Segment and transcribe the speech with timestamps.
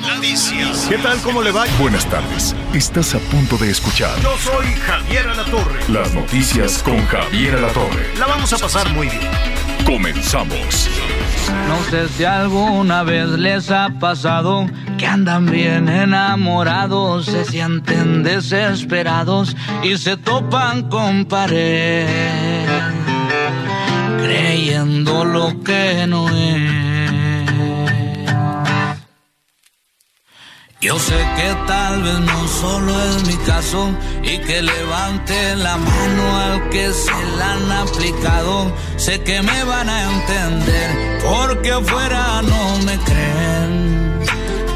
[0.00, 0.86] Noticias.
[0.88, 1.18] ¿Qué tal?
[1.22, 1.64] ¿Cómo le va?
[1.78, 2.54] Buenas tardes.
[2.74, 5.80] Estás a punto de escuchar Yo soy Javier Alatorre.
[5.88, 8.14] las noticias con Javier Alatorre.
[8.18, 9.30] La vamos a pasar muy bien.
[9.84, 10.88] Comenzamos.
[11.68, 14.66] No sé si alguna vez les ha pasado
[14.98, 22.06] que andan bien enamorados, se sienten desesperados y se topan con pared,
[24.22, 26.89] creyendo lo que no es.
[30.82, 33.90] Yo sé que tal vez no solo es mi caso
[34.22, 38.74] y que levante la mano al que se la han aplicado.
[38.96, 44.20] Sé que me van a entender porque afuera no me creen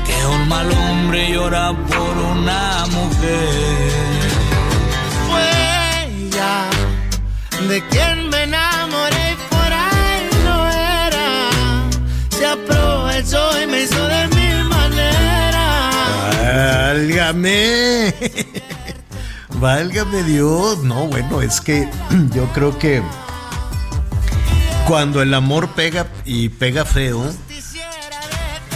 [0.07, 3.89] que un mal hombre llora por una mujer.
[5.27, 6.69] fue ella
[7.67, 8.64] de quien me enamoré
[17.05, 18.15] Válgame.
[19.61, 20.83] Válgame Dios.
[20.83, 21.87] No, bueno, es que
[22.35, 23.03] yo creo que
[24.87, 27.31] cuando el amor pega y pega feo,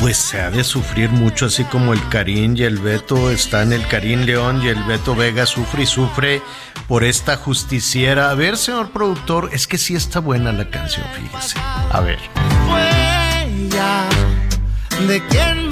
[0.01, 3.87] pues se ha de sufrir mucho, así como el Karim y el Beto están, el
[3.87, 6.43] Karim León y el Beto Vega sufre y sufre
[6.87, 8.31] por esta justiciera.
[8.31, 11.59] A ver, señor productor, es que sí está buena la canción, fíjese.
[11.59, 12.19] A ver.
[15.07, 15.68] De quien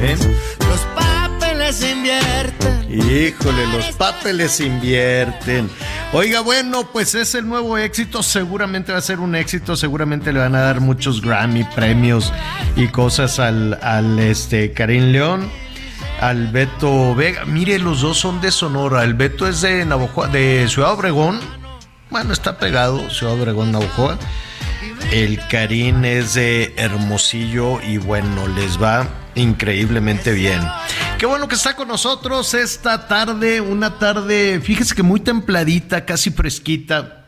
[0.00, 0.18] ¿Ven?
[0.68, 2.86] Los papeles invierten.
[2.88, 5.68] Híjole, los papeles invierten.
[6.12, 8.22] Oiga, bueno, pues es el nuevo éxito.
[8.22, 9.76] Seguramente va a ser un éxito.
[9.76, 12.32] Seguramente le van a dar muchos Grammy, premios
[12.76, 15.50] y cosas al, al este Karim León,
[16.20, 17.44] al Beto Vega.
[17.44, 19.04] Mire, los dos son de Sonora.
[19.04, 21.40] El Beto es de Navajo, de Ciudad Obregón.
[22.10, 24.18] Bueno, está pegado, Ciudad Obregón, Navajoa.
[25.12, 29.06] El Karim es de Hermosillo y bueno, les va
[29.38, 30.60] increíblemente bien.
[31.18, 36.30] Qué bueno que está con nosotros esta tarde, una tarde, fíjese que muy templadita, casi
[36.30, 37.26] fresquita.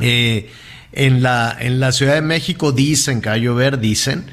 [0.00, 0.50] Eh,
[0.92, 4.26] en, la, en la Ciudad de México dicen que va a llover, dicen.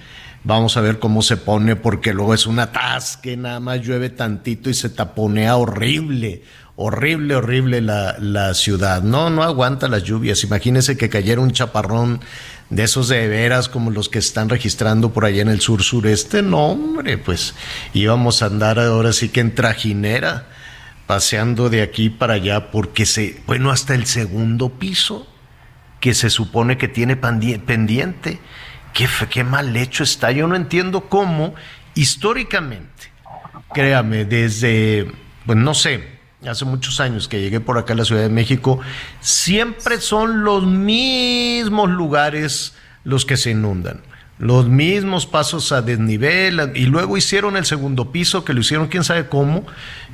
[0.44, 4.70] Vamos a ver cómo se pone, porque luego es una atasque, nada más llueve tantito
[4.70, 6.42] y se taponea horrible,
[6.78, 9.02] horrible, horrible la, la ciudad.
[9.02, 10.46] No, no aguanta las lluvias.
[10.46, 12.22] Imagínense que cayera un chaparrón
[12.70, 16.42] de esos de veras como los que están registrando por allá en el sur sureste.
[16.42, 17.54] No, hombre, pues
[17.94, 20.48] íbamos a andar ahora sí que en trajinera,
[21.06, 25.28] paseando de aquí para allá, porque se, bueno, hasta el segundo piso
[26.00, 28.40] que se supone que tiene pendiente.
[28.94, 30.32] Qué, qué mal hecho está.
[30.32, 31.56] Yo no entiendo cómo,
[31.96, 33.12] históricamente,
[33.74, 35.12] créame, desde,
[35.46, 38.80] pues no sé, hace muchos años que llegué por acá a la Ciudad de México,
[39.22, 44.02] siempre son los mismos lugares los que se inundan.
[44.40, 49.04] Los mismos pasos a desnivel y luego hicieron el segundo piso que lo hicieron quién
[49.04, 49.66] sabe cómo.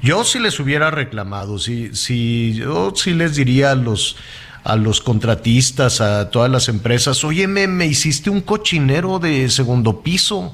[0.01, 4.16] Yo sí les hubiera reclamado, si, si yo sí les diría a los
[4.63, 10.01] a los contratistas, a todas las empresas, oye, me, me hiciste un cochinero de segundo
[10.01, 10.53] piso.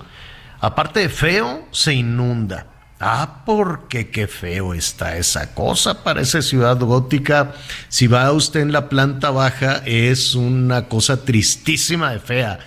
[0.59, 2.65] Aparte de feo, se inunda.
[2.99, 6.03] Ah, porque qué feo está esa cosa.
[6.03, 7.53] Parece ciudad gótica.
[7.87, 12.59] Si va usted en la planta baja, es una cosa tristísima de fea.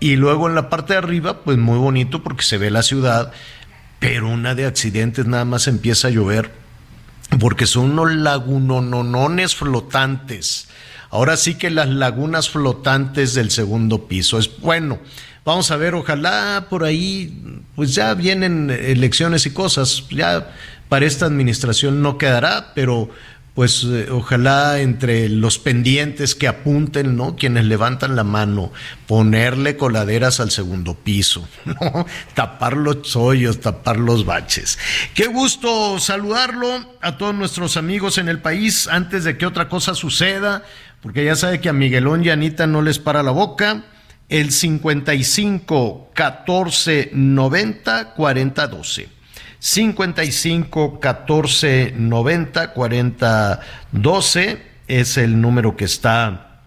[0.00, 3.32] Y luego en la parte de arriba, pues muy bonito porque se ve la ciudad,
[3.98, 6.52] pero una de accidentes nada más empieza a llover
[7.38, 10.68] porque son unos lagunonones flotantes.
[11.10, 14.38] Ahora sí que las lagunas flotantes del segundo piso.
[14.38, 14.98] Es bueno.
[15.44, 20.04] Vamos a ver, ojalá por ahí, pues ya vienen elecciones y cosas.
[20.10, 20.52] Ya
[20.88, 23.10] para esta administración no quedará, pero
[23.54, 27.36] pues eh, ojalá entre los pendientes que apunten, ¿no?
[27.36, 28.72] Quienes levantan la mano,
[29.06, 32.06] ponerle coladeras al segundo piso, ¿no?
[32.34, 34.78] Tapar los hoyos, tapar los baches.
[35.14, 39.94] Qué gusto saludarlo a todos nuestros amigos en el país antes de que otra cosa
[39.94, 40.64] suceda,
[41.00, 43.84] porque ya sabe que a Miguelón y Anita no les para la boca.
[44.28, 49.08] El 55 14 90 40 12.
[49.58, 53.60] 55 14 90 40
[53.92, 56.60] 12 es el número que está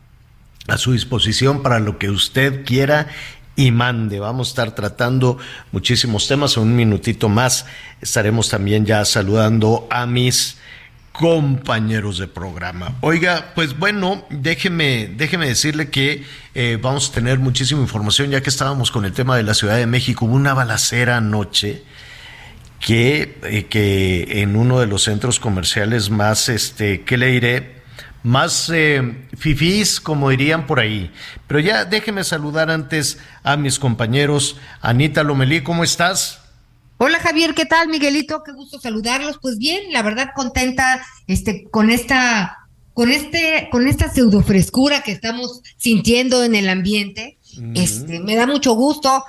[0.68, 3.08] a su disposición para lo que usted quiera
[3.56, 4.20] y mande.
[4.20, 5.38] Vamos a estar tratando
[5.72, 6.58] muchísimos temas.
[6.58, 7.66] En un minutito más
[8.02, 10.58] estaremos también ya saludando a mis
[11.18, 12.96] compañeros de programa.
[13.02, 16.24] Oiga, pues bueno, déjeme, déjeme decirle que
[16.54, 19.78] eh, vamos a tener muchísima información ya que estábamos con el tema de la Ciudad
[19.78, 20.26] de México.
[20.26, 21.82] Hubo una balacera anoche
[22.80, 27.78] que, eh, que en uno de los centros comerciales más, este, ¿qué le diré?
[28.24, 31.12] más eh, fifís, como dirían por ahí.
[31.48, 34.58] Pero ya déjeme saludar antes a mis compañeros.
[34.82, 36.47] Anita Lomelí, ¿cómo estás?
[37.00, 38.42] Hola Javier, ¿qué tal Miguelito?
[38.44, 39.38] Qué gusto saludarlos.
[39.40, 45.12] Pues bien, la verdad contenta este con esta con este con esta pseudo frescura que
[45.12, 47.38] estamos sintiendo en el ambiente.
[47.76, 49.24] Este, me da mucho gusto,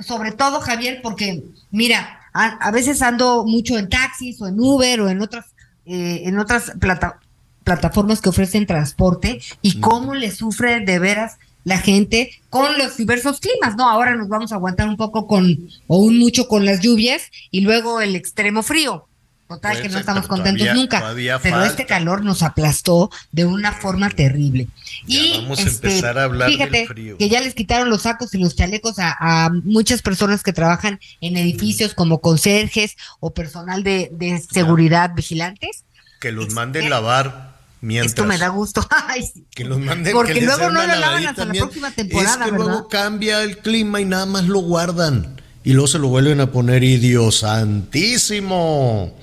[0.00, 5.08] sobre todo Javier porque mira, a, veces ando mucho en taxis o en Uber o
[5.08, 5.46] en otras
[5.86, 7.20] eh, en otras plata,
[7.62, 13.40] plataformas que ofrecen transporte y cómo le sufre de veras la gente con los diversos
[13.40, 13.88] climas, ¿no?
[13.88, 17.62] Ahora nos vamos a aguantar un poco con, o un mucho con las lluvias y
[17.62, 19.08] luego el extremo frío.
[19.48, 21.14] Total, que no estamos contentos nunca.
[21.42, 24.68] Pero este calor nos aplastó de una forma terrible.
[25.06, 26.88] y vamos a este, empezar a hablar fíjate
[27.18, 31.36] que ya les quitaron los sacos y los chalecos a, muchas personas que trabajan en
[31.36, 35.84] edificios como conserjes o personal de, seguridad vigilantes.
[36.20, 37.53] Que los manden lavar
[37.90, 38.86] esto me da gusto.
[39.54, 42.44] Que los manden Porque luego no lo lavan hasta la próxima temporada.
[42.44, 45.40] Es que luego cambia el clima y nada más lo guardan.
[45.62, 49.16] Y luego se lo vuelven a poner, y Dios santísimo.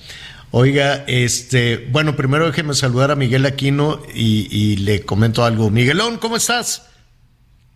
[0.50, 5.70] Oiga, este, bueno, primero déjeme saludar a Miguel Aquino y, y le comento algo.
[5.70, 6.82] Miguelón, ¿cómo estás?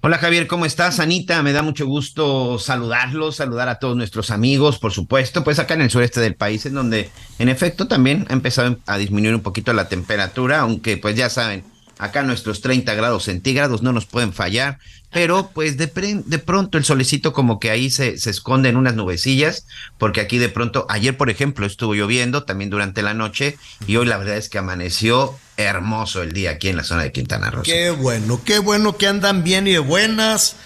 [0.07, 1.01] Hola Javier, ¿cómo estás?
[1.01, 5.75] Anita, me da mucho gusto saludarlos, saludar a todos nuestros amigos, por supuesto, pues acá
[5.75, 7.11] en el sureste del país, en donde
[7.41, 11.65] en efecto también ha empezado a disminuir un poquito la temperatura, aunque pues ya saben,
[11.99, 14.79] acá nuestros 30 grados centígrados no nos pueden fallar,
[15.13, 15.87] pero pues de,
[16.27, 19.67] de pronto el solecito como que ahí se, se, esconde en unas nubecillas,
[19.99, 23.57] porque aquí de pronto, ayer por ejemplo estuvo lloviendo también durante la noche
[23.87, 27.13] y hoy la verdad es que amaneció hermoso el día aquí en la zona de
[27.13, 27.63] Quintana Roo.
[27.63, 30.57] Qué bueno, qué bueno que andan bien y de buenas.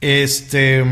[0.00, 0.82] Este,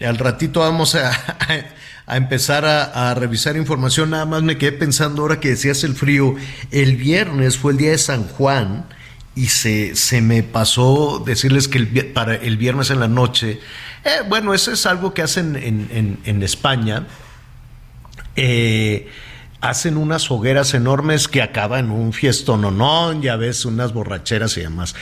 [0.00, 1.10] al ratito vamos a,
[2.06, 4.10] a empezar a, a, revisar información.
[4.10, 6.34] Nada más me quedé pensando ahora que decías el frío.
[6.70, 8.86] El viernes fue el día de San Juan
[9.36, 13.60] y se, se me pasó decirles que el, para el viernes en la noche,
[14.04, 17.06] eh, bueno, eso es algo que hacen en, en, España.
[18.36, 19.08] Eh,
[19.60, 24.60] hacen unas hogueras enormes que acaban en un fiestón, no, ya ves, unas borracheras y
[24.60, 24.94] demás.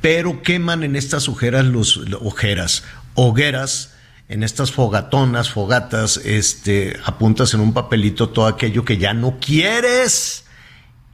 [0.00, 3.94] Pero queman en estas hogueras, los, ojeras, hogueras,
[4.28, 10.44] en estas fogatonas, fogatas, este, apuntas en un papelito todo aquello que ya no quieres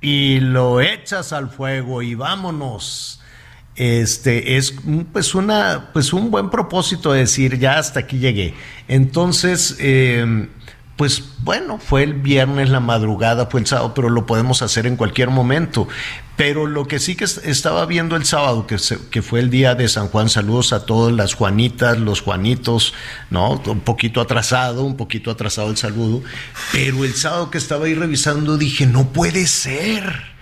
[0.04, 3.22] y lo echas al fuego y vámonos.
[3.74, 4.74] Este es
[5.14, 8.52] pues una pues un buen propósito de decir ya hasta aquí llegué.
[8.86, 10.46] Entonces eh,
[10.96, 14.96] pues bueno, fue el viernes, la madrugada, fue el sábado, pero lo podemos hacer en
[14.96, 15.88] cualquier momento.
[16.36, 18.76] Pero lo que sí que estaba viendo el sábado, que,
[19.10, 22.94] que fue el día de San Juan, saludos a todas las Juanitas, los Juanitos,
[23.30, 23.62] ¿no?
[23.66, 26.22] Un poquito atrasado, un poquito atrasado el saludo.
[26.72, 30.34] Pero el sábado que estaba ahí revisando dije, no puede ser.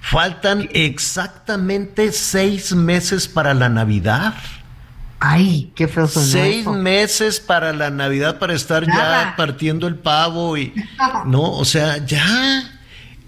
[0.00, 4.34] Faltan exactamente seis meses para la Navidad.
[5.18, 10.74] Ay, qué feo Seis meses para la Navidad para estar ya partiendo el pavo y
[11.26, 12.72] no, o sea, ya.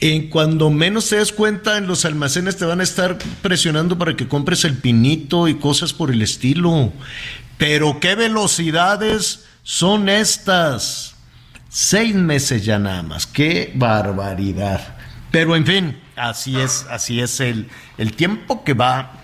[0.00, 4.14] En cuando menos te das cuenta, en los almacenes te van a estar presionando para
[4.14, 6.92] que compres el pinito y cosas por el estilo.
[7.56, 11.16] Pero qué velocidades son estas.
[11.68, 13.26] Seis meses ya nada más.
[13.26, 14.96] Qué barbaridad.
[15.32, 17.68] Pero en fin, así es, así es el,
[17.98, 19.17] el tiempo que va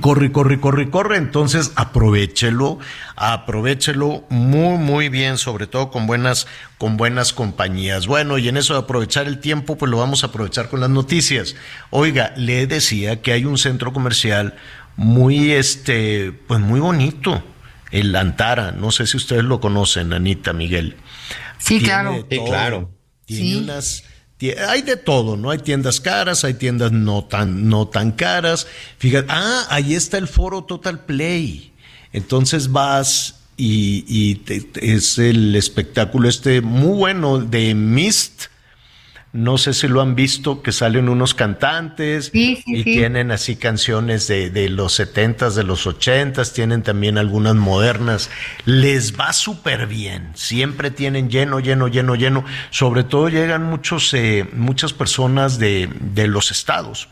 [0.00, 1.16] corre, corre, corre, corre.
[1.16, 2.78] Entonces, aprovechelo,
[3.16, 6.46] aprovechelo muy, muy bien, sobre todo con buenas,
[6.78, 8.06] con buenas compañías.
[8.06, 10.90] Bueno, y en eso de aprovechar el tiempo, pues lo vamos a aprovechar con las
[10.90, 11.56] noticias.
[11.90, 14.54] Oiga, le decía que hay un centro comercial
[14.96, 17.42] muy, este, pues muy bonito,
[17.90, 18.72] el Antara.
[18.72, 20.96] No sé si ustedes lo conocen, Anita, Miguel.
[21.58, 22.26] Sí, claro.
[22.30, 22.90] Sí, claro.
[23.26, 24.04] Tiene unas
[24.50, 25.50] hay de todo, ¿no?
[25.50, 28.66] Hay tiendas caras, hay tiendas no tan, no tan caras.
[28.98, 31.72] Fíjate, ah, ahí está el foro Total Play.
[32.12, 34.40] Entonces vas y,
[34.80, 38.46] es el espectáculo este muy bueno de Mist
[39.34, 42.84] no sé si lo han visto, que salen unos cantantes Sí, sí, y sí.
[42.84, 48.30] tienen así canciones de, de los setentas, de los ochentas, tienen también algunas modernas.
[48.64, 52.44] Les va súper bien, siempre tienen lleno, lleno, lleno, lleno.
[52.70, 57.08] Sobre todo llegan muchos, eh, muchas personas de, de los estados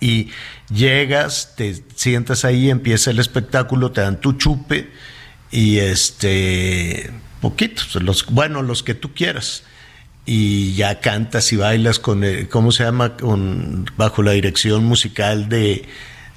[0.00, 0.30] y
[0.72, 4.90] llegas, te sientas ahí, empieza el espectáculo, te dan tu chupe
[5.50, 7.10] y este
[7.42, 9.64] poquitos, los bueno, los que tú quieras.
[10.26, 13.16] Y ya cantas y bailas con el- ¿cómo se llama?
[13.16, 15.84] con bajo la dirección musical de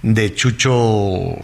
[0.03, 1.35] de Chucho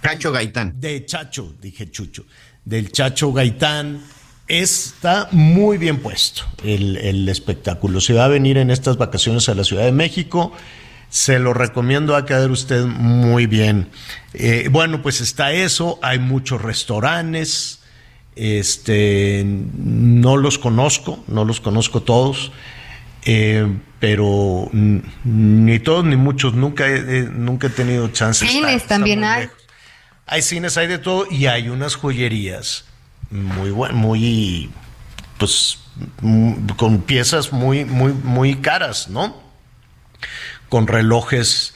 [0.00, 0.74] Cacho Gaitán.
[0.80, 2.24] de Chacho, dije Chucho,
[2.64, 4.00] del Chacho Gaitán.
[4.48, 8.00] Está muy bien puesto el, el espectáculo.
[8.00, 10.52] Se va a venir en estas vacaciones a la Ciudad de México.
[11.08, 13.88] Se lo recomiendo, va a quedar usted muy bien.
[14.34, 15.98] Eh, bueno, pues está eso.
[16.02, 17.78] Hay muchos restaurantes.
[18.34, 22.52] Este, no los conozco, no los conozco todos.
[23.24, 23.66] Eh,
[24.00, 28.46] pero ni todos ni muchos, nunca he, nunca he tenido chance.
[28.46, 29.42] Cines está también hay.
[29.42, 29.62] lejos.
[30.26, 32.84] Hay cines, hay de todo y hay unas joyerías
[33.30, 34.70] muy buenas, muy,
[35.38, 35.78] pues,
[36.76, 39.42] con piezas muy, muy, muy caras, ¿no?
[40.68, 41.74] Con relojes,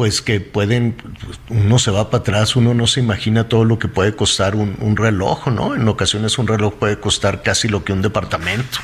[0.00, 0.92] pues que pueden,
[1.26, 4.56] pues, uno se va para atrás, uno no se imagina todo lo que puede costar
[4.56, 5.74] un, reloj, ¿no?
[5.74, 8.78] En ocasiones un reloj puede costar casi lo que un departamento,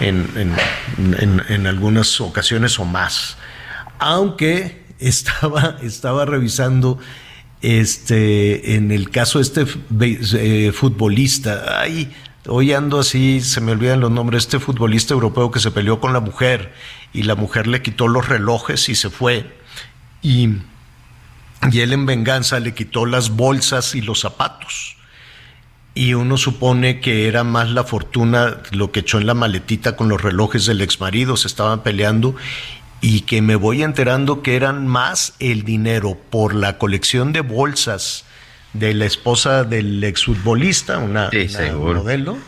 [0.00, 3.36] en, en- en- en algunas ocasiones o más.
[3.98, 6.98] Aunque estaba, estaba revisando
[7.60, 9.66] este, en el caso de este
[10.68, 12.10] eh, futbolista, ay,
[12.46, 16.14] hoy ando así, se me olvidan los nombres, este futbolista europeo que se peleó con
[16.14, 16.72] la mujer
[17.12, 19.57] y la mujer le quitó los relojes y se fue.
[20.22, 20.48] Y,
[21.70, 24.96] y él en venganza le quitó las bolsas y los zapatos.
[25.94, 30.08] Y uno supone que era más la fortuna lo que echó en la maletita con
[30.08, 32.36] los relojes del exmarido, se estaban peleando
[33.00, 38.24] y que me voy enterando que eran más el dinero por la colección de bolsas
[38.72, 42.38] de la esposa del exfutbolista, una, Sí, una modelo,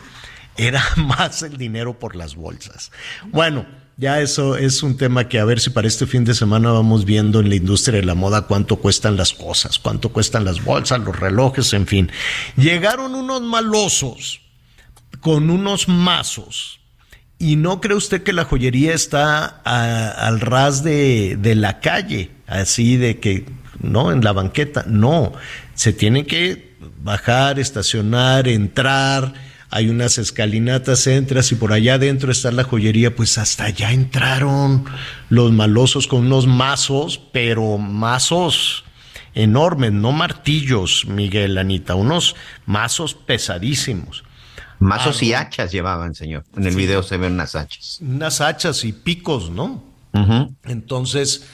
[0.57, 2.93] era más el dinero por las bolsas.
[3.29, 3.67] Bueno,
[4.01, 7.05] ya eso es un tema que a ver si para este fin de semana vamos
[7.05, 11.01] viendo en la industria de la moda cuánto cuestan las cosas, cuánto cuestan las bolsas,
[11.01, 12.11] los relojes, en fin.
[12.57, 14.41] Llegaron unos malosos
[15.21, 16.81] con unos mazos.
[17.39, 22.31] ¿Y no cree usted que la joyería está al ras de, la calle?
[22.47, 23.45] Así de que,
[23.83, 24.85] no, en la banqueta.
[24.87, 25.33] No,
[25.75, 29.35] se tienen que bajar, estacionar, entrar.
[29.71, 33.15] Hay unas escalinatas, entras y por allá adentro está la joyería.
[33.15, 34.85] Pues hasta allá entraron
[35.29, 38.85] los malosos con unos mazos, pero mazos
[39.35, 42.35] enormes, no martillos, Miguel Anita, unos
[42.67, 44.25] mazos pesadísimos.
[44.81, 46.45] Mazos y hachas llevaban, señor.
[46.57, 47.99] En el video se ven unas hachas.
[48.01, 49.85] unas hachas y picos, ¿no?
[50.65, 51.45] Entonces,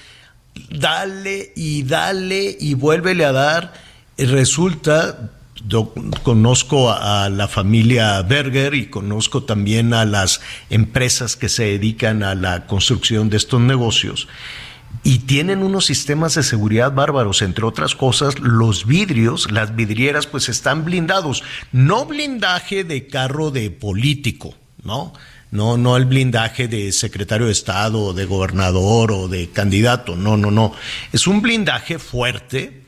[0.70, 3.73] dale y dale y vuélvele a dar.
[4.16, 5.32] Resulta,
[5.66, 5.92] yo
[6.23, 12.35] conozco a, la familia Berger y conozco también a las empresas que se dedican a
[12.35, 14.28] la construcción de estos negocios.
[15.02, 20.49] Y tienen unos sistemas de seguridad bárbaros, entre otras cosas, los vidrios, las vidrieras, pues
[20.49, 21.42] están blindados.
[21.73, 25.12] No blindaje de carro de político, ¿no?
[25.50, 30.16] No, no el blindaje de secretario de Estado, o de gobernador o de candidato.
[30.16, 30.73] No, no, no.
[31.12, 32.82] Es un blindaje fuerte,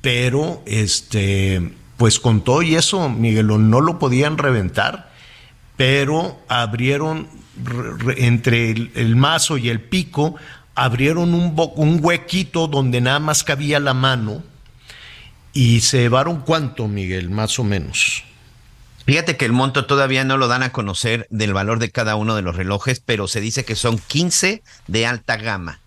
[0.00, 5.12] pero este, pues con todo y eso, Miguelo, no lo podían reventar,
[5.76, 7.28] pero abrieron
[7.62, 10.34] re- re- entre el, mazo y el pico,
[10.74, 14.42] abrieron un, un huequito donde nada más cabía la mano
[15.52, 18.24] y se llevaron cuánto, Miguel, más o menos.
[19.06, 22.34] Fíjate que el monto todavía no lo dan a conocer del valor de cada uno
[22.34, 25.78] de los relojes, pero se dice que son 15 de alta gama.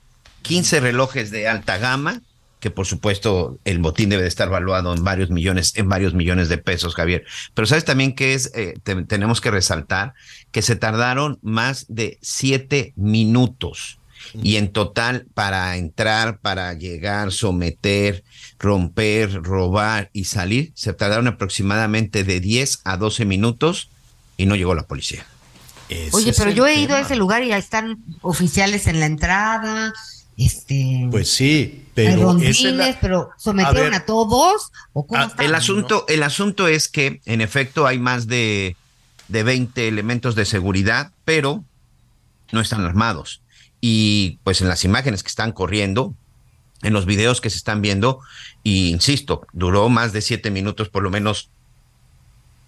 [0.44, 2.22] 15 relojes de alta gama,
[2.66, 6.50] que por supuesto el botín debe de estar valuado en varios millones, en varios millones
[6.50, 7.24] de pesos, Javier.
[7.54, 10.16] Pero sabes también que es, Eh, te- tenemos que resaltar
[10.52, 14.00] que se tardaron más de siete minutos.
[14.42, 18.24] Y en total, para entrar, para llegar, someter,
[18.58, 23.90] romper, robar y salir, se tardaron aproximadamente de 10 a 12 minutos
[24.38, 25.24] y no llegó la policía.
[25.90, 29.06] Ese Oye, pero yo he ido a ese lugar y ya están oficiales en la
[29.06, 29.94] entrada,
[30.38, 35.44] este, Pues sí, pero es rondines, la- pero sometieron ver, a, todos o cómo está?
[35.44, 38.76] El asunto, el asunto es que, en efecto, hay más de,
[39.30, 41.64] de 20 elementos de seguridad, pero
[42.52, 43.42] no están armados.
[43.80, 46.14] Y pues en las imágenes que están corriendo,
[46.82, 48.20] en los videos que se están viendo,
[48.62, 51.50] y insisto, duró más de siete minutos por lo menos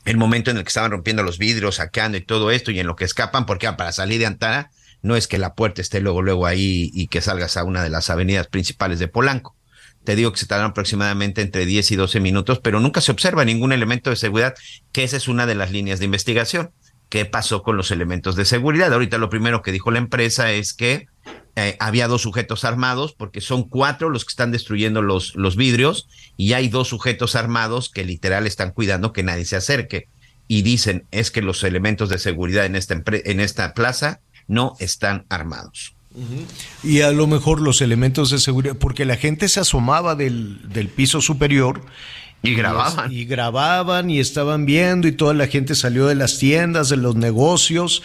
[0.05, 2.87] el momento en el que estaban rompiendo los vidrios, saqueando y todo esto, y en
[2.87, 4.71] lo que escapan, porque ah, para salir de Antara
[5.07, 7.89] no es que la puerta esté luego, luego ahí y que salgas a una de
[7.89, 9.55] las avenidas principales de Polanco.
[10.03, 13.43] Te digo que se tardan aproximadamente entre 10 y 12 minutos, pero nunca se observa
[13.43, 14.55] ningún elemento de seguridad,
[14.91, 16.71] que esa es una de las líneas de investigación.
[17.09, 18.93] ¿Qué pasó con los elementos de seguridad?
[18.93, 21.07] Ahorita lo primero que dijo la empresa es que
[21.55, 26.07] eh, había dos sujetos armados, porque son cuatro los que están destruyendo los, los vidrios,
[26.37, 30.07] y hay dos sujetos armados que literal están cuidando que nadie se acerque.
[30.47, 35.25] Y dicen, es que los elementos de seguridad en esta, en esta plaza no están
[35.29, 35.93] armados.
[36.83, 40.87] Y a lo mejor los elementos de seguridad, porque la gente se asomaba del, del
[40.87, 41.81] piso superior
[42.41, 43.11] y grababan.
[43.11, 47.15] Y, grababan y estaban viendo y toda la gente salió de las tiendas, de los
[47.15, 48.01] negocios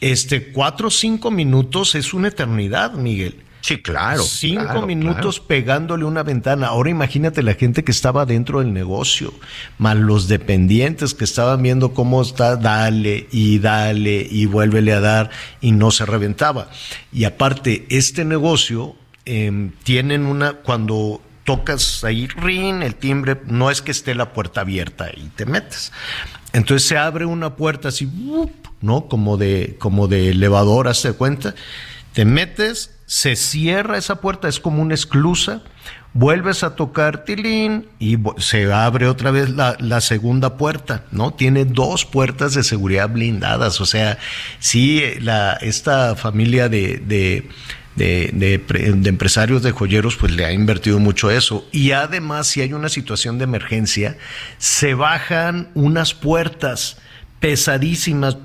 [0.00, 3.42] este, cuatro o cinco minutos es una eternidad, Miguel.
[3.60, 4.22] Sí, claro.
[4.22, 6.68] Cinco minutos pegándole una ventana.
[6.68, 9.34] Ahora imagínate la gente que estaba dentro del negocio,
[9.78, 15.30] más los dependientes que estaban viendo cómo está, dale y dale y vuélvele a dar
[15.60, 16.70] y no se reventaba.
[17.12, 23.82] Y aparte, este negocio eh, tienen una, cuando tocas ahí, rin, el timbre, no es
[23.82, 25.92] que esté la puerta abierta y te metes.
[26.52, 28.08] Entonces se abre una puerta así,
[28.80, 29.06] ¿no?
[29.06, 31.54] Como de, como de elevador, hazte cuenta.
[32.12, 35.62] Te metes, se cierra esa puerta, es como una esclusa,
[36.12, 41.32] vuelves a tocar tilín y se abre otra vez la, segunda puerta, ¿no?
[41.32, 44.18] Tiene dos puertas de seguridad blindadas, o sea,
[44.58, 47.48] sí, la, esta familia de, de
[47.96, 51.68] de, de, empresarios de joyeros, pues le ha invertido mucho eso.
[51.70, 54.16] Y además, si hay una situación de emergencia,
[54.56, 56.96] se bajan unas puertas
[57.40, 58.36] pesadísimas.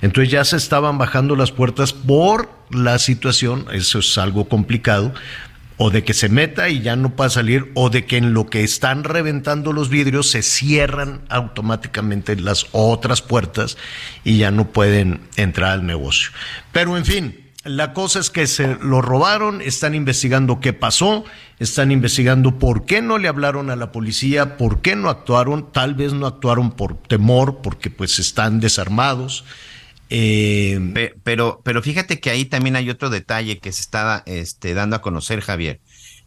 [0.00, 5.12] Entonces ya se estaban bajando las puertas por la situación, eso es algo complicado,
[5.76, 8.46] o de que se meta y ya no pueda salir, o de que en lo
[8.46, 13.76] que están reventando los vidrios se cierran automáticamente las otras puertas
[14.22, 16.30] y ya no pueden entrar al negocio.
[16.70, 21.24] Pero en fin, la cosa es que se lo robaron, están investigando qué pasó,
[21.60, 25.94] están investigando por qué no le hablaron a la policía, por qué no actuaron, tal
[25.94, 29.44] vez no actuaron por temor, porque pues están desarmados.
[30.08, 34.96] Eh, pero, pero fíjate que ahí también hay otro detalle que se está este, dando
[34.96, 35.80] a conocer, Javier.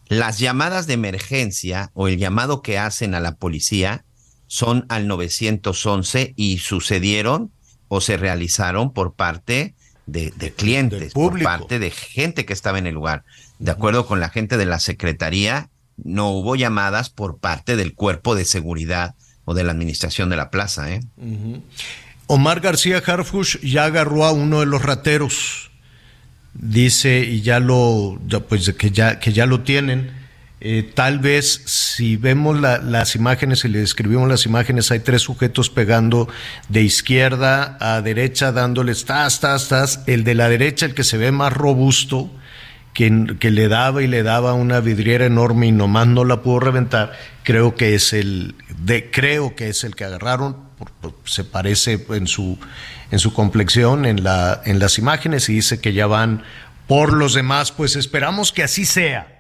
[0.08, 4.06] Las llamadas de emergencia o el llamado que hacen a la policía
[4.46, 7.52] son al 911 y sucedieron
[7.88, 9.74] o se realizaron por parte
[10.06, 13.24] de, clientes, por parte de gente que estaba en el lugar.
[13.60, 18.36] De acuerdo con la gente de la Secretaría, no hubo llamadas por parte del cuerpo
[18.36, 20.92] de seguridad o de la administración de la plaza.
[20.92, 21.02] ¿eh?
[22.28, 25.72] Omar García Harfush ya agarró a uno de los rateros.
[26.54, 30.23] Dice, y ya lo, pues que ya, que ya lo tienen
[30.66, 35.70] eh, tal vez si vemos las imágenes y le describimos las imágenes, hay tres sujetos
[35.70, 36.30] pegando
[36.70, 40.00] de izquierda a derecha, dándoles tas, tas, tas.
[40.08, 42.32] El de la derecha, el que se ve más robusto,
[42.94, 46.62] que, que le daba y le daba una vidriera enorme y nomás no la pudo
[46.62, 47.12] reventar,
[47.44, 50.56] creo que es el, de, creo que es el que agarraron,
[51.26, 52.58] se parece en su,
[53.12, 56.44] en su complexión en, la, en las imágenes y dice que ya van
[56.88, 59.33] por los demás, pues esperamos que así sea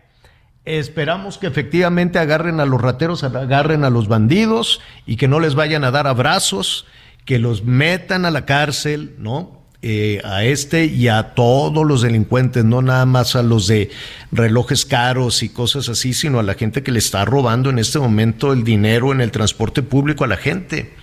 [0.65, 5.55] Esperamos que efectivamente agarren a los rateros, agarren a los bandidos y que no les
[5.55, 6.85] vayan a dar abrazos,
[7.25, 9.61] que los metan a la cárcel, ¿no?
[9.81, 13.91] Eh, a este y a todos los delincuentes, no nada más a los de
[14.31, 17.99] relojes caros y cosas así, sino a la gente que le está robando en este
[17.99, 20.93] momento el dinero en el transporte público a la gente.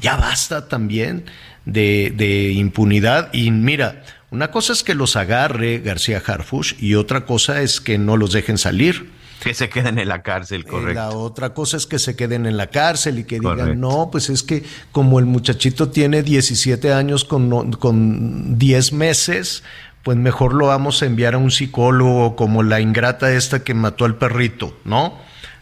[0.00, 1.24] Ya basta también
[1.64, 7.26] de, de impunidad y mira, una cosa es que los agarre García Harfush y otra
[7.26, 9.10] cosa es que no los dejen salir.
[9.42, 10.94] Que se queden en la cárcel, correcto.
[10.94, 14.28] La otra cosa es que se queden en la cárcel y que digan, no, pues
[14.28, 14.62] es que
[14.92, 19.64] como el muchachito tiene 17 años con, con 10 meses,
[20.04, 24.04] pues mejor lo vamos a enviar a un psicólogo como la ingrata esta que mató
[24.04, 25.18] al perrito, ¿no?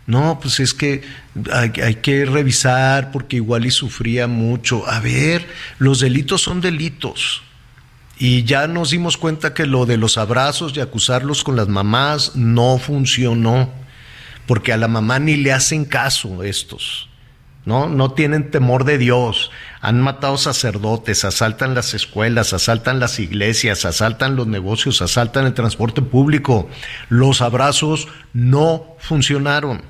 [0.06, 1.02] No, pues es que
[1.52, 4.88] hay, hay, que revisar porque igual y sufría mucho.
[4.88, 5.46] A ver,
[5.78, 7.42] los delitos son delitos.
[8.18, 12.34] Y ya nos dimos cuenta que lo de los abrazos y acusarlos con las mamás
[12.34, 13.72] no funcionó,
[14.46, 17.08] porque a la mamá ni le hacen caso estos,
[17.64, 17.88] ¿no?
[17.88, 24.34] No tienen temor de Dios, han matado sacerdotes, asaltan las escuelas, asaltan las iglesias, asaltan
[24.34, 26.68] los negocios, asaltan el transporte público.
[27.08, 29.82] Los abrazos no funcionaron.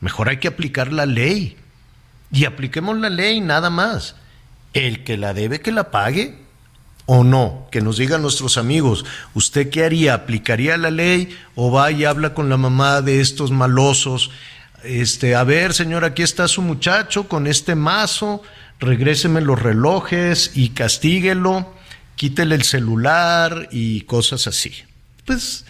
[0.00, 1.58] Mejor hay que aplicar la ley.
[2.32, 4.16] Y apliquemos la ley, nada más.
[4.72, 6.38] El que la debe, que la pague
[7.12, 7.66] o no?
[7.72, 10.14] Que nos digan nuestros amigos, ¿usted qué haría?
[10.14, 14.30] ¿Aplicaría la ley o va y habla con la mamá de estos malosos?
[14.84, 18.44] Este, a ver, señor, aquí está su muchacho con este mazo,
[18.78, 21.74] regréseme los relojes y castíguelo.
[22.14, 24.72] quítele el celular y cosas así.
[25.24, 25.64] Pues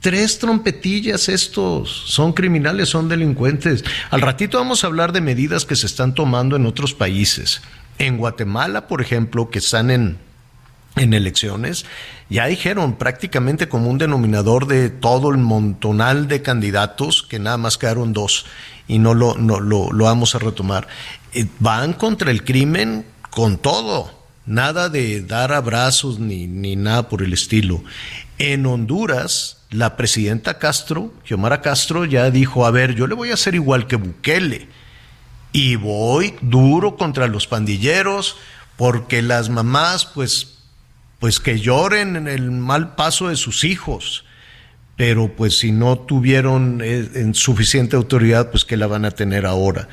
[0.00, 3.84] tres trompetillas estos, son criminales, son delincuentes.
[4.08, 7.60] Al ratito vamos a hablar de medidas que se están tomando en otros países.
[7.98, 10.16] En Guatemala, por ejemplo, que están en,
[10.96, 11.86] en elecciones,
[12.28, 17.78] ya dijeron prácticamente como un denominador de todo el montonal de candidatos, que nada más
[17.78, 18.46] quedaron dos,
[18.88, 20.88] y no lo, no, lo, lo vamos a retomar.
[21.32, 24.10] Eh, van contra el crimen con todo,
[24.46, 27.82] nada de dar abrazos ni, ni nada por el estilo.
[28.38, 33.34] En Honduras, la presidenta Castro, Xiomara Castro, ya dijo, a ver, yo le voy a
[33.34, 34.68] hacer igual que Bukele.
[35.52, 38.36] Y voy duro contra los pandilleros,
[38.76, 40.59] porque las mamás, pues,
[41.20, 44.24] pues que lloren en el mal paso de sus hijos.
[44.96, 49.46] Pero pues si no tuvieron eh, en suficiente autoridad, pues que la van a tener
[49.46, 49.88] ahora.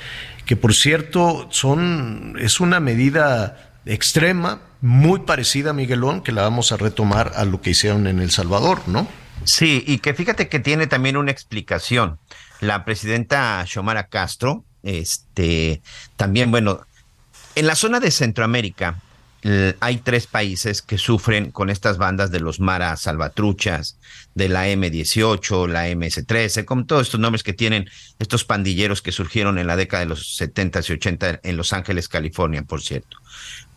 [0.45, 6.77] Que por cierto, son, es una medida extrema, muy parecida, Miguelón, que la vamos a
[6.77, 9.07] retomar a lo que hicieron en El Salvador, ¿no?
[9.43, 12.19] Sí, y que fíjate que tiene también una explicación.
[12.59, 15.81] La presidenta Xiomara Castro, este,
[16.15, 16.81] también, bueno,
[17.55, 19.01] en la zona de Centroamérica
[19.79, 23.97] hay tres países que sufren con estas bandas de los Mara Salvatruchas,
[24.35, 29.57] de la M18, la MS13, con todos estos nombres que tienen estos pandilleros que surgieron
[29.57, 33.17] en la década de los 70 y 80 en Los Ángeles, California, por cierto.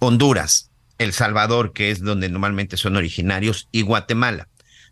[0.01, 4.49] Honduras, El Salvador, que es donde normalmente son originarios, y Guatemala.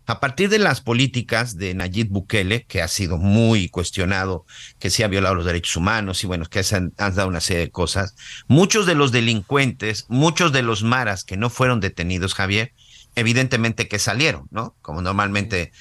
[0.08, 4.46] A partir de las políticas de Nayib Bukele, que ha sido muy cuestionado,
[4.78, 7.42] que se ha violado los derechos humanos y bueno, que se han, han, dado una
[7.42, 8.16] serie de cosas,
[8.46, 12.72] muchos de los delincuentes, muchos de los maras que no fueron detenidos, Javier,
[13.16, 14.74] evidentemente que salieron, ¿no?
[14.80, 15.72] Como normalmente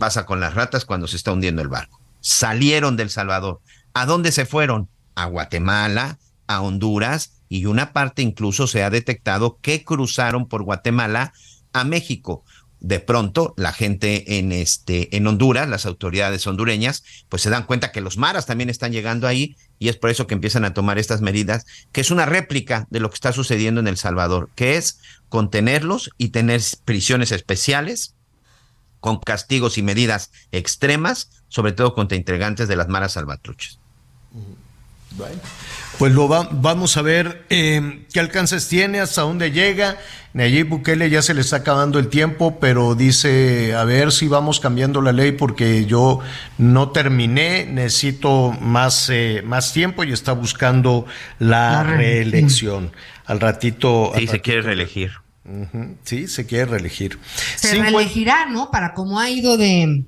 [0.00, 2.00] pasa con las ratas cuando se está hundiendo el barco.
[2.20, 3.60] Salieron del Salvador.
[3.94, 4.88] ¿A dónde se fueron?
[5.14, 6.18] A Guatemala,
[6.48, 11.32] a Honduras y una parte incluso se ha detectado que cruzaron por Guatemala
[11.72, 12.42] a México
[12.86, 17.90] de pronto la gente en este en Honduras, las autoridades hondureñas, pues se dan cuenta
[17.90, 20.96] que los maras también están llegando ahí y es por eso que empiezan a tomar
[20.96, 24.76] estas medidas, que es una réplica de lo que está sucediendo en El Salvador, que
[24.76, 28.14] es contenerlos y tener prisiones especiales
[29.00, 33.80] con castigos y medidas extremas, sobre todo contra integrantes de las maras salvatruchas.
[35.98, 39.98] Pues lo va, vamos a ver eh, qué alcances tiene, hasta dónde llega.
[40.34, 44.60] Nayib Bukele ya se le está acabando el tiempo, pero dice, a ver si vamos
[44.60, 46.20] cambiando la ley porque yo
[46.58, 51.06] no terminé, necesito más, eh, más tiempo y está buscando
[51.38, 52.92] la, la reelección.
[53.24, 54.12] Al ratito...
[54.14, 55.12] Sí, al se quiere reelegir.
[55.46, 57.18] Uh -huh, sí, se quiere reelegir.
[57.54, 58.70] Se reelegirá, ¿no?
[58.70, 60.04] Para cómo ha ido de...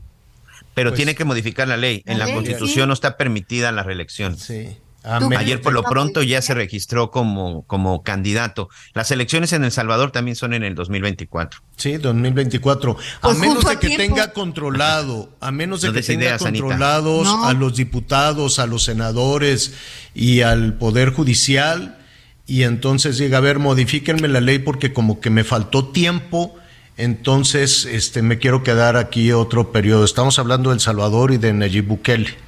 [0.74, 2.02] Pero pues, tiene que modificar la ley.
[2.04, 2.86] En la, ley, Constitución sí.
[2.88, 4.36] no está permitida la reelección.
[4.36, 4.76] Sí.
[5.04, 5.38] Amén.
[5.38, 8.68] Ayer por lo pronto ya se registró como, como candidato.
[8.94, 11.60] Las elecciones en El Salvador también son en el 2024.
[11.76, 12.92] Sí, 2024.
[12.92, 14.02] A pues menos de que tiempo.
[14.02, 17.46] tenga controlado, a menos de no que tenga ideas, controlados no.
[17.46, 19.74] a los diputados, a los senadores
[20.14, 21.98] y al Poder Judicial,
[22.46, 26.56] y entonces llega a ver, modifíquenme la ley porque como que me faltó tiempo,
[26.96, 30.04] entonces este, me quiero quedar aquí otro periodo.
[30.04, 32.47] Estamos hablando de El Salvador y de Nayib Bukele.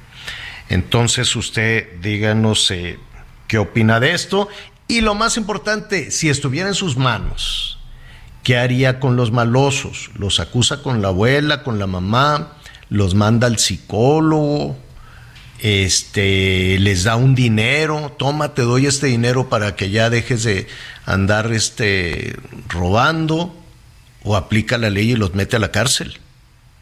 [0.71, 2.97] Entonces usted díganos eh,
[3.49, 4.47] qué opina de esto
[4.87, 7.77] y lo más importante, si estuviera en sus manos,
[8.41, 10.11] ¿qué haría con los malosos?
[10.15, 12.53] ¿Los acusa con la abuela, con la mamá?
[12.87, 14.77] ¿Los manda al psicólogo?
[15.59, 20.67] Este, les da un dinero, toma, te doy este dinero para que ya dejes de
[21.05, 22.37] andar este,
[22.69, 23.53] robando,
[24.23, 26.19] o aplica la ley y los mete a la cárcel.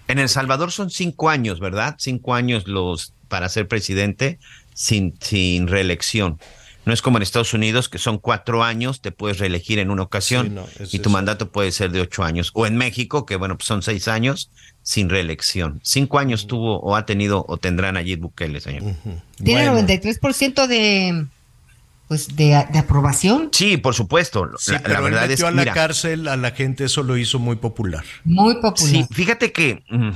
[0.08, 1.95] En El Salvador son cinco años, ¿verdad?
[1.97, 4.39] Cinco años los para ser presidente
[4.73, 6.39] sin, sin reelección.
[6.85, 10.03] No es como en Estados Unidos, que son cuatro años, te puedes reelegir en una
[10.03, 12.51] ocasión sí, no, es, y tu es, mandato puede ser de ocho años.
[12.55, 14.49] O en México, que bueno, pues son seis años
[14.81, 15.79] sin reelección.
[15.83, 16.49] Cinco años uh -huh.
[16.49, 18.83] tuvo o ha tenido o tendrán allí Bukele, señor.
[18.83, 19.21] Uh -huh.
[19.43, 19.87] Tiene bueno.
[19.87, 21.27] 93% de
[22.07, 23.49] pues de, de, aprobación.
[23.51, 24.49] Sí, por supuesto.
[24.57, 27.17] Sí, la, la, verdad es que a la mira, cárcel a la gente eso lo
[27.17, 28.03] hizo muy popular.
[28.23, 28.89] Muy popular.
[28.89, 30.09] Sí, fíjate que mm,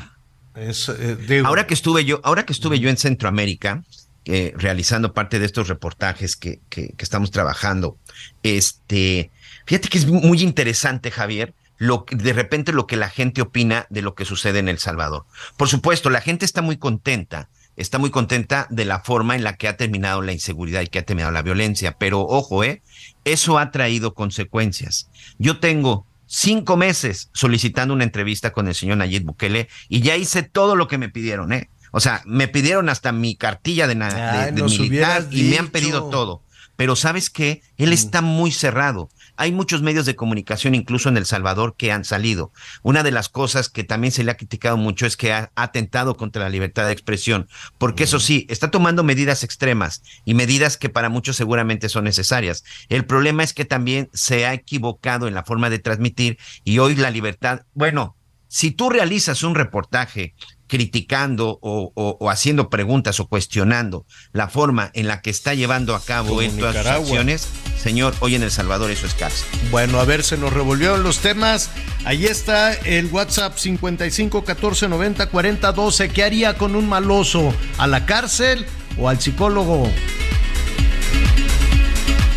[0.56, 3.84] eh, ahora que estuve yo, ahora que estuve yo en Centroamérica,
[4.26, 7.98] eh, realizando parte de estos reportajes que, que, que, estamos trabajando,
[8.42, 9.32] este,
[9.66, 14.02] fíjate que es muy interesante, Javier, lo de repente lo que la gente opina de
[14.02, 15.26] lo que sucede en El Salvador.
[15.58, 19.58] Por supuesto, la gente está muy contenta, está muy contenta de la forma en la
[19.58, 22.82] que ha terminado la inseguridad y que ha terminado la violencia, pero ojo, eh,
[23.26, 25.10] eso ha traído consecuencias.
[25.39, 30.41] Yo tengo cinco meses solicitando una entrevista con el señor Nayib Bukele y ya hice
[30.41, 31.69] todo lo que me pidieron, ¿eh?
[31.91, 35.67] O sea, me pidieron hasta mi cartilla de, Ay, de, de militar y me han
[35.67, 36.41] pedido todo.
[36.76, 39.10] pero sabes que él está muy cerrado.
[39.36, 42.52] Hay muchos medios de comunicación, incluso en El Salvador, que han salido.
[42.84, 46.15] Una de las cosas que también se le ha criticado mucho es que ha atentado
[46.17, 50.89] contra la libertad de expresión, porque eso sí, está tomando medidas extremas y medidas que
[50.89, 52.63] para muchos seguramente son necesarias.
[52.89, 56.96] El problema es que también se ha equivocado en la forma de transmitir y hoy
[56.96, 58.15] la libertad, bueno,
[58.48, 60.36] si tú realizas un reportaje
[60.74, 66.42] criticando o, haciendo preguntas o cuestionando la forma en la que está llevando a cabo
[66.42, 69.46] estas acciones, señor, hoy en El Salvador eso es cárcel.
[69.70, 71.70] Bueno, a ver, se nos revolvieron los temas.
[72.06, 76.10] Ahí está el WhatsApp 55 14 90 40 12.
[76.10, 77.54] ¿Qué haría con un maloso?
[77.78, 78.66] ¿A la cárcel
[78.98, 79.88] o al psicólogo?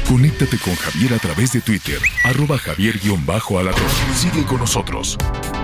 [0.07, 3.89] Conéctate con Javier a través de Twitter, arroba javier-alatón.
[4.15, 5.17] Sigue con nosotros.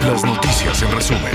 [0.00, 1.32] Las noticias en resumen.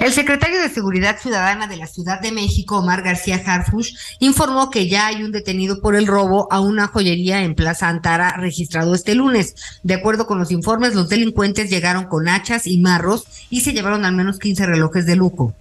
[0.00, 4.86] El secretario de Seguridad Ciudadana de la Ciudad de México, Omar García Harfush, informó que
[4.88, 9.14] ya hay un detenido por el robo a una joyería en Plaza Antara registrado este
[9.14, 9.54] lunes.
[9.82, 14.04] De acuerdo con los informes, los delincuentes llegaron con hachas y marros y se llevaron
[14.04, 15.54] al menos 15 relojes de lujo.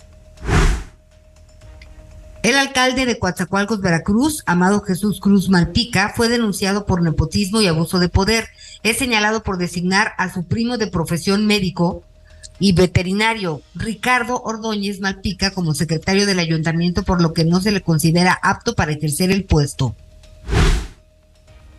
[2.44, 8.00] El alcalde de Coatzacoalcos, Veracruz, Amado Jesús Cruz Malpica, fue denunciado por nepotismo y abuso
[8.00, 8.50] de poder.
[8.84, 12.04] Es señalado por designar a su primo de profesión médico
[12.60, 17.80] y veterinario Ricardo Ordóñez Malpica como secretario del ayuntamiento, por lo que no se le
[17.80, 19.96] considera apto para ejercer el puesto.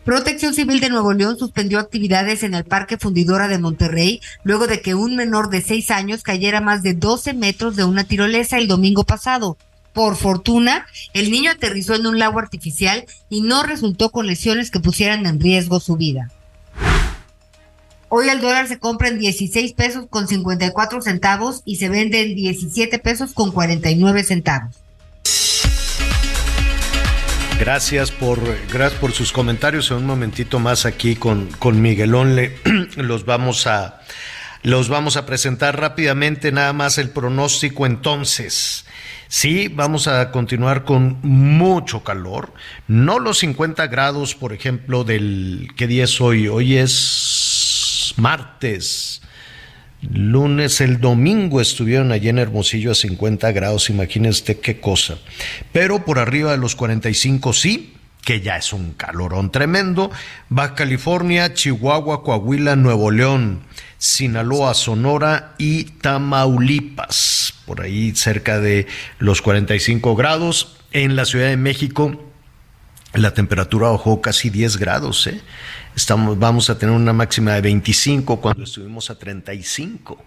[0.07, 4.81] Protección Civil de Nuevo León suspendió actividades en el Parque Fundidora de Monterrey luego de
[4.81, 8.66] que un menor de seis años cayera más de 12 metros de una tirolesa el
[8.66, 9.59] domingo pasado.
[9.94, 14.80] Por fortuna, el niño aterrizó en un lago artificial y no resultó con lesiones que
[14.80, 16.30] pusieran en riesgo su vida.
[18.09, 22.35] Hoy el dólar se compra en 16 pesos con 54 centavos y se vende en
[22.35, 24.76] 17 pesos con 49 centavos.
[27.61, 28.40] Gracias por,
[28.72, 29.92] gracias por sus comentarios.
[29.92, 32.57] En un momentito más aquí con, con Miguelón le,
[32.96, 34.00] los vamos a
[34.64, 38.87] los vamos a presentar rápidamente nada más el pronóstico entonces.
[39.28, 42.52] Sí, vamos a continuar con mucho calor,
[42.88, 46.46] no los 50 grados, por ejemplo, del ¿qué día es hoy?
[46.46, 49.22] Hoy es martes,
[50.02, 55.18] lunes, el domingo estuvieron allí en Hermosillo a 50 grados, imagínense qué cosa.
[55.72, 60.10] Pero por arriba de los 45 sí, que ya es un calorón tremendo.
[60.48, 63.62] Baja California, Chihuahua, Coahuila, Nuevo León,
[63.98, 68.87] Sinaloa, Sonora y Tamaulipas, por ahí cerca de
[69.18, 70.76] los 45 grados.
[70.92, 72.18] En la Ciudad de México
[73.14, 75.40] la temperatura bajó casi 10 grados, ¿eh?
[75.94, 80.20] Estamos, vamos a tener una máxima de 25 cuando estuvimos a 35.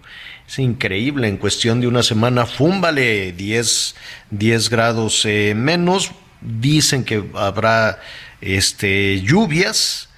[0.48, 3.96] Es increíble, en cuestión de una semana, fúmbale 10,
[4.32, 6.12] 10 grados eh, menos.
[6.42, 8.00] Dicen que habrá
[8.42, 10.10] este, lluvias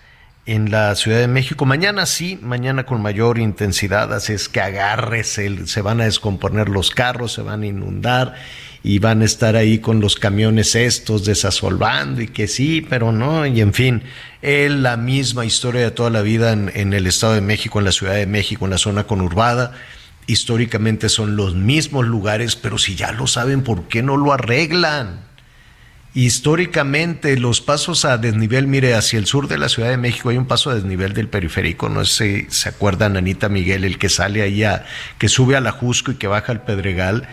[0.45, 1.65] en la Ciudad de México.
[1.65, 6.89] Mañana sí, mañana con mayor intensidad, así es que agárrese, se van a descomponer los
[6.89, 8.35] carros, se van a inundar
[8.81, 13.45] y van a estar ahí con los camiones estos desasolvando y que sí, pero no,
[13.45, 14.01] y en fin,
[14.41, 17.91] es la misma historia de toda la vida en, el Estado de México, en la
[17.91, 19.73] Ciudad de México, en la zona conurbada.
[20.25, 25.28] Históricamente son los mismos lugares, pero si ya lo saben, ¿por qué no lo arreglan?
[26.13, 30.37] Históricamente los pasos a desnivel, mire, hacia el sur de la Ciudad de México hay
[30.37, 34.09] un paso a desnivel del periférico, no sé si se acuerdan Anita Miguel, el que
[34.09, 34.63] sale ahí,
[35.19, 37.27] que sube a la Jusco y que baja al Pedregal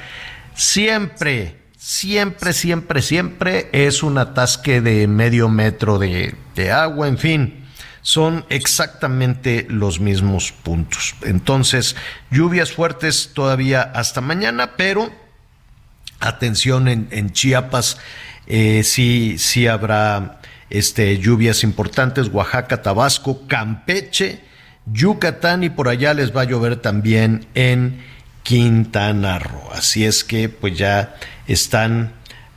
[0.56, 6.34] siempre, siempre, siempre, siempre es un atasque de medio metro de,
[6.72, 7.62] agua, en fin
[8.02, 11.16] son exactamente los mismos puntos.
[11.22, 11.96] Entonces,
[12.30, 15.10] lluvias fuertes todavía hasta mañana, pero
[16.20, 17.98] atención en, Chiapas,
[18.46, 24.40] eh, sí, sí habrá este, lluvias importantes, Oaxaca, Tabasco, Campeche,
[24.86, 28.02] Yucatán y por allá les va a llover también en
[28.42, 29.70] Quintana Roo.
[29.72, 31.16] Así es que pues ya
[31.48, 32.12] están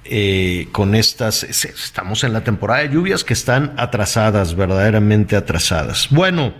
[0.06, 6.08] eh, con estas, estamos en la temporada de lluvias que están atrasadas, verdaderamente atrasadas.
[6.12, 6.54] Bueno,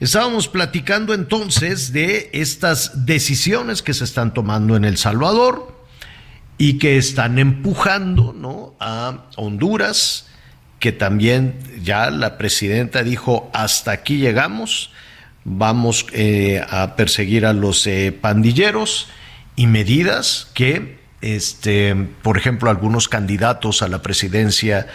[0.00, 5.79] estábamos platicando entonces de estas decisiones que se están tomando en El Salvador
[6.60, 8.74] y que están empujando ¿no?
[8.78, 10.26] a Honduras
[10.78, 14.92] que también ya la presidenta dijo, hasta aquí llegamos,
[15.44, 19.08] vamos eh, a perseguir a los eh, pandilleros
[19.56, 24.86] y medidas que, este, por ejemplo, algunos candidatos a la presidencia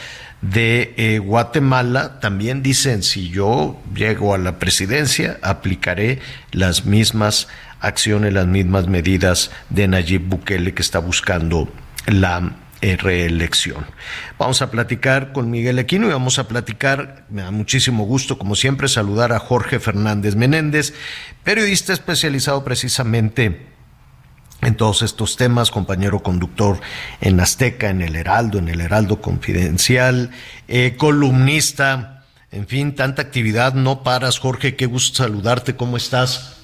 [0.41, 6.19] de eh, Guatemala también dicen, si yo llego a la presidencia, aplicaré
[6.51, 7.47] las mismas
[7.79, 11.69] acciones, las mismas medidas de Nayib Bukele que está buscando
[12.07, 13.85] la eh, reelección.
[14.37, 18.55] Vamos a platicar con Miguel Aquino y vamos a platicar, me da muchísimo gusto, como
[18.55, 20.93] siempre, saludar a Jorge Fernández Menéndez,
[21.43, 23.67] periodista especializado precisamente
[24.61, 26.79] en todos estos temas, compañero conductor
[27.21, 30.31] en Azteca, en el Heraldo, en el Heraldo Confidencial,
[30.67, 36.54] eh, columnista, en fin, tanta actividad, no paras, Jorge, qué gusto saludarte, ¿cómo estás?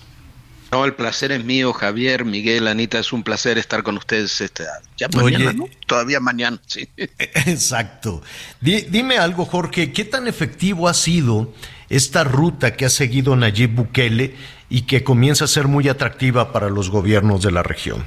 [0.72, 4.64] No, el placer es mío, Javier, Miguel, Anita, es un placer estar con ustedes este,
[4.96, 5.66] ya mañana, ¿no?
[5.86, 6.88] Todavía mañana, sí.
[6.98, 8.22] Exacto.
[8.62, 11.54] dime algo, Jorge, ¿qué tan efectivo ha sido
[11.90, 14.34] esta ruta que ha seguido Nayib Bukele
[14.70, 18.06] y que comienza a ser muy atractiva para los gobiernos de la región?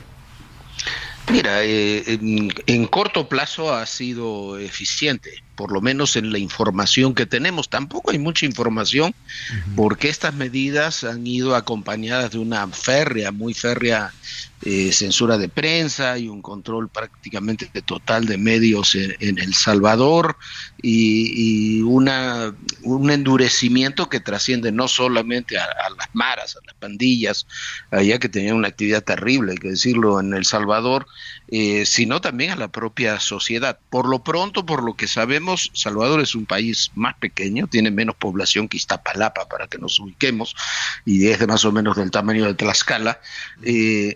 [1.31, 2.19] Mira, eh,
[2.67, 7.69] en, corto plazo ha sido eficiente, por lo menos en la información que tenemos.
[7.69, 9.15] Tampoco hay mucha información
[9.77, 14.13] porque estas medidas han ido acompañadas de una férrea, muy férrea
[14.67, 20.39] eh, censura de prensa y un control prácticamente total de medios en, El Salvador
[20.81, 25.67] y, una, un endurecimiento que trasciende no solamente a,
[25.99, 27.47] las maras, a las pandillas,
[27.91, 31.07] allá que tenían una actividad terrible, hay que decirlo, en El Salvador,
[31.49, 33.79] eh, sino también a la propia sociedad.
[33.91, 38.17] Por lo pronto, por lo que sabemos, Salvador es un país más pequeño, tiene menos
[38.17, 40.57] población que Iztapalapa, para que nos ubiquemos,
[41.05, 43.21] y es de más o menos del tamaño de Tlaxcala.
[43.63, 44.15] Eh,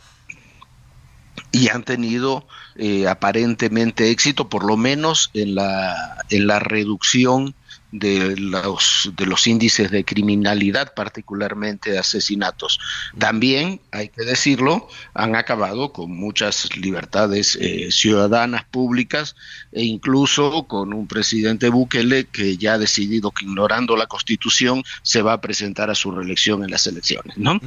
[1.52, 7.54] y han tenido eh, aparentemente éxito, por lo menos en la, en la reducción
[7.90, 12.79] de los, de los índices de criminalidad, particularmente de asesinatos.
[13.18, 19.37] También, hay que decirlo, han acabado con muchas libertades eh, ciudadanas públicas
[19.72, 25.22] e incluso con un presidente Bukele que ya ha decidido que ignorando la constitución se
[25.22, 27.38] va a presentar a su reelección en las elecciones.
[27.38, 27.59] ¿no?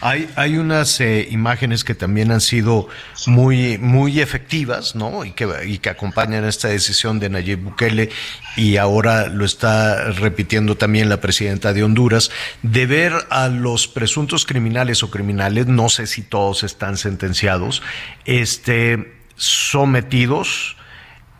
[0.00, 2.88] Hay, hay unas eh, imágenes que también han sido
[3.26, 5.24] muy, muy efectivas ¿no?
[5.24, 8.10] y, que, y que acompañan esta decisión de Nayib Bukele
[8.56, 12.30] y ahora ahora lo está repitiendo también la presidenta de Honduras,
[12.62, 17.82] de ver a los presuntos criminales o criminales, no sé si todos están sentenciados,
[18.24, 20.76] este, sometidos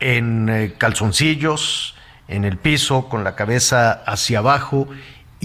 [0.01, 1.95] en eh, calzoncillos,
[2.27, 4.89] en el piso, con la cabeza hacia abajo,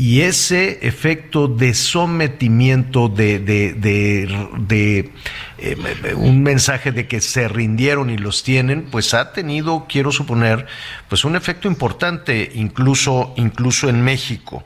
[0.00, 5.10] y ese efecto de sometimiento, de, de, de,
[5.58, 10.64] eh, un mensaje de que se rindieron y los tienen, pues ha tenido, quiero suponer,
[11.10, 14.64] pues un efecto importante, incluso, incluso en México.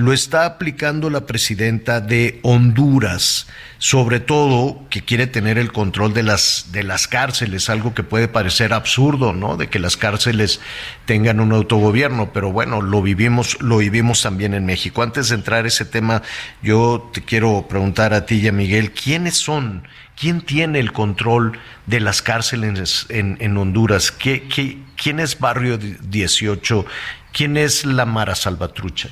[0.00, 6.22] Lo está aplicando la presidenta de Honduras, sobre todo que quiere tener el control de
[6.22, 9.58] las, de las cárceles, algo que puede parecer absurdo, ¿no?
[9.58, 10.62] De que las cárceles
[11.04, 15.02] tengan un autogobierno, pero bueno, lo vivimos, lo vivimos también en México.
[15.02, 16.22] Antes de entrar a ese tema,
[16.62, 19.86] yo te quiero preguntar a ti y a Miguel, ¿quiénes son?
[20.18, 24.10] ¿Quién tiene el control de las cárceles en, en Honduras?
[24.12, 26.86] ¿Qué, qué, quién es Barrio 18?
[27.34, 29.10] ¿Quién es la Mara Salvatrucha?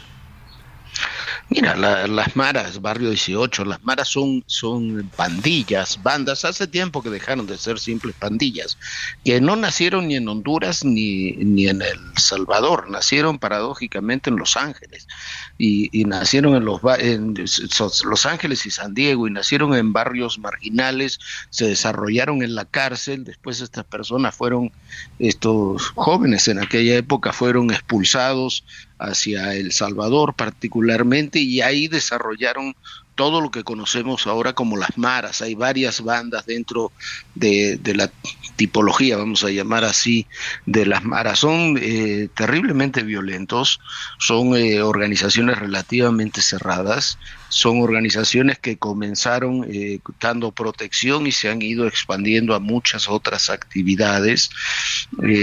[1.50, 7.46] Mira, las maras, barrio 18, las maras son, son pandillas, bandas, hace tiempo que dejaron
[7.46, 8.76] de ser simples pandillas,
[9.24, 14.58] que no nacieron ni en Honduras ni, ni en El Salvador, nacieron paradójicamente en Los
[14.58, 15.08] Ángeles,
[15.56, 20.38] y, y nacieron en los, en Los Ángeles y San Diego, y nacieron en barrios
[20.38, 24.70] marginales, se desarrollaron en la cárcel, después estas personas fueron,
[25.18, 28.64] estos jóvenes en aquella época fueron expulsados
[28.98, 32.74] hacia El Salvador particularmente y ahí desarrollaron
[33.18, 35.42] todo lo que conocemos ahora como las maras.
[35.42, 36.92] Hay varias bandas dentro
[37.34, 38.12] de, la
[38.54, 40.28] tipología, vamos a llamar así,
[40.66, 41.40] de las maras.
[41.40, 43.80] Son eh, terriblemente violentos,
[44.20, 51.60] son eh, organizaciones relativamente cerradas, son organizaciones que comenzaron eh, dando protección y se han
[51.60, 54.50] ido expandiendo a muchas otras actividades.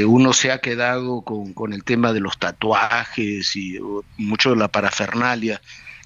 [0.07, 3.79] uno se ha quedado con el tema de los tatuajes y
[4.17, 5.59] mucho de la parafernalia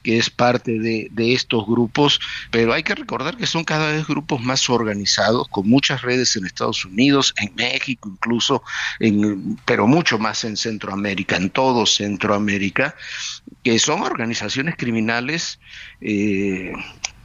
[0.04, 2.20] que es parte de, estos grupos,
[2.52, 6.45] pero hay que recordar que son cada vez grupos más organizados, con muchas redes en
[6.45, 8.64] Estados Unidos, en México incluso,
[9.00, 12.95] en, pero mucho más en Centroamérica, en todo Centroamérica,
[13.64, 15.60] que son organizaciones criminales
[16.02, 16.74] eh,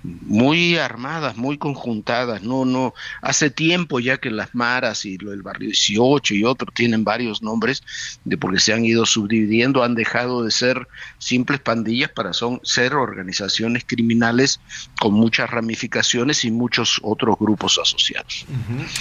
[0.04, 2.42] muy armadas, muy conjuntadas.
[2.42, 7.04] No, no, hace tiempo ya que las maras y el barrio 18 y otros tienen
[7.04, 7.82] varios nombres
[8.24, 10.86] de porque se han ido subdividiendo, han dejado de ser
[11.18, 14.60] simples pandillas para son, ser organizaciones criminales
[15.00, 18.44] con muchas ramificaciones y muchos otros grupos asociados.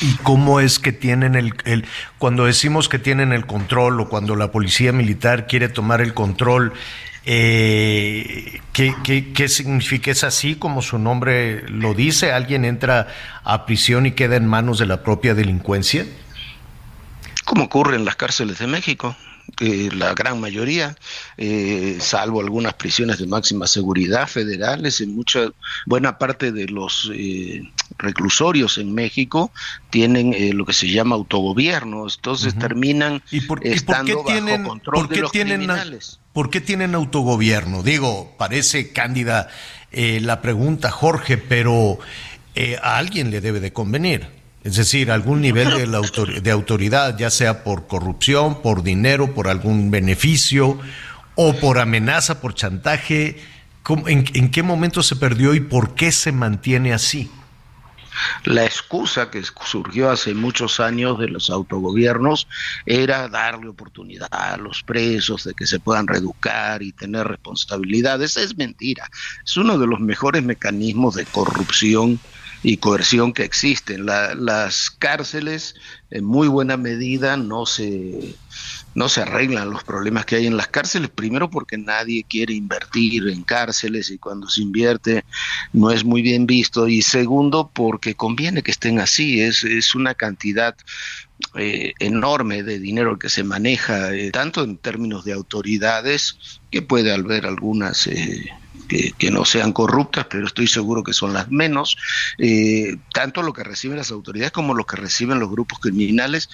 [0.02, 1.86] ¿Y cómo es que tienen el, el,
[2.18, 6.74] cuando decimos que tienen el control o cuando la policía militar quiere tomar el control,
[7.26, 10.12] eh, ¿qué, qué, significa?
[10.12, 12.32] ¿Es así como su nombre lo dice?
[12.32, 13.08] ¿Alguien entra
[13.44, 16.06] a prisión y queda en manos de la propia delincuencia?
[17.46, 19.16] Como ocurre en las cárceles de México.
[19.60, 20.96] la gran mayoría,
[21.38, 25.52] eh, salvo algunas prisiones de máxima seguridad federales, en mucha
[25.86, 27.62] buena parte de los eh,
[27.98, 29.52] reclusorios en México
[29.90, 35.08] tienen eh, lo que se llama autogobierno, entonces terminan ¿Y por, estando tienen, bajo control
[35.08, 36.20] de los criminales.
[36.34, 37.84] ¿Por qué tienen autogobierno?
[37.84, 39.50] Digo, parece cándida
[39.92, 42.00] eh, la pregunta, Jorge, pero
[42.56, 44.28] eh, a alguien le debe de convenir.
[44.64, 49.92] Es decir, algún nivel de, de autoridad, ya sea por corrupción, por dinero, por algún
[49.92, 50.80] beneficio
[51.36, 53.42] o por amenaza, por chantaje.
[54.08, 57.30] en qué momento se perdió y por qué se mantiene así?
[58.44, 62.48] La excusa que surgió hace muchos años de los autogobiernos
[62.86, 68.38] era darle oportunidad a los presos de que se puedan reeducar y tener responsabilidades.
[68.38, 69.10] Es mentira.
[69.46, 72.20] Es uno de los mejores mecanismos de corrupción
[72.64, 74.06] y coerción que existen.
[74.06, 75.76] las cárceles
[76.10, 78.36] en muy buena medida no se
[78.96, 83.28] no se arreglan los problemas que hay en las cárceles, primero porque nadie quiere invertir
[83.28, 85.26] en cárceles y cuando se invierte
[85.72, 90.14] no es muy bien visto, y segundo porque conviene que estén así, es, es una
[90.14, 90.76] cantidad
[91.56, 96.38] eh, enorme de dinero que se maneja, eh, tanto en términos de autoridades,
[96.72, 98.08] que puede haber algunas...
[98.08, 98.50] Eh,
[99.18, 101.98] que, no sean corruptas, pero estoy seguro que son las menos,
[102.38, 106.50] eh, tanto lo que reciben las autoridades como lo que reciben los grupos criminales,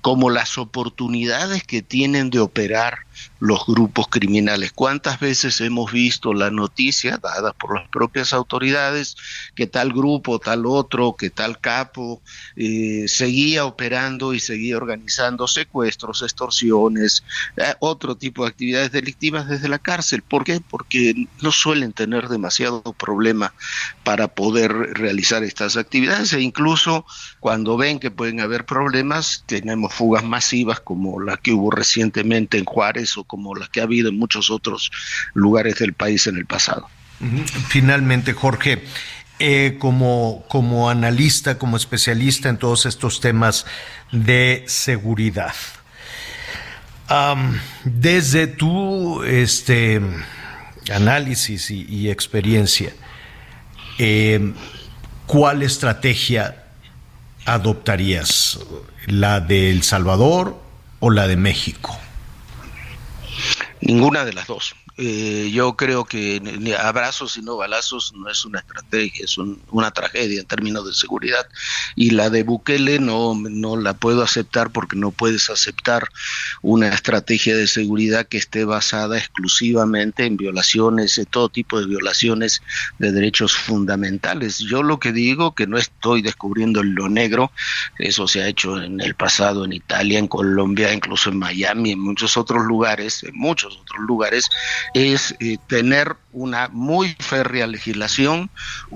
[0.00, 2.98] como las oportunidades que tienen de operar
[3.40, 4.72] los grupos criminales.
[4.72, 9.16] ¿Cuántas veces hemos visto la noticia dada por las propias autoridades
[9.54, 12.22] que tal grupo, tal otro, que tal capo
[12.56, 17.24] eh, seguía operando y seguía organizando secuestros, extorsiones,
[17.56, 20.22] eh, otro tipo de actividades delictivas desde la cárcel?
[20.22, 20.60] ¿Por qué?
[20.60, 23.54] Porque no suelen tener demasiado problema
[24.04, 27.04] para poder realizar estas actividades e incluso
[27.40, 32.64] cuando ven que pueden haber problemas, tenemos fugas masivas como la que hubo recientemente en
[32.64, 34.90] Juárez o como las que ha habido en muchos otros
[35.34, 36.88] lugares del país en el pasado.
[37.68, 38.82] Finalmente, Jorge,
[39.38, 43.66] eh, como, como analista, como especialista en todos estos temas
[44.12, 45.54] de seguridad,
[47.84, 50.00] desde tu este,
[50.92, 52.92] análisis y, experiencia,
[53.98, 54.52] eh,
[55.26, 56.64] ¿cuál estrategia
[57.44, 58.58] adoptarías?
[59.06, 60.60] ¿La de El Salvador
[61.00, 61.98] o la de México?
[63.86, 64.74] Ninguna de las dos.
[64.96, 66.40] Eh, yo creo que
[66.78, 71.46] abrazos y no balazos no es una estrategia, es una tragedia en términos de seguridad.
[71.96, 76.08] Y la de Bukele no, no la puedo aceptar porque no puedes aceptar
[76.62, 82.62] una estrategia de seguridad que esté basada exclusivamente en violaciones, de todo tipo de violaciones
[82.98, 84.58] de derechos fundamentales.
[84.58, 87.50] Yo lo que digo, que no estoy descubriendo lo negro,
[87.98, 92.00] eso se ha hecho en el pasado en Italia, en Colombia, incluso en Miami, en
[92.00, 94.48] muchos otros lugares, en muchos otros lugares,
[94.92, 98.50] es eh, tener una muy férrea legislación,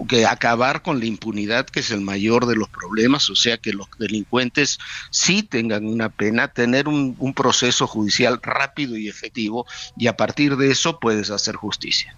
[0.09, 3.73] que acabar con la impunidad, que es el mayor de los problemas, o sea, que
[3.73, 4.79] los delincuentes
[5.11, 9.67] sí tengan una pena, tener un, un proceso judicial rápido y efectivo,
[9.97, 12.15] y a partir de eso puedes hacer justicia.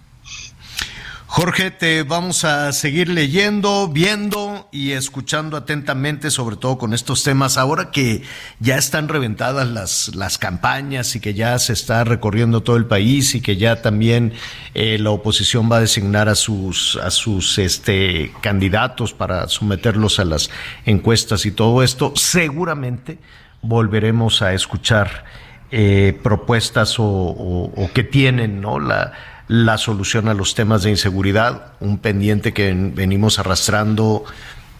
[1.33, 7.57] Jorge, te vamos a seguir leyendo, viendo y escuchando atentamente, sobre todo con estos temas.
[7.57, 8.23] Ahora que
[8.59, 13.33] ya están reventadas las, las campañas y que ya se está recorriendo todo el país
[13.33, 14.33] y que ya también
[14.73, 20.25] eh, la oposición va a designar a sus, a sus este, candidatos para someterlos a
[20.25, 20.49] las
[20.85, 23.19] encuestas y todo esto, seguramente
[23.61, 25.23] volveremos a escuchar
[25.71, 28.81] eh, propuestas o, o que tienen, ¿no?
[28.81, 29.13] La,
[29.51, 34.23] la solución a los temas de inseguridad, un pendiente que venimos arrastrando,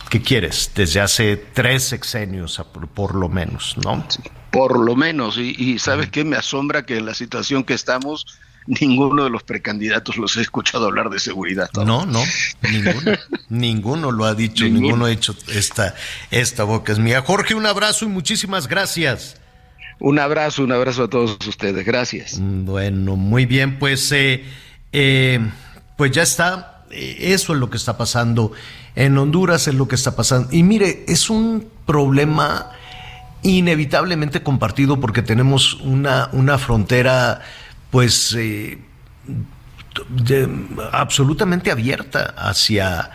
[0.09, 0.71] ¿qué quieres?
[0.73, 2.63] Desde hace tres sexenios,
[2.93, 4.07] por, lo menos, ¿no?
[4.49, 6.23] por lo menos, y, ¿sabes qué?
[6.23, 8.25] Me asombra que en la situación que estamos,
[8.65, 11.69] ninguno de los precandidatos los he escuchado hablar de seguridad.
[11.73, 12.23] No, no,
[12.61, 13.11] ninguno,
[13.49, 15.03] ninguno lo ha dicho, ninguno.
[15.03, 15.95] ha hecho esta,
[16.31, 17.21] esta boca es mía.
[17.23, 19.35] Jorge, un abrazo y muchísimas gracias.
[20.01, 21.85] Un abrazo, un abrazo a todos ustedes.
[21.85, 22.39] Gracias.
[22.41, 24.43] Bueno, muy bien, pues, eh,
[24.91, 25.39] eh,
[25.95, 26.85] pues ya está.
[26.89, 28.51] eh, eso es lo que está pasando
[28.95, 30.49] en Honduras, es lo que está pasando.
[30.51, 32.71] Y mire, es un problema
[33.43, 37.41] inevitablemente compartido porque tenemos una, una frontera,
[37.91, 38.79] pues, eh,
[40.91, 43.11] absolutamente abierta hacia,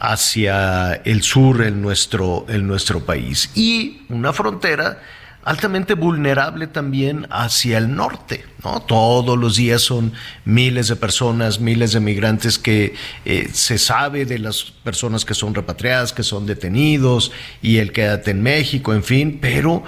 [0.00, 3.48] hacia el sur en nuestro, en nuestro país.
[3.54, 4.98] Y una frontera
[5.46, 8.82] altamente vulnerable también hacia el norte, ¿no?
[8.82, 10.12] Todos los días son
[10.44, 12.94] miles de personas, miles de migrantes que
[13.24, 17.30] eh, se sabe de las personas que son repatriadas, que son detenidos
[17.62, 19.84] y el quédate en México, en fin, pero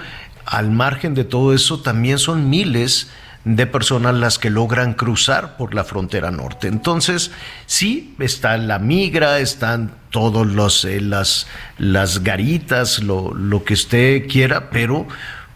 [0.46, 3.08] al margen de todo eso también son miles
[3.44, 6.68] de personas las que logran cruzar por la frontera norte.
[6.68, 7.32] Entonces,
[7.66, 11.48] sí, está la migra, están todos los eh, las,
[11.78, 15.08] las garitas, lo, lo que usted quiera, pero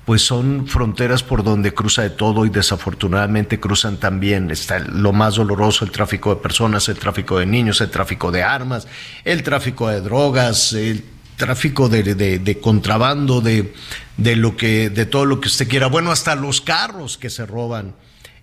[0.04, 5.36] pues son fronteras por donde cruza de todo y desafortunadamente cruzan también, está lo más
[5.36, 8.88] doloroso, el tráfico de personas, el tráfico de niños, el tráfico de armas,
[9.24, 11.04] el tráfico de drogas, el
[11.36, 13.74] tráfico de, de, contrabando, de,
[14.16, 17.46] de, lo que, de todo lo que usted quiera, bueno, hasta los carros que se
[17.46, 17.94] roban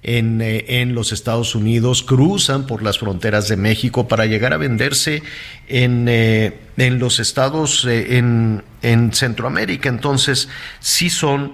[0.01, 4.57] en, eh, en, los Estados Unidos cruzan por las fronteras de México para llegar a
[4.57, 5.23] venderse
[5.67, 9.89] en, eh, en los estados eh, en, en Centroamérica.
[9.89, 10.47] Entonces,
[10.79, 11.53] sí son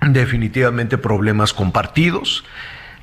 [0.00, 2.44] definitivamente problemas compartidos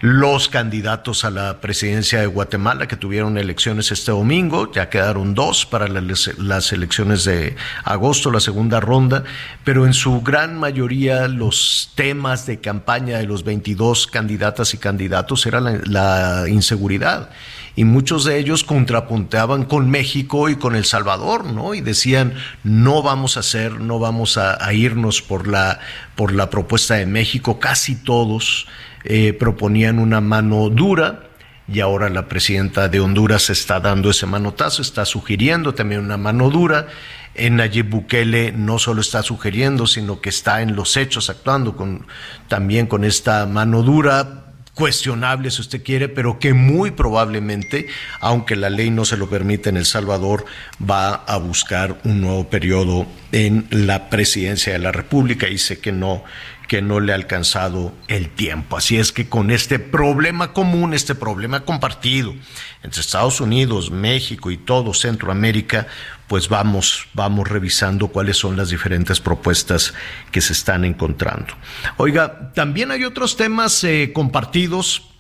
[0.03, 5.65] los candidatos a la presidencia de Guatemala que tuvieron elecciones este domingo, ya quedaron dos
[5.65, 9.23] para las, elecciones de agosto, la segunda ronda,
[9.63, 15.45] pero en su gran mayoría los temas de campaña de los 22 candidatas y candidatos
[15.45, 17.29] eran la, inseguridad
[17.75, 21.73] y muchos de ellos contrapunteaban con México y con El Salvador, ¿no?
[21.73, 25.79] Y decían, no vamos a hacer, no vamos a, irnos por la,
[26.15, 28.67] por la propuesta de México, casi todos
[29.03, 31.29] eh, proponían una mano dura
[31.67, 36.49] y ahora la presidenta de Honduras está dando ese manotazo, está sugiriendo también una mano
[36.49, 36.87] dura.
[37.35, 42.05] En Nayib Bukele no solo está sugiriendo, sino que está en los hechos actuando con,
[42.47, 44.42] también con esta mano dura,
[44.73, 47.87] cuestionable si usted quiere, pero que muy probablemente,
[48.19, 50.45] aunque la ley no se lo permite en El Salvador,
[50.81, 55.91] va a buscar un nuevo periodo en la presidencia de la República y sé que
[55.91, 56.23] no
[56.67, 58.77] que no le ha alcanzado el tiempo.
[58.77, 62.33] Así es que con este problema común, este problema compartido
[62.81, 65.87] entre Estados Unidos, México y todo Centroamérica,
[66.33, 69.93] pues vamos, vamos revisando cuáles son las diferentes propuestas
[70.31, 71.53] que se están encontrando.
[71.97, 75.11] Oiga, también hay otros temas eh, compartidos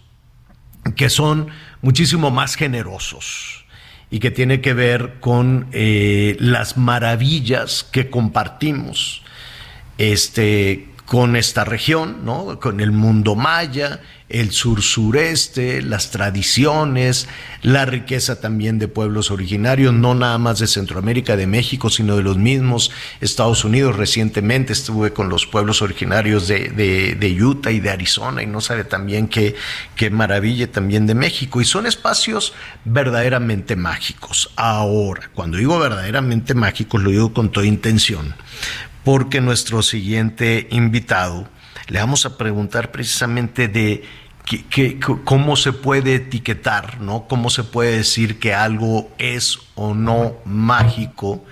[0.95, 1.49] que son
[1.83, 3.63] muchísimo más generosos
[4.09, 9.21] y que tiene que ver con eh, las maravillas que compartimos
[9.99, 12.59] este con esta región, ¿no?
[12.59, 13.99] con el mundo maya,
[14.29, 17.27] el sur-sureste, las tradiciones,
[17.61, 22.23] la riqueza también de pueblos originarios, no nada más de Centroamérica, de México, sino de
[22.23, 22.89] los mismos
[23.21, 23.95] Estados Unidos.
[23.95, 28.85] Recientemente estuve con los pueblos originarios de, de, Utah y de Arizona y no sabe
[28.85, 29.55] también qué,
[29.95, 31.61] qué maravilla también de México.
[31.61, 32.53] Y son espacios
[32.85, 34.51] verdaderamente mágicos.
[34.55, 38.33] Ahora, cuando digo verdaderamente mágicos, lo digo con toda intención
[39.03, 41.47] porque nuestro siguiente invitado
[41.87, 44.03] le vamos a preguntar precisamente de
[45.23, 47.27] cómo se puede etiquetar, ¿no?
[47.27, 51.43] Cómo se puede decir que algo es o no mágico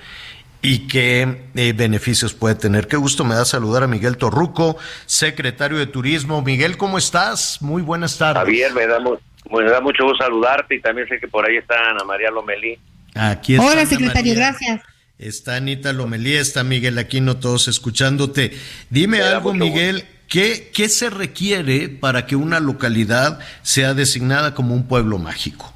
[0.62, 2.88] y qué eh, beneficios puede tener.
[2.88, 6.42] Qué gusto me da saludar a Miguel Torruco, secretario de Turismo.
[6.42, 7.62] Miguel, ¿cómo estás?
[7.62, 8.44] Muy buenas tardes.
[8.44, 11.76] Javier, me da, me da mucho gusto saludarte y también sé que por ahí está
[11.90, 12.78] Ana María Lomelí.
[13.16, 14.82] Aquí está Hola, secretario, gracias.
[15.22, 18.54] Está Anita Lomelí, está Miguel Aquino, todos escuchándote.
[18.90, 24.88] Dime algo, Miguel, ¿qué, ¿qué se requiere para que una localidad sea designada como un
[24.88, 25.72] pueblo mágico?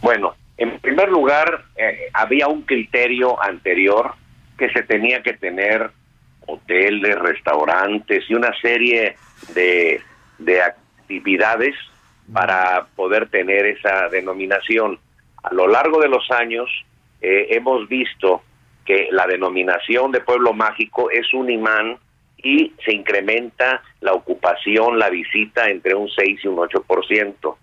[0.00, 4.12] Bueno, en primer lugar, eh, había un criterio anterior
[4.56, 5.90] que se tenía que tener
[6.46, 9.16] hoteles, restaurantes y una serie
[9.56, 10.00] de,
[10.38, 11.74] de actividades
[12.32, 15.00] para poder tener esa denominación.
[15.42, 16.70] A lo largo de los años
[17.20, 18.42] eh, hemos visto
[18.84, 21.98] que la denominación de pueblo mágico es un imán
[22.42, 27.56] y se incrementa la ocupación, la visita entre un 6 y un 8%.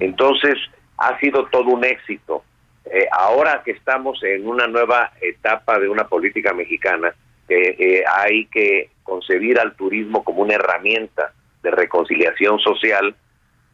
[0.00, 0.54] Entonces,
[0.98, 2.42] ha sido todo un éxito.
[2.84, 7.14] Eh, ahora que estamos en una nueva etapa de una política mexicana,
[7.48, 13.14] que eh, hay que concebir al turismo como una herramienta de reconciliación social,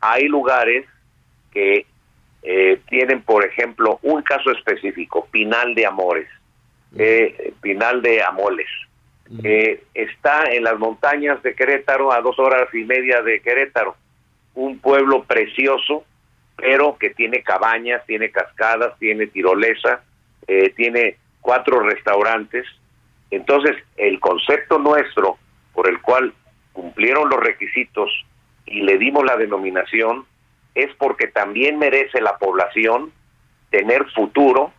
[0.00, 0.86] hay lugares
[1.50, 1.86] que
[2.42, 6.28] eh, tienen, por ejemplo, un caso específico, Pinal de Amores
[6.96, 8.68] eh, Pinal de Amoles.
[9.42, 13.96] Eh, está en las montañas de Querétaro, a dos horas y media de Querétaro,
[14.54, 16.04] un pueblo precioso
[16.62, 20.02] pero que tiene cabañas, tiene cascadas, tiene tirolesa,
[20.46, 22.64] eh, tiene cuatro restaurantes.
[23.32, 25.38] Entonces, el concepto nuestro
[25.72, 26.32] por el cual
[26.72, 28.10] cumplieron los requisitos
[28.64, 30.24] y le dimos la denominación
[30.76, 33.12] es porque también merece la población
[33.70, 34.72] tener futuro,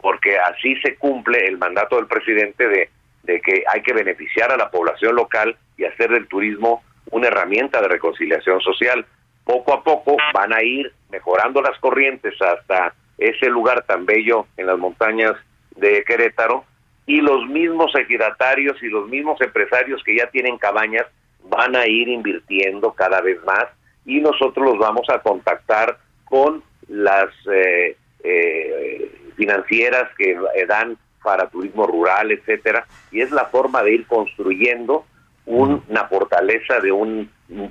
[0.00, 2.90] porque así se cumple el mandato del presidente de,
[3.24, 7.88] que hay que beneficiar a la población local y hacer del turismo una herramienta de
[7.88, 9.04] reconciliación social.
[9.44, 14.66] Poco a poco van a ir mejorando las corrientes hasta ese lugar tan bello en
[14.66, 15.32] las montañas
[15.76, 16.64] de Querétaro
[17.06, 21.06] y los mismos ejidatarios y los mismos empresarios que ya tienen cabañas
[21.44, 23.66] van a ir invirtiendo cada vez más
[24.04, 30.36] y nosotros los vamos a contactar con las eh, eh, financieras que
[30.66, 35.06] dan para turismo rural, etcétera, y es la forma de ir construyendo
[35.46, 37.30] una fortaleza de un,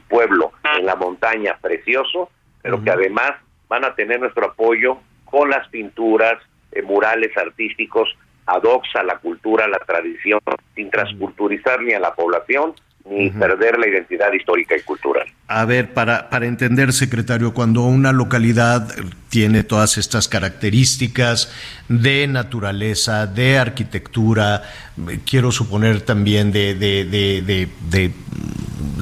[0.09, 2.31] pueblo en la montaña precioso,
[2.63, 3.33] pero que además
[3.67, 6.41] van a tener nuestro apoyo con las pinturas,
[6.71, 8.09] eh, murales artísticos
[8.47, 10.39] ad a la cultura, a la tradición,
[10.73, 12.73] sin transculturizar ni a la población,
[13.09, 15.27] ni perder la identidad histórica y cultural.
[15.47, 18.93] A ver, para, para entender, secretario, cuando una localidad
[19.29, 21.51] tiene todas estas características
[21.87, 24.63] de naturaleza, de arquitectura,
[25.25, 28.11] quiero suponer también de, de, de, de,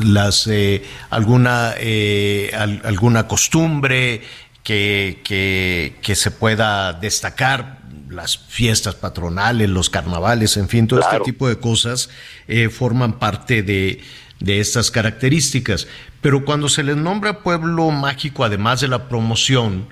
[0.03, 2.51] las eh, alguna eh,
[2.84, 4.22] alguna costumbre
[4.64, 7.74] que, que, que se pueda destacar
[8.10, 12.10] las fiestas patronales, los carnavales, en fin, todo este tipo de cosas
[12.47, 14.01] eh, forman parte de,
[14.45, 15.88] estas características.
[16.22, 19.88] Pero cuando se les nombra pueblo mágico, además de la promoción,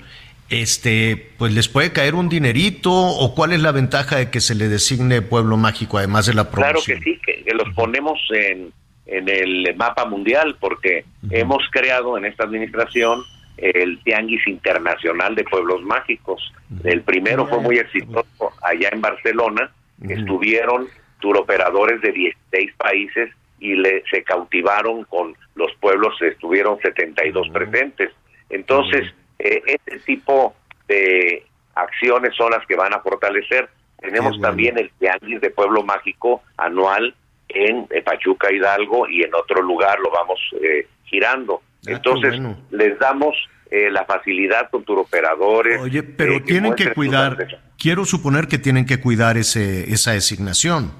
[0.49, 4.53] este, pues les puede caer un dinerito o cuál es la ventaja de que se
[4.53, 6.83] le designe pueblo mágico además de la promoción.
[6.85, 8.71] Claro que sí, que, los ponemos en,
[9.05, 13.23] en, el mapa mundial porque hemos creado en esta administración
[13.57, 16.53] el Tianguis Internacional de Pueblos Mágicos.
[16.83, 19.71] El primero fue muy exitoso allá en Barcelona,
[20.07, 20.87] estuvieron
[21.19, 23.29] turoperadores de 16 países
[23.59, 28.11] y le, se cautivaron con los pueblos, estuvieron 72 presentes.
[28.49, 30.53] Entonces, eh, este tipo
[30.87, 31.45] de
[31.75, 33.69] acciones son las que van a fortalecer.
[33.99, 37.15] Tenemos también el Tianguis de Pueblo Mágico anual
[37.47, 41.61] en eh, Pachuca Hidalgo y en otro lugar lo vamos eh, girando.
[41.85, 42.39] Ah, Entonces,
[42.71, 43.35] les damos
[43.69, 45.81] eh, la facilidad con turoperadores.
[45.81, 50.91] Oye, pero eh, tienen que cuidar, quiero suponer que tienen que cuidar ese, esa designación,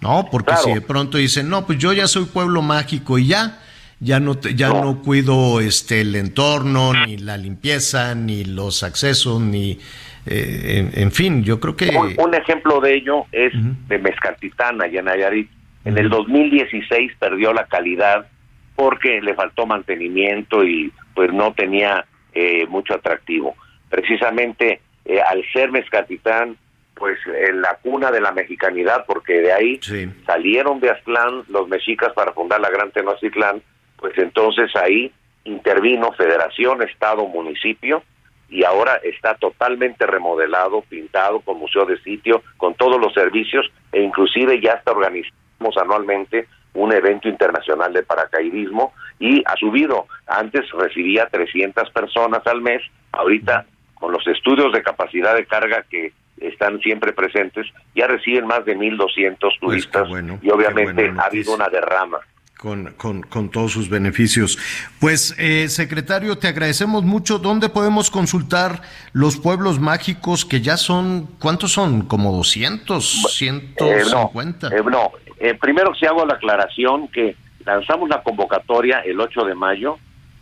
[0.00, 0.28] ¿no?
[0.30, 3.60] Porque si de pronto dicen, no, pues yo ya soy pueblo mágico y ya,
[4.00, 5.02] ya no, ya no.
[5.02, 9.78] cuido este, el entorno, ni la limpieza, ni los accesos, ni...
[10.26, 11.94] Eh, en, fin, yo creo que...
[12.16, 13.52] Un, ejemplo de ello es
[13.88, 15.50] de Mezcatitana y en Nayarit.
[15.84, 18.26] En el 2016 perdió la calidad
[18.74, 23.54] porque le faltó mantenimiento y pues no tenía eh, mucho atractivo.
[23.88, 26.56] Precisamente eh, al ser Mezcatitán,
[26.94, 29.80] pues en la cuna de la mexicanidad, porque de ahí
[30.26, 33.62] salieron de Aztlán los mexicas para fundar la Gran Tenochtitlán,
[33.96, 35.12] pues entonces ahí
[35.44, 38.02] intervino Federación, Estado, Municipio,
[38.48, 44.00] y ahora está totalmente remodelado, pintado, con museo de sitio, con todos los servicios, e
[44.00, 50.06] inclusive ya está organizamos anualmente un evento internacional de paracaidismo y ha subido.
[50.26, 53.64] Antes recibía 300 personas al mes, ahorita
[53.94, 58.76] con los estudios de capacidad de carga que están siempre presentes, ya reciben más de
[58.76, 60.08] 1.200 pues turistas
[60.42, 62.18] y obviamente ha habido una derrama.
[62.58, 64.58] Con, con, con, todos sus beneficios.
[64.98, 67.38] Pues, eh, secretario, te agradecemos mucho.
[67.38, 68.80] ¿Dónde podemos consultar
[69.12, 72.06] los pueblos mágicos que ya son, ¿cuántos son?
[72.06, 73.38] ¿Como 200?
[73.38, 74.72] ¿150?
[74.72, 75.23] Eh, no, eh,
[75.60, 79.98] primero si hago la aclaración que lanzamos la convocatoria el 8 de mayo,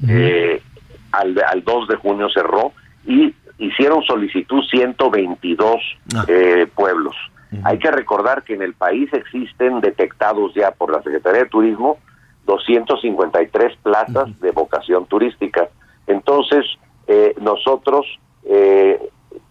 [0.09, 0.61] eh,
[1.12, 2.72] al, al 2 de junio cerró
[3.07, 5.76] y hicieron solicitud 122
[6.14, 6.24] ah.
[6.28, 7.16] eh, pueblos.
[7.64, 11.98] Hay que recordar que en el país existen detectados ya por la Secretaría de Turismo
[12.46, 15.68] 253 plazas de vocación turística.
[16.07, 16.64] Entonces,
[17.07, 18.07] eh, nosotros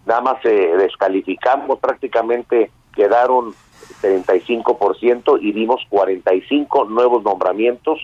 [0.04, 3.54] nada más descalificamos, prácticamente quedaron
[4.02, 8.00] 35% y dimos 45 nuevos nombramientos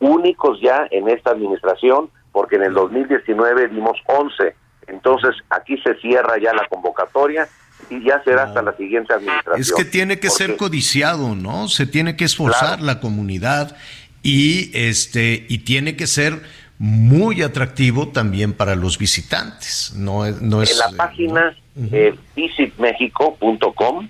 [0.00, 4.54] únicos ya en esta administración, porque en el 2019 dimos 11.
[4.86, 7.48] Entonces, aquí se cierra ya la convocatoria
[7.90, 9.60] y ya será hasta la siguiente administración.
[9.60, 11.68] Es que tiene que ser codiciado, ¿no?
[11.68, 13.76] Se tiene que esforzar la comunidad
[14.22, 16.42] y este y tiene que ser
[16.78, 19.94] muy atractivo también para los visitantes.
[19.96, 24.08] No, no es en la página eh, visitmexico.com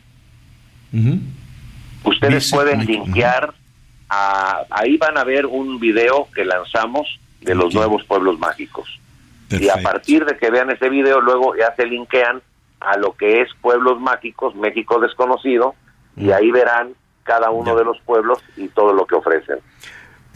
[2.04, 3.54] Ustedes pueden linkear,
[4.08, 8.98] ahí van a ver un video que lanzamos de los nuevos pueblos mágicos.
[9.50, 12.42] Y a partir de que vean ese video, luego ya se linkean
[12.80, 15.74] a lo que es Pueblos Mágicos, México Desconocido,
[16.16, 19.58] y ahí verán cada uno de los pueblos y todo lo que ofrecen.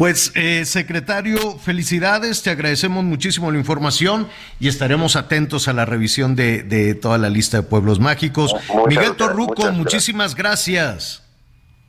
[0.02, 4.26] Pues, eh, secretario, felicidades, te agradecemos muchísimo la información
[4.58, 8.52] y estaremos atentos a la revisión de, toda la lista de pueblos mágicos.
[8.88, 11.22] Miguel Torruco, muchísimas gracias.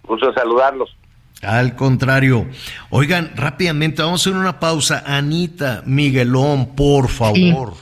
[0.03, 0.95] Gusto saludarlos.
[1.41, 2.47] Al contrario.
[2.91, 5.01] Oigan, rápidamente, vamos a hacer una pausa.
[5.07, 7.73] Anita, Miguelón, por favor.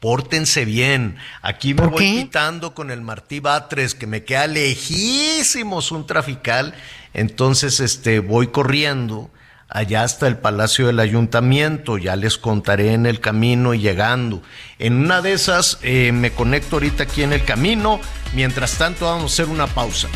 [0.00, 1.14] Pórtense bien.
[1.42, 6.74] Aquí me voy quitando con el Martí Batres, que me queda lejísimos un trafical.
[7.14, 9.30] Entonces, este, voy corriendo
[9.68, 14.42] allá hasta el Palacio del Ayuntamiento, ya les contaré en el camino y llegando.
[14.78, 18.00] En una de esas eh, me conecto ahorita aquí en el camino,
[18.34, 20.08] mientras tanto vamos a hacer una pausa.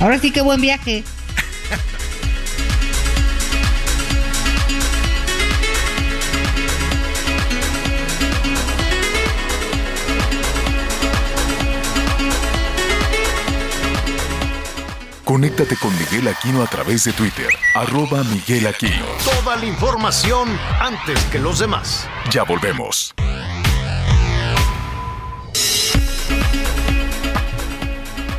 [0.00, 1.04] Ahora sí que buen viaje.
[15.24, 19.06] Conéctate con Miguel Aquino a través de Twitter, arroba Miguel Aquino.
[19.24, 22.06] Toda la información antes que los demás.
[22.30, 23.14] Ya volvemos.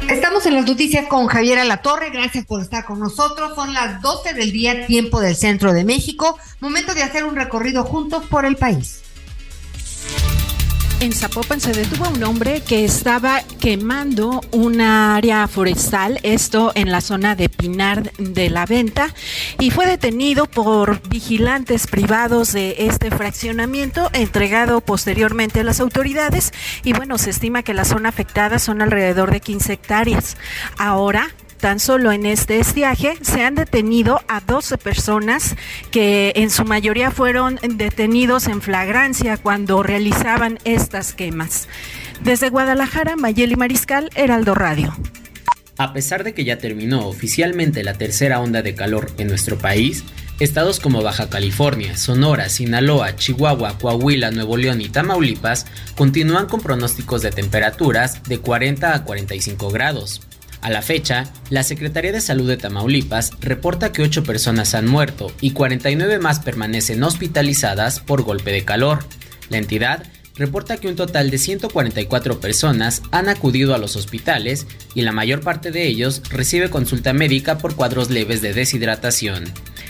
[0.08, 2.12] Estamos en las noticias con Javier Alatorre.
[2.12, 3.56] Gracias por estar con nosotros.
[3.56, 6.38] Son las 12 del día, tiempo del centro de México.
[6.60, 9.02] Momento de hacer un recorrido juntos por el país.
[11.02, 17.02] En Zapopan se detuvo un hombre que estaba quemando un área forestal, esto en la
[17.02, 19.14] zona de Pinar de la Venta,
[19.60, 26.94] y fue detenido por vigilantes privados de este fraccionamiento, entregado posteriormente a las autoridades, y
[26.94, 30.38] bueno, se estima que la zona afectada son alrededor de 15 hectáreas.
[30.78, 31.28] Ahora
[31.66, 35.56] Tan solo en este estiaje se han detenido a 12 personas
[35.90, 41.68] que en su mayoría fueron detenidos en flagrancia cuando realizaban estas quemas.
[42.24, 44.96] Desde Guadalajara, Mayeli Mariscal, Heraldo Radio.
[45.80, 50.04] A pesar de que ya terminó oficialmente la tercera onda de calor en nuestro país,
[50.40, 57.24] estados como Baja California, Sonora, Sinaloa, Chihuahua, Coahuila, Nuevo León y Tamaulipas continúan con pronósticos
[57.24, 60.22] de temperaturas de 40 a 45 grados.
[60.62, 65.32] A la fecha, la Secretaría de Salud de Tamaulipas reporta que 8 personas han muerto
[65.42, 69.06] y 49 más permanecen hospitalizadas por golpe de calor.
[69.50, 70.04] La entidad
[70.36, 75.42] reporta que un total de 144 personas han acudido a los hospitales y la mayor
[75.42, 79.46] parte de ellos recibe consulta médica por cuadros leves de deshidratación.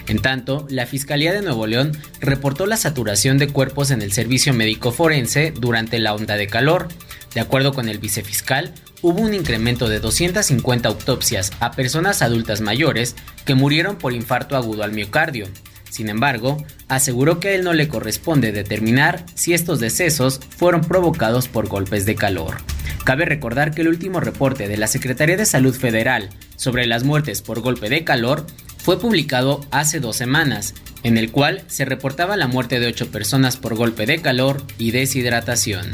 [0.08, 4.54] En tanto, la Fiscalía de Nuevo León reportó la saturación de cuerpos en el servicio
[4.54, 6.88] médico forense durante la onda de calor.
[7.34, 13.16] De acuerdo con el vicefiscal, hubo un incremento de 250 autopsias a personas adultas mayores
[13.46, 15.48] que murieron por infarto agudo al miocardio.
[15.90, 21.48] Sin embargo, aseguró que a él no le corresponde determinar si estos decesos fueron provocados
[21.48, 22.58] por golpes de calor.
[23.06, 27.42] Cabe recordar que el último reporte de la Secretaría de Salud Federal sobre las muertes
[27.42, 28.46] por golpe de calor
[28.86, 33.58] fue publicado hace dos semanas, en el cual se reportaba la muerte de ocho personas
[33.58, 35.90] por golpe de calor y deshidratación.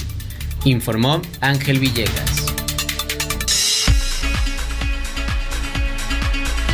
[0.66, 2.46] Informó Ángel Villegas.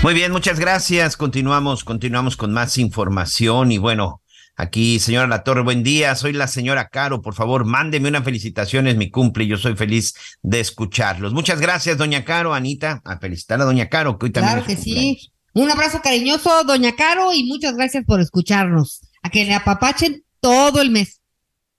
[0.01, 1.18] Muy bien, muchas gracias.
[1.18, 4.24] Continuamos, continuamos con más información y bueno,
[4.55, 6.15] aquí, señora La Torre, buen día.
[6.15, 7.22] Soy la señora Caro.
[7.22, 9.45] Por favor, mándeme una felicitación, es mi cumple.
[9.45, 11.34] Yo soy feliz de escucharlos.
[11.34, 13.03] Muchas gracias, doña Caro, Anita.
[13.05, 14.63] A felicitar a doña Caro, que hoy también.
[14.63, 15.32] Claro que sí.
[15.58, 19.01] Un abrazo cariñoso, doña Caro, y muchas gracias por escucharnos.
[19.24, 21.20] A que le apapachen todo el mes.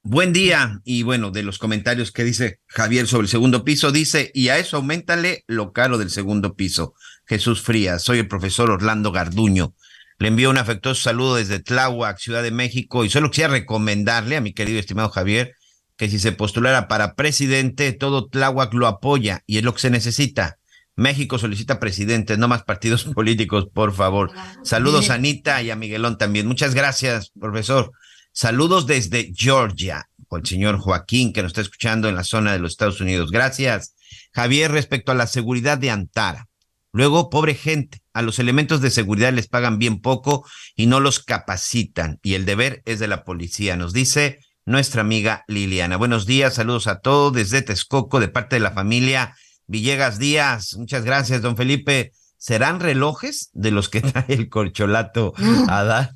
[0.02, 0.80] Buen día.
[0.82, 4.58] Y bueno, de los comentarios que dice Javier sobre el segundo piso, dice, y a
[4.58, 6.94] eso aumentale lo caro del segundo piso.
[7.24, 9.74] Jesús Frías, soy el profesor Orlando Garduño.
[10.18, 14.40] Le envío un afectuoso saludo desde Tláhuac, Ciudad de México, y solo quisiera recomendarle a
[14.40, 15.54] mi querido estimado Javier
[15.96, 19.90] que si se postulara para presidente, todo Tláhuac lo apoya y es lo que se
[19.90, 20.57] necesita.
[20.98, 24.32] México solicita presidente, no más partidos políticos, por favor.
[24.64, 26.48] Saludos a Anita y a Miguelón también.
[26.48, 27.92] Muchas gracias, profesor.
[28.32, 32.58] Saludos desde Georgia, con el señor Joaquín, que nos está escuchando en la zona de
[32.58, 33.30] los Estados Unidos.
[33.30, 33.94] Gracias.
[34.32, 36.48] Javier, respecto a la seguridad de Antara.
[36.92, 40.44] Luego, pobre gente, a los elementos de seguridad les pagan bien poco
[40.74, 42.18] y no los capacitan.
[42.24, 45.96] Y el deber es de la policía, nos dice nuestra amiga Liliana.
[45.96, 49.36] Buenos días, saludos a todos desde Texcoco, de parte de la familia
[49.68, 50.76] Villegas Díaz.
[50.76, 52.12] Muchas gracias, don Felipe.
[52.36, 55.34] ¿Serán relojes de los que trae el corcholato
[55.68, 56.08] Adán?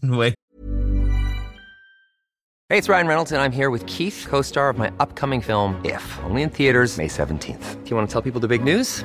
[2.68, 5.78] Hey, it's Ryan Reynolds, and I'm here with Keith, co star of my upcoming film,
[5.84, 7.84] If, only in theaters, May 17th.
[7.84, 9.04] Do you want to tell people the big news?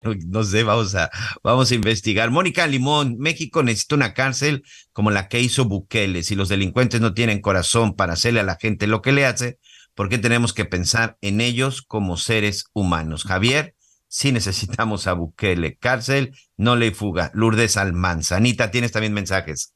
[0.00, 1.10] No sé, vamos a,
[1.42, 2.30] vamos a investigar.
[2.30, 6.22] Mónica Limón, México necesita una cárcel como la que hizo Bukele.
[6.22, 9.58] Si los delincuentes no tienen corazón para hacerle a la gente lo que le hace,
[9.94, 13.24] ¿por qué tenemos que pensar en ellos como seres humanos?
[13.24, 13.74] Javier,
[14.06, 15.76] sí necesitamos a Bukele.
[15.76, 17.32] Cárcel, no le fuga.
[17.34, 18.36] Lourdes Almanza.
[18.36, 19.74] Anita, tienes también mensajes.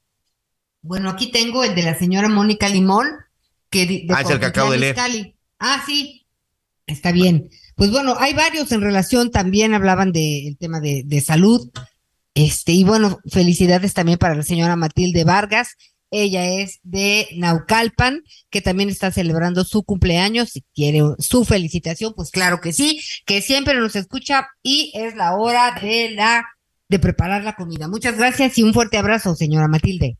[0.82, 3.08] Bueno, aquí tengo el de la señora Mónica Limón.
[3.70, 4.94] Que ah, es el que acabo de leer.
[4.94, 5.34] Cali.
[5.58, 6.26] Ah, sí.
[6.86, 7.48] Está bien.
[7.74, 11.70] Pues bueno, hay varios en relación, también hablaban del tema de, de, salud.
[12.34, 15.76] Este, y bueno, felicidades también para la señora Matilde Vargas.
[16.10, 20.50] Ella es de Naucalpan, que también está celebrando su cumpleaños.
[20.50, 25.34] Si quiere su felicitación, pues claro que sí, que siempre nos escucha y es la
[25.34, 26.44] hora de la
[26.92, 27.88] de preparar la comida.
[27.88, 30.18] Muchas gracias y un fuerte abrazo, señora Matilde.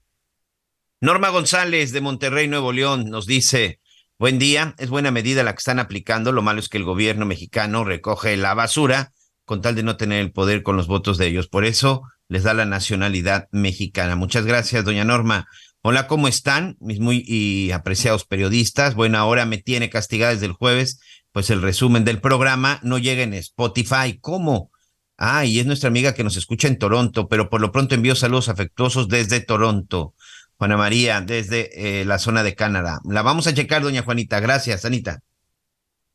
[1.03, 3.82] Norma González de Monterrey, Nuevo León, nos dice,
[4.23, 7.27] Buen día, es buena medida la que están aplicando, lo malo es que el gobierno
[7.27, 9.11] mexicano recoge la basura
[9.45, 11.49] con tal de no tener el poder con los votos de ellos.
[11.49, 14.15] Por eso les da la nacionalidad mexicana.
[14.15, 15.49] Muchas gracias, doña Norma.
[15.81, 16.77] Hola, ¿cómo están?
[16.79, 18.95] Mis muy y apreciados periodistas.
[18.95, 21.01] Buena hora me tiene castigada desde el jueves,
[21.33, 24.21] pues el resumen del programa no llega en Spotify.
[24.21, 24.71] ¿Cómo?
[25.17, 28.15] Ah, y es nuestra amiga que nos escucha en Toronto, pero por lo pronto envío
[28.15, 30.15] saludos afectuosos desde Toronto.
[30.63, 33.01] Juana María, desde eh, la zona de Canadá.
[33.05, 34.39] La vamos a checar, doña Juanita.
[34.39, 35.19] Gracias, Anita.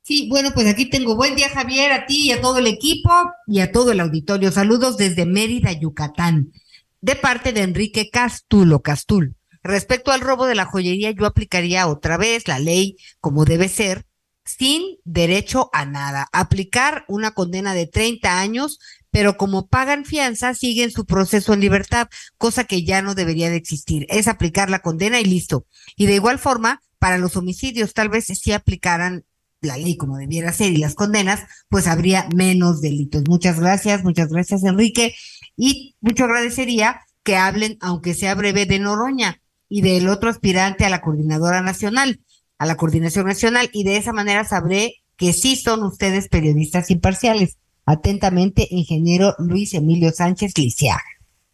[0.04, 3.12] Sí, bueno, pues aquí tengo buen día, Javier, a ti y a todo el equipo
[3.46, 4.50] y a todo el auditorio.
[4.54, 6.54] Saludos desde Mérida, Yucatán,
[7.02, 9.36] de parte de Enrique Castulo, Castul.
[9.64, 14.06] Respecto al robo de la joyería, yo aplicaría otra vez la ley como debe ser,
[14.46, 16.30] sin derecho a nada.
[16.32, 18.80] Aplicar una condena de 30 años
[19.12, 23.58] pero como pagan fianza, siguen su proceso en libertad, cosa que ya no debería de
[23.58, 24.06] existir.
[24.10, 25.66] Es aplicar la condena y listo.
[25.96, 29.26] Y de igual forma, para los homicidios, tal vez si aplicaran
[29.62, 33.24] la ley como debiera ser y las condenas, pues habría menos delitos.
[33.28, 35.16] Muchas gracias, muchas gracias, Enrique.
[35.56, 40.90] Y mucho agradecería que hablen, aunque sea breve, de Noroña y del otro aspirante a
[40.90, 42.22] la coordinadora nacional,
[42.58, 47.58] a la coordinación nacional, y de esa manera sabré que sí son ustedes periodistas imparciales.
[47.88, 51.02] Atentamente, ingeniero Luis Emilio Sánchez Lisiaga.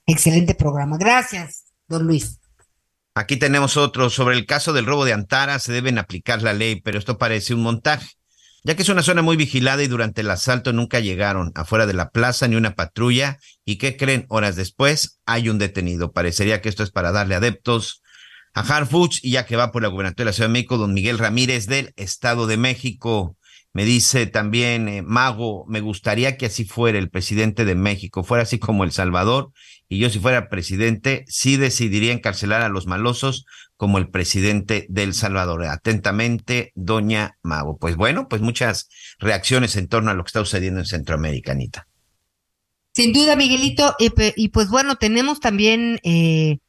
[0.07, 0.97] Excelente programa.
[0.97, 2.39] Gracias, don Luis.
[3.13, 4.09] Aquí tenemos otro.
[4.09, 7.53] Sobre el caso del robo de Antara, se deben aplicar la ley, pero esto parece
[7.53, 8.07] un montaje,
[8.63, 11.93] ya que es una zona muy vigilada y durante el asalto nunca llegaron afuera de
[11.93, 13.37] la plaza ni una patrulla.
[13.63, 14.25] ¿Y qué creen?
[14.27, 16.13] Horas después hay un detenido.
[16.13, 18.01] Parecería que esto es para darle adeptos
[18.55, 20.95] a Harfuch y ya que va por la gubernatura de la Ciudad de México, don
[20.95, 23.37] Miguel Ramírez del Estado de México.
[23.73, 28.43] Me dice también eh, Mago, me gustaría que así fuera el presidente de México, fuera
[28.43, 29.51] así como El Salvador,
[29.89, 33.45] y yo si fuera presidente, sí decidiría encarcelar a los malosos
[33.75, 35.65] como el presidente del Salvador.
[35.65, 37.77] Atentamente, doña Mago.
[37.77, 41.87] Pues bueno, pues muchas reacciones en torno a lo que está sucediendo en Centroamérica, Anita.
[42.93, 46.59] Sin duda, Miguelito, y, pues bueno, tenemos también eh,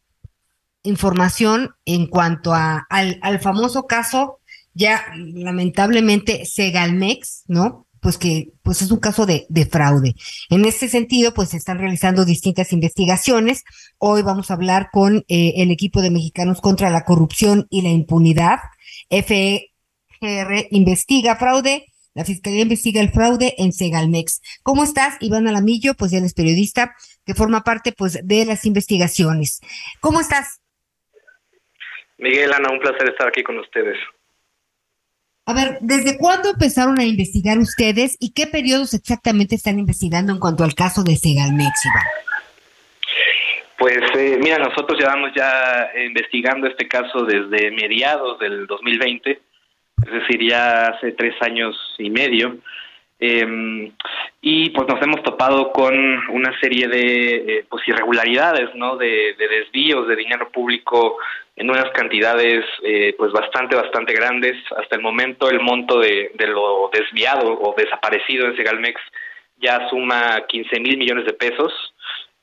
[0.83, 4.41] información en cuanto a, al famoso caso
[4.75, 7.87] ya lamentablemente Segalmex, ¿no?
[8.01, 10.15] Pues que pues es un caso de, de, fraude.
[10.51, 13.65] En este sentido, pues se están realizando distintas investigaciones.
[13.99, 17.89] Hoy vamos a hablar con eh, el equipo de mexicanos contra la corrupción y la
[17.89, 18.59] impunidad.
[19.09, 21.87] FGR investiga fraude.
[22.13, 24.41] La Fiscalía investiga el fraude en Segalmex.
[24.63, 25.95] ¿Cómo estás, Iván Alamillo?
[25.95, 26.95] Pues ya eres periodista
[27.25, 29.61] que forma parte pues de las investigaciones.
[30.01, 30.61] ¿Cómo estás?
[32.19, 33.97] Miguel, Ana, un placer estar aquí con ustedes.
[35.47, 40.39] A ver, ¿desde cuándo empezaron a investigar ustedes y qué periodos exactamente están investigando en
[40.39, 42.07] cuanto al caso de Segalmex, Iván?
[43.77, 50.49] Pues eh, mira, nosotros llevamos ya investigando este caso desde mediados del 2020, es decir,
[50.49, 52.57] ya hace tres años y medio.
[53.27, 53.91] Eh,
[54.43, 55.95] y pues nos hemos topado con
[56.29, 58.97] una serie de eh, pues irregularidades, ¿no?
[58.97, 61.17] De, de, desvíos de dinero público
[61.57, 64.57] en unas cantidades eh, pues bastante, bastante grandes.
[64.77, 69.01] Hasta el momento el monto de, de lo desviado o desaparecido en Segalmex
[69.57, 71.73] ya suma 15 mil millones de pesos.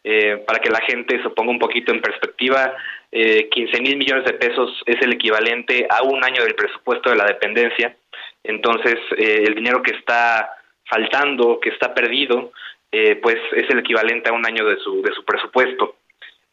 [0.03, 2.73] Eh, para que la gente se ponga un poquito en perspectiva,
[3.11, 7.17] eh, 15 mil millones de pesos es el equivalente a un año del presupuesto de
[7.17, 7.95] la dependencia.
[8.43, 10.49] Entonces, eh, el dinero que está
[10.91, 12.51] faltando, que está perdido,
[12.91, 15.95] eh, pues es el equivalente a un año de su, de su presupuesto.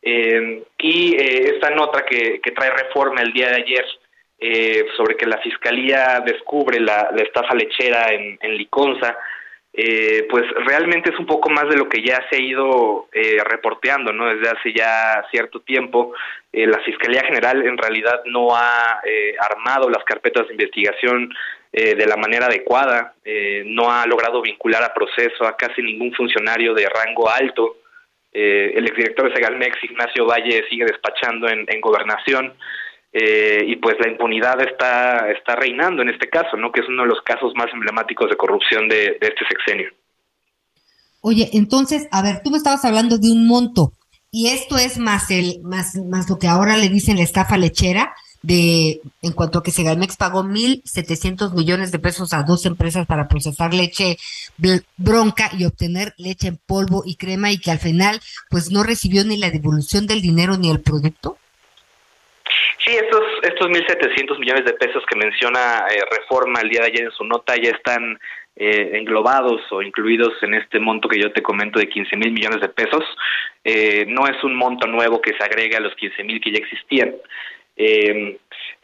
[0.01, 3.84] Eh, y eh, esta nota que, que, trae reforma el día de ayer
[4.97, 9.18] sobre que la Fiscalía descubre la, estafa lechera en, en Liconza,
[9.72, 13.09] pues realmente es un poco más de lo que ya se ha ido
[13.45, 14.32] reporteando, ¿no?
[14.32, 16.14] Desde hace ya cierto tiempo,
[16.53, 19.01] la Fiscalía General en realidad no ha
[19.41, 21.34] armado las carpetas de investigación
[21.73, 26.12] eh, de la manera adecuada, eh, no ha logrado vincular a proceso a casi ningún
[26.14, 27.77] funcionario de rango alto.
[28.33, 32.55] Eh, el exdirector de Segalmex, Ignacio Valle, sigue despachando en, gobernación.
[33.12, 36.71] Eh, y pues la impunidad está, está reinando en este caso, ¿no?
[36.71, 39.91] Que es uno de los casos más emblemáticos de corrupción de, de este sexenio.
[41.21, 43.93] Oye, entonces, a ver, tú me estabas hablando de un monto,
[44.31, 48.14] y esto es más el, más, más lo que ahora le dicen la estafa lechera,
[48.49, 53.28] de, en cuanto a que Segalmex pagó 1.700 millones de pesos a dos empresas para
[53.28, 54.16] procesar leche
[54.96, 59.22] bronca y obtener leche en polvo y crema y que al final pues no recibió
[59.24, 61.36] ni la devolución del dinero ni el producto?
[62.86, 67.03] Sí, estos, estos 1.700 millones de pesos que menciona eh, Reforma el día de ayer
[67.03, 68.18] en su nota ya están
[68.57, 72.62] eh, englobados o incluidos en este monto que yo te comento de 15 mil millones
[72.62, 73.05] de pesos.
[73.62, 76.59] Eh, no es un monto nuevo que se agrega a los 15 mil que ya
[76.59, 77.14] existían.
[77.79, 78.37] Eh,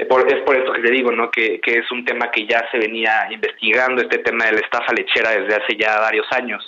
[0.08, 1.30] por, es por esto que te digo, ¿no?
[1.30, 4.92] Que, que es un tema que ya se venía investigando, este tema de la estafa
[4.92, 6.64] lechera desde hace ya varios años.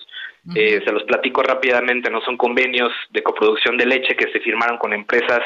[0.54, 4.78] Eh, se los platico rápidamente, no son convenios de coproducción de leche que se firmaron
[4.78, 5.40] con empresas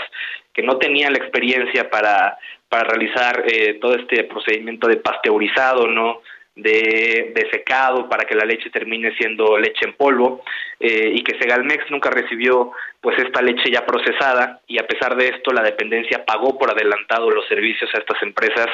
[0.53, 2.37] que no tenían la experiencia para,
[2.69, 6.21] para realizar eh, todo este procedimiento de pasteurizado, ¿no?
[6.57, 10.43] De, secado para que la leche termine siendo leche en polvo
[10.79, 15.29] eh, y que Segalmex nunca recibió pues esta leche ya procesada y a pesar de
[15.29, 18.67] esto la dependencia pagó por adelantado los servicios a estas empresas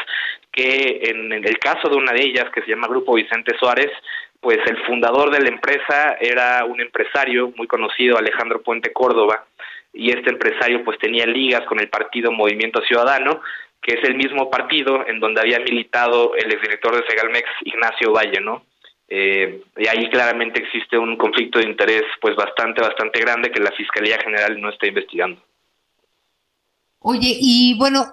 [0.50, 3.92] que en, en el caso de una de ellas que se llama Grupo Vicente Suárez
[4.40, 9.44] pues el fundador de la empresa era un empresario muy conocido, Alejandro Puente Córdoba,
[9.92, 13.40] y este empresario pues tenía ligas con el partido Movimiento Ciudadano,
[13.86, 18.40] que es el mismo partido en donde había militado el exdirector de Segalmex, Ignacio Valle,
[18.40, 18.64] ¿no?
[19.08, 23.70] Eh, y ahí claramente existe un conflicto de interés pues bastante, bastante grande que la
[23.70, 25.40] Fiscalía General no está investigando.
[26.98, 28.06] Oye, y bueno,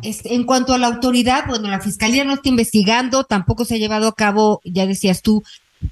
[0.00, 3.78] este, en cuanto a la autoridad, bueno, la Fiscalía no está investigando, tampoco se ha
[3.78, 5.42] llevado a cabo, ya decías tú,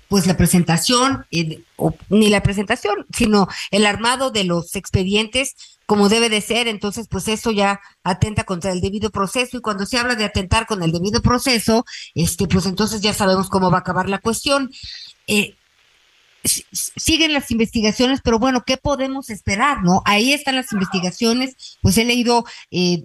[0.09, 1.27] pues la presentación,
[2.09, 5.55] ni la presentación, sino el armado de los expedientes
[5.87, 9.85] como debe de ser, entonces pues eso ya atenta contra el debido proceso y cuando
[9.85, 13.79] se habla de atentar con el debido proceso, este pues entonces ya sabemos cómo va
[13.79, 14.71] a acabar la cuestión.
[15.27, 15.57] Eh,
[16.45, 20.03] siguen las investigaciones, pero bueno, ¿qué podemos esperar, no?
[20.05, 23.05] Ahí están las investigaciones, pues he leído eh,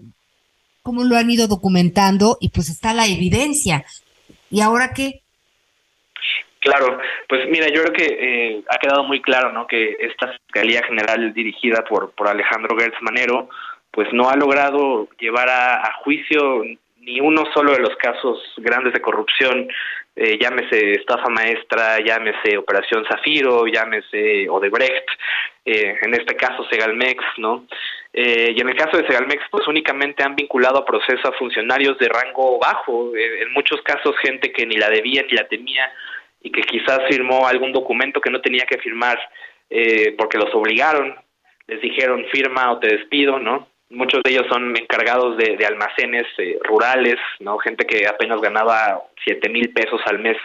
[0.82, 3.86] cómo lo han ido documentando y pues está la evidencia.
[4.50, 5.24] ¿Y ahora qué?
[6.60, 9.66] Claro, pues mira, yo creo que eh, ha quedado muy claro, ¿no?
[9.66, 13.50] Que esta Fiscalía General dirigida por, por Alejandro Gertz Manero,
[13.92, 16.64] pues no ha logrado llevar a, a juicio
[17.00, 19.70] ni uno solo de los casos grandes de corrupción,
[20.16, 25.08] eh, llámese estafa maestra, llámese Operación Zafiro, llámese Odebrecht,
[25.64, 27.66] eh, en este caso Segalmex, ¿no?
[28.12, 31.98] Eh, y en el caso de Segalmex, pues únicamente han vinculado a proceso a funcionarios
[32.00, 35.92] de rango bajo, eh, en muchos casos gente que ni la debía ni la temía,
[36.42, 39.20] y que quizás firmó algún documento que no tenía que firmar
[39.70, 41.16] eh, porque los obligaron,
[41.68, 43.68] les dijeron firma o te despido, ¿no?
[43.90, 47.58] Muchos de ellos son encargados de, almacenes eh, rurales, ¿no?
[47.58, 50.38] Gente que apenas ganaba siete mil pesos al mes.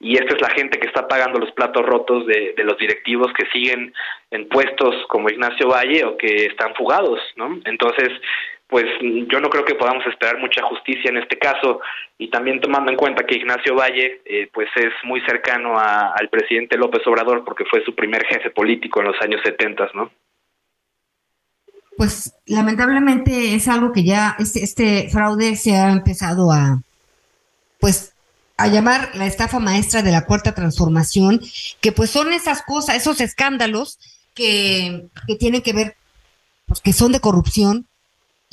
[0.00, 3.32] Y esta es la gente que está pagando los platos rotos de, de los directivos
[3.32, 3.94] que siguen
[4.30, 7.58] en puestos como Ignacio Valle o que están fugados, ¿no?
[7.64, 8.10] Entonces,
[8.68, 11.80] pues yo no creo que podamos esperar mucha justicia en este caso
[12.18, 16.28] y también tomando en cuenta que Ignacio Valle eh, pues es muy cercano a, al
[16.28, 20.10] presidente López Obrador porque fue su primer jefe político en los años 70, ¿no?
[21.96, 26.80] Pues lamentablemente es algo que ya este, este fraude se ha empezado a
[27.78, 28.14] pues
[28.56, 31.40] a llamar la estafa maestra de la cuarta transformación,
[31.80, 33.98] que pues son esas cosas, esos escándalos
[34.32, 35.96] que, que tienen que ver,
[36.66, 37.86] pues que son de corrupción,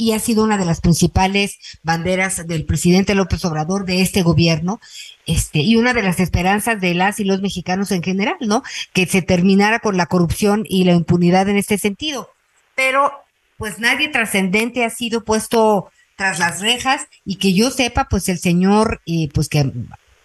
[0.01, 4.81] y ha sido una de las principales banderas del presidente López Obrador de este gobierno,
[5.27, 8.63] este, y una de las esperanzas de las y los mexicanos en general, ¿no?
[8.93, 12.31] Que se terminara con la corrupción y la impunidad en este sentido.
[12.73, 13.11] Pero,
[13.57, 18.39] pues nadie trascendente ha sido puesto tras las rejas y que yo sepa, pues el
[18.39, 19.71] señor, eh, pues que,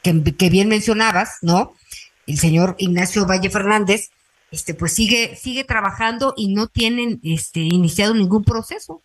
[0.02, 1.74] que, que bien mencionabas, ¿no?
[2.26, 4.08] El señor Ignacio Valle Fernández,
[4.50, 9.02] este, pues sigue, sigue trabajando y no tienen, este, iniciado ningún proceso.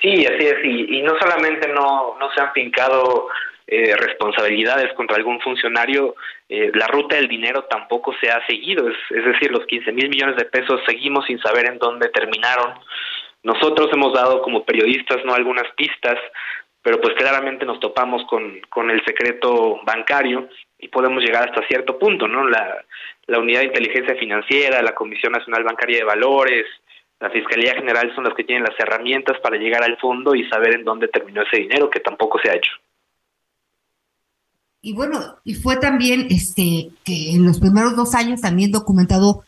[0.00, 3.28] Sí, así es, y, no solamente no, no se han fincado
[3.66, 6.14] eh, responsabilidades contra algún funcionario,
[6.48, 10.08] eh, la ruta del dinero tampoco se ha seguido, es, es decir, los 15 mil
[10.08, 12.74] millones de pesos seguimos sin saber en dónde terminaron.
[13.42, 16.18] Nosotros hemos dado como periodistas no algunas pistas,
[16.82, 21.98] pero pues claramente nos topamos con, con el secreto bancario y podemos llegar hasta cierto
[21.98, 22.46] punto, ¿no?
[22.46, 22.84] La,
[23.26, 26.66] la Unidad de Inteligencia Financiera, la Comisión Nacional Bancaria de Valores,
[27.20, 30.74] la Fiscalía General son las que tienen las herramientas para llegar al fondo y saber
[30.74, 32.70] en dónde terminó ese dinero, que tampoco se ha hecho.
[34.82, 39.44] Y bueno, y fue también este que en los primeros dos años también documentado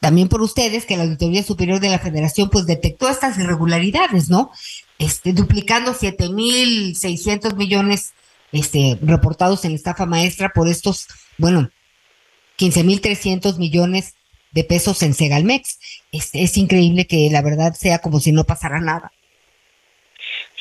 [0.00, 4.50] también por ustedes que la Auditoría Superior de la Federación pues detectó estas irregularidades, ¿no?
[4.98, 8.14] Este duplicando 7600 millones
[8.52, 11.70] este reportados en estafa maestra por estos, bueno,
[12.56, 14.14] 15300 millones
[14.52, 16.04] de pesos en Segalmex.
[16.12, 19.12] Este, es increíble que la verdad sea como si no pasara nada.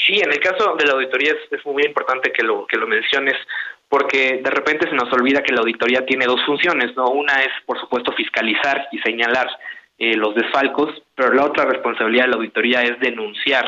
[0.06, 2.88] Sí, en el caso de la auditoría es, es, muy importante que lo que lo
[2.88, 3.36] menciones
[3.90, 7.10] porque de repente se nos olvida que la auditoría tiene dos funciones, ¿no?
[7.10, 9.48] Una es, por supuesto, fiscalizar y señalar
[9.98, 13.66] eh, los desfalcos, pero la otra responsabilidad de la auditoría es denunciar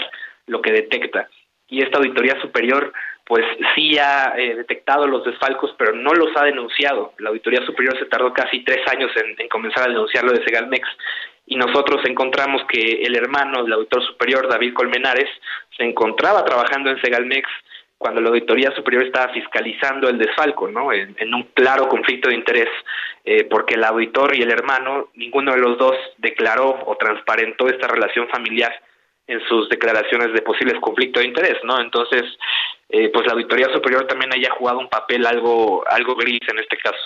[0.48, 1.30] lo que detecta.
[1.68, 2.92] Y esta auditoría superior,
[3.30, 7.14] pues sí ha eh, detectado los desfalcos, pero no los ha denunciado.
[7.20, 10.44] La auditoría superior se tardó casi tres años en, en comenzar a denunciar lo de
[10.44, 10.90] Segalmex
[11.46, 15.30] y nosotros encontramos que el hermano del auditor superior, David Colmenares,
[15.78, 17.48] se encontraba trabajando en Segalmex
[18.00, 20.92] cuando la Auditoría Superior estaba fiscalizando el desfalco, ¿no?
[20.92, 22.70] En, en un claro conflicto de interés,
[23.26, 27.88] eh, porque el auditor y el hermano, ninguno de los dos declaró o transparentó esta
[27.88, 28.74] relación familiar
[29.30, 31.80] en sus declaraciones de posibles conflictos de interés, ¿no?
[31.80, 32.24] Entonces,
[32.90, 36.78] eh, pues la Auditoría Superior también haya jugado un papel algo, algo gris en este
[36.78, 36.98] caso.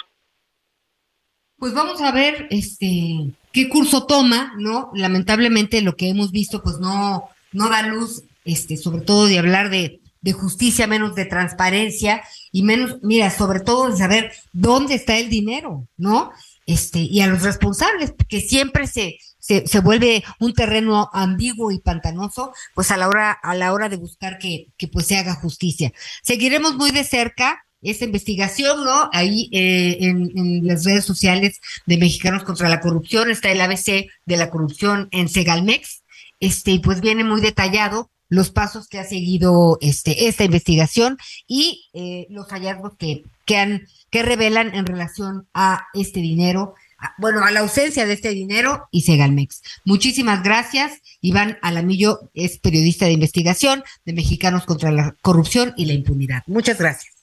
[1.58, 4.92] Pues vamos a ver, este, qué curso toma, ¿no?
[4.96, 9.70] Lamentablemente lo que hemos visto, pues no, no da luz, este, sobre todo de hablar
[9.70, 15.18] de de justicia, menos de transparencia y menos, mira, sobre todo de saber dónde está
[15.18, 16.32] el dinero, ¿no?
[16.66, 22.54] Este, y a los responsables, que siempre se, se, vuelve un terreno ambiguo y pantanoso,
[22.74, 25.92] pues a la hora, a la hora de buscar que, que pues se haga justicia.
[26.22, 29.10] Seguiremos muy de cerca esta investigación, ¿no?
[29.12, 34.38] Ahí eh, en, las redes sociales de Mexicanos contra la Corrupción está el ABC de
[34.38, 36.04] la corrupción en Segalmex,
[36.40, 41.90] este, y pues viene muy detallado los pasos que ha seguido este, esta investigación y
[41.94, 46.76] eh, los hallazgos que, que, han, que revelan en relación a este dinero,
[47.18, 49.62] bueno, a la ausencia de este dinero y Segalmex.
[49.86, 51.02] Muchísimas gracias.
[51.22, 56.44] Iván Alamillo es periodista de investigación de Mexicanos contra la Corrupción y la Impunidad.
[56.48, 57.14] Muchas gracias.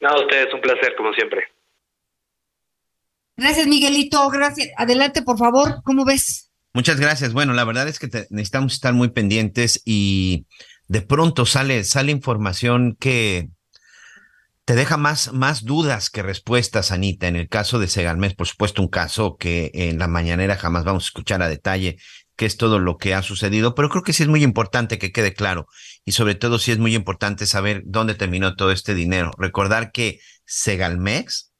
[0.00, 1.42] No, a ustedes un placer, como siempre.
[3.36, 4.28] Gracias, Miguelito.
[4.30, 4.68] Gracias.
[4.76, 5.82] Adelante, por favor.
[5.84, 6.50] ¿Cómo ves?
[6.72, 7.32] Muchas gracias.
[7.32, 10.46] Bueno, la verdad es que te, necesitamos estar muy pendientes y
[10.88, 13.48] de pronto sale, sale información que
[14.70, 17.26] te deja más, más dudas que respuestas, Anita.
[17.26, 21.02] En el caso de Segalmés, por supuesto, un caso que en la mañanera jamás vamos
[21.02, 21.96] a escuchar a detalle
[22.36, 25.10] qué es todo lo que ha sucedido, pero creo que sí es muy importante que
[25.10, 25.66] quede claro
[26.04, 29.32] y sobre todo sí es muy importante saber dónde terminó todo este dinero.
[29.38, 31.50] Recordar que Segalmex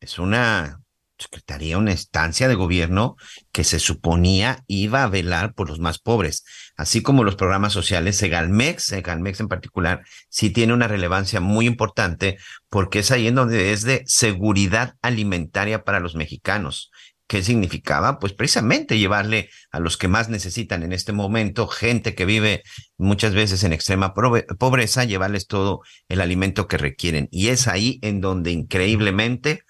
[0.00, 0.80] es una
[1.24, 3.16] secretaría, una instancia de gobierno
[3.52, 6.44] que se suponía iba a velar por los más pobres,
[6.76, 12.38] así como los programas sociales, Segalmex, Segalmex en particular, sí tiene una relevancia muy importante
[12.68, 16.90] porque es ahí en donde es de seguridad alimentaria para los mexicanos.
[17.26, 18.18] ¿Qué significaba?
[18.18, 22.62] Pues precisamente llevarle a los que más necesitan en este momento, gente que vive
[22.98, 27.28] muchas veces en extrema pobreza, llevarles todo el alimento que requieren.
[27.30, 29.62] Y es ahí en donde increíblemente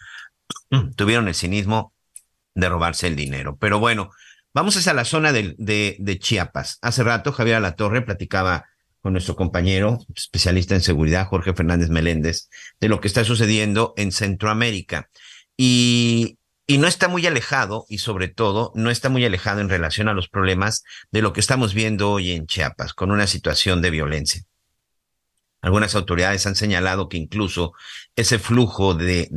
[0.97, 1.93] tuvieron el cinismo
[2.55, 3.57] de robarse el dinero.
[3.57, 4.11] Pero bueno,
[4.53, 6.79] vamos hacia la zona de, de, de Chiapas.
[6.83, 8.67] Hace rato Javier Alatorre platicaba
[9.01, 12.49] con nuestro compañero especialista en seguridad, Jorge Fernández Meléndez,
[12.81, 15.11] de lo que está sucediendo en Centroamérica.
[15.59, 20.09] Y, y no está muy alejado, y sobre todo, no está muy alejado en relación
[20.09, 23.91] a los problemas de lo que estamos viendo hoy en Chiapas, con una situación de
[23.91, 24.43] violencia.
[25.65, 27.73] Algunas autoridades han señalado que incluso
[28.17, 29.31] ese flujo de,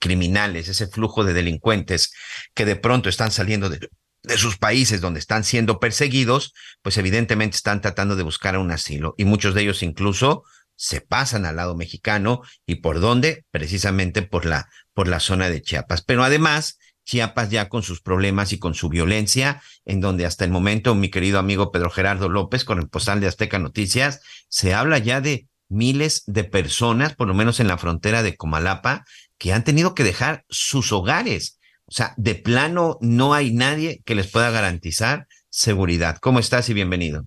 [0.00, 2.12] criminales, ese flujo de delincuentes
[2.52, 3.88] que de pronto están saliendo de,
[4.24, 6.52] de sus países donde están siendo perseguidos,
[6.82, 9.14] pues evidentemente están tratando de buscar un asilo.
[9.16, 10.42] Y muchos de ellos incluso
[10.74, 12.42] se pasan al lado mexicano.
[12.66, 16.02] Y por dónde precisamente por la por la zona de Chiapas.
[16.02, 20.50] Pero además Chiapas ya con sus problemas y con su violencia, en donde hasta el
[20.50, 24.98] momento mi querido amigo Pedro Gerardo López, con el postal de Azteca Noticias, se habla
[24.98, 29.04] ya de miles de personas, por lo menos en la frontera de Comalapa,
[29.38, 31.58] que han tenido que dejar sus hogares.
[31.86, 36.18] O sea, de plano no hay nadie que les pueda garantizar seguridad.
[36.20, 37.26] ¿Cómo estás y bienvenido?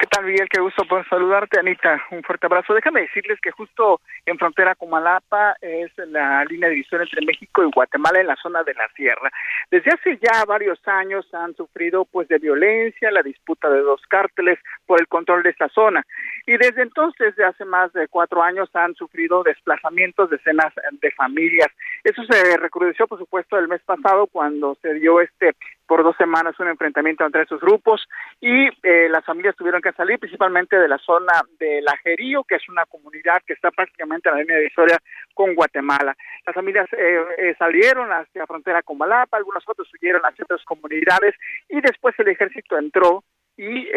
[0.00, 0.24] ¿Qué tal?
[0.24, 0.48] Miguel?
[0.48, 2.02] Qué gusto por saludarte, Anita.
[2.10, 2.72] Un fuerte abrazo.
[2.72, 7.62] Déjame decirles que justo en frontera con Malapa es la línea de división entre México
[7.62, 9.30] y Guatemala en la zona de la sierra.
[9.70, 14.58] Desde hace ya varios años han sufrido pues de violencia, la disputa de dos cárteles
[14.86, 16.02] por el control de esta zona.
[16.46, 21.10] Y desde entonces, de hace más de cuatro años, han sufrido desplazamientos de decenas de
[21.10, 21.68] familias.
[22.04, 25.54] Eso se recrudeció, por supuesto, el mes pasado cuando se dio este
[25.90, 28.06] por dos semanas un enfrentamiento entre esos grupos
[28.40, 32.68] y eh, las familias tuvieron que salir principalmente de la zona de Lajerío, que es
[32.68, 34.98] una comunidad que está prácticamente en la línea de historia
[35.34, 36.16] con Guatemala.
[36.46, 40.62] Las familias eh, eh, salieron hacia la frontera con Malapa, algunos otros huyeron hacia otras
[40.62, 41.34] comunidades
[41.68, 43.24] y después el ejército entró
[43.56, 43.88] y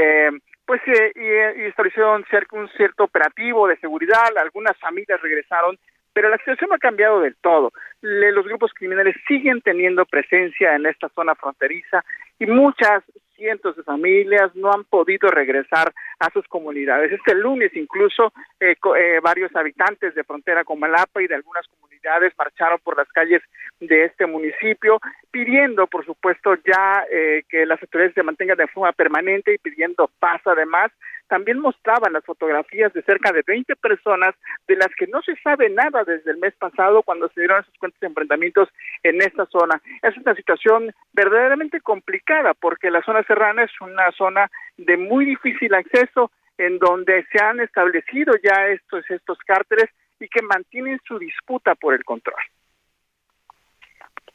[0.65, 5.77] pues y, establecieron un cierto operativo de seguridad, algunas familias regresaron
[6.13, 7.71] pero la situación no ha cambiado del todo.
[8.01, 12.03] los grupos criminales siguen teniendo presencia en esta zona fronteriza
[12.39, 13.03] y muchas
[13.35, 17.11] cientos de familias no han podido regresar a sus comunidades.
[17.11, 22.33] Este lunes incluso eh, eh, varios habitantes de frontera con Malapa y de algunas comunidades
[22.37, 23.41] marcharon por las calles
[23.79, 24.99] de este municipio
[25.33, 30.07] pidiendo, por supuesto, ya eh, que las autoridades se mantengan de forma permanente y pidiendo
[30.19, 30.91] paz además
[31.27, 34.35] también mostraban las fotografías de cerca de 20 personas
[34.67, 37.73] de las que no se sabe nada desde el mes pasado cuando se dieron esos
[37.79, 38.69] cuentos de enfrentamientos
[39.01, 39.81] en esta zona.
[40.03, 45.73] Es una situación verdaderamente complicada porque la zona serrana es una zona de muy difícil
[45.73, 46.29] acceso
[46.59, 49.89] en donde se han establecido ya estos, estos cárteles
[50.19, 52.43] y que mantienen su disputa por el control.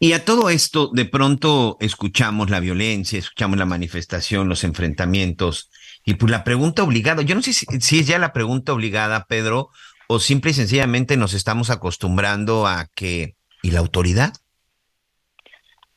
[0.01, 5.70] Y a todo esto, de pronto escuchamos la violencia, escuchamos la manifestación, los enfrentamientos.
[6.05, 7.66] Y pues la pregunta obligada, yo no sé si,
[7.99, 9.70] es ya la pregunta obligada, Pedro,
[10.07, 13.35] o simple y sencillamente nos estamos acostumbrando a que...
[13.61, 14.35] ¿Y la autoridad?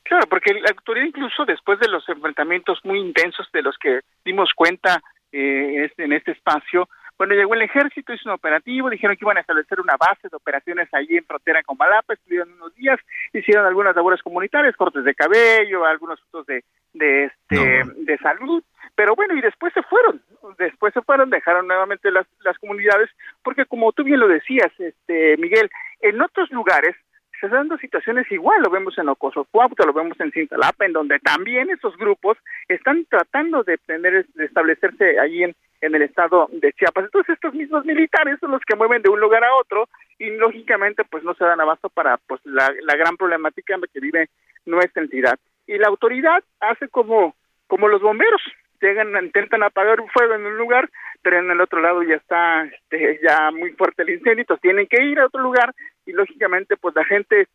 [0.02, 4.50] Claro, porque la autoridad incluso después de los enfrentamientos muy intensos de los que dimos
[4.56, 5.00] cuenta
[5.32, 6.90] eh, en este espacio,
[7.22, 10.36] bueno, llegó el ejército, hizo un operativo, dijeron que iban a establecer una base de
[10.36, 13.00] operaciones allí en frontera con Malapa, estuvieron unos días,
[13.32, 18.64] hicieron algunas labores comunitarias, cortes de cabello, algunos asuntos de, de, este, de salud,
[18.96, 20.20] pero bueno, y después se fueron,
[20.58, 23.12] después se fueron, dejaron nuevamente las, las comunidades,
[23.44, 25.70] porque como tú bien lo decías, este Miguel,
[26.00, 26.96] en otros lugares
[27.40, 30.94] se están dando situaciones igual, lo vemos en Ocoso Cuauhtémoc, lo vemos en Cintalapa, en
[30.94, 36.48] donde también esos grupos están tratando de tener, de establecerse allí en, en el estado
[36.52, 37.06] de Chiapas.
[37.06, 39.90] Entonces estos mismos militares son los que mueven de un lugar a otro
[40.20, 44.00] y lógicamente pues no se dan abasto para pues la, gran problemática en la que
[44.00, 44.30] vive
[44.66, 45.38] nuestra entidad.
[45.68, 47.36] Y la autoridad hace como,
[47.68, 48.42] como los bomberos,
[48.80, 50.90] llegan, intentan apagar un fuego en un lugar,
[51.22, 54.88] pero en el otro lado ya está este, ya muy fuerte el incendio, entonces tienen
[54.88, 55.74] que ir a otro lugar
[56.06, 57.48] y lógicamente pues la gente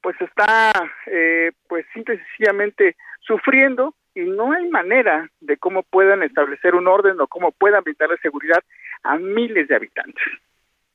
[0.00, 0.72] pues está
[1.06, 7.20] eh, pues simple sencillamente sufriendo y no hay manera de cómo puedan establecer un orden
[7.20, 8.62] o cómo puedan brindarle seguridad
[9.02, 10.22] a miles de habitantes.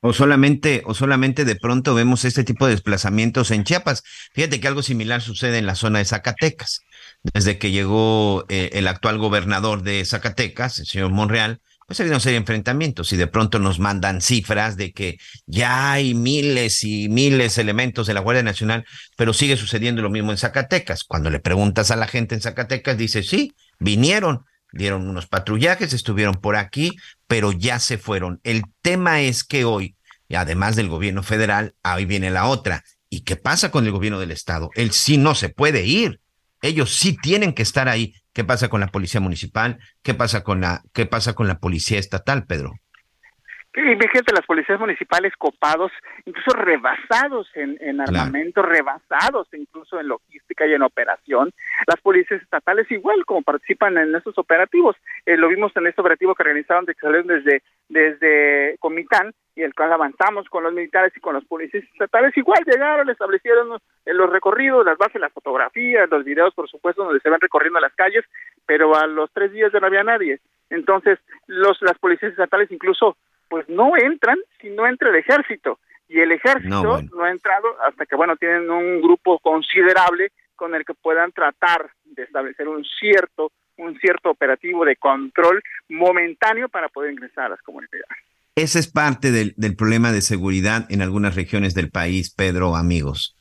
[0.01, 4.03] O solamente, o solamente de pronto vemos este tipo de desplazamientos en Chiapas.
[4.33, 6.85] Fíjate que algo similar sucede en la zona de Zacatecas.
[7.33, 11.59] Desde que llegó eh, el actual gobernador de Zacatecas, el señor Monreal,
[11.89, 15.17] pues ha habido una serie enfrentamientos y de pronto nos mandan cifras de que
[15.47, 18.85] ya hay miles y miles de elementos de la Guardia Nacional,
[19.17, 21.03] pero sigue sucediendo lo mismo en Zacatecas.
[21.03, 26.35] Cuando le preguntas a la gente en Zacatecas, dice, sí, vinieron, dieron unos patrullajes, estuvieron
[26.35, 26.95] por aquí,
[27.25, 28.39] pero ya se fueron.
[28.43, 29.95] El tema es que hoy,
[30.31, 32.83] además del gobierno federal, ahí viene la otra.
[33.09, 34.69] ¿Y qué pasa con el gobierno del estado?
[34.75, 36.21] Él sí no se puede ir.
[36.61, 38.13] Ellos sí tienen que estar ahí.
[38.39, 39.79] ¿Qué pasa con la policía municipal?
[40.01, 42.71] ¿Qué pasa con la, qué pasa con la policía estatal, Pedro?
[43.75, 45.91] Imagínate las policías municipales copados,
[46.25, 51.51] incluso rebasados en, armamento, rebasados incluso en logística y en operación.
[51.85, 54.95] Las policías estatales igual como participan en estos operativos.
[55.25, 59.61] Eh, lo vimos en este operativo que organizaron de que salieron desde, desde Comitán y
[59.61, 62.35] el cual avanzamos con los militares y con los policías estatales.
[62.37, 67.29] Igual llegaron, establecieron los recorridos, las bases, las fotografías, los videos, por supuesto, donde se
[67.29, 68.25] van recorriendo las calles,
[68.65, 70.39] pero a los tres días ya no había nadie.
[70.71, 73.15] Entonces, los, las policías estatales incluso
[73.49, 75.79] pues no entran si no entra el ejército.
[76.07, 80.83] Y el ejército no, ha entrado hasta que, bueno, tienen un grupo considerable con el
[80.83, 87.13] que puedan tratar de establecer un cierto, un cierto operativo de control momentáneo para poder
[87.13, 88.07] ingresar a las comunidades.
[88.55, 93.37] Ese es parte del, del problema de seguridad en algunas regiones del país, Pedro, amigos.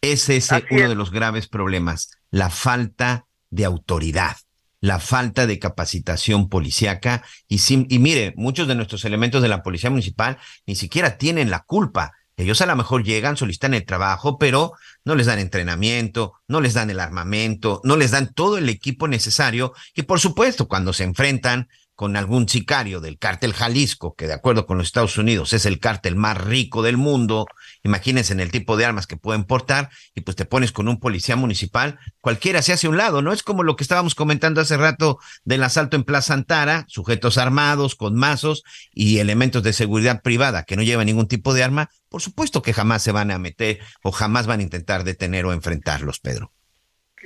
[0.00, 4.36] Ese es uno de los graves problemas, la falta de autoridad
[4.82, 9.90] la falta de capacitación policiaca y, y mire, muchos de nuestros elementos de la policía
[9.90, 12.12] municipal ni siquiera tienen la culpa.
[12.36, 14.72] Ellos a lo mejor llegan, solicitan el trabajo, pero
[15.04, 19.06] no les dan entrenamiento, no les dan el armamento, no les dan todo el equipo
[19.06, 21.68] necesario y por supuesto cuando se enfrentan
[22.02, 25.78] con algún sicario del cártel Jalisco, que de acuerdo con los Estados Unidos es el
[25.78, 27.46] cártel más rico del mundo,
[27.84, 30.98] imagínense en el tipo de armas que pueden portar, y pues te pones con un
[30.98, 33.32] policía municipal, cualquiera se hace a un lado, ¿no?
[33.32, 37.94] Es como lo que estábamos comentando hace rato del asalto en Plaza Antara, sujetos armados,
[37.94, 42.20] con mazos y elementos de seguridad privada que no llevan ningún tipo de arma, por
[42.20, 46.18] supuesto que jamás se van a meter o jamás van a intentar detener o enfrentarlos,
[46.18, 46.52] Pedro.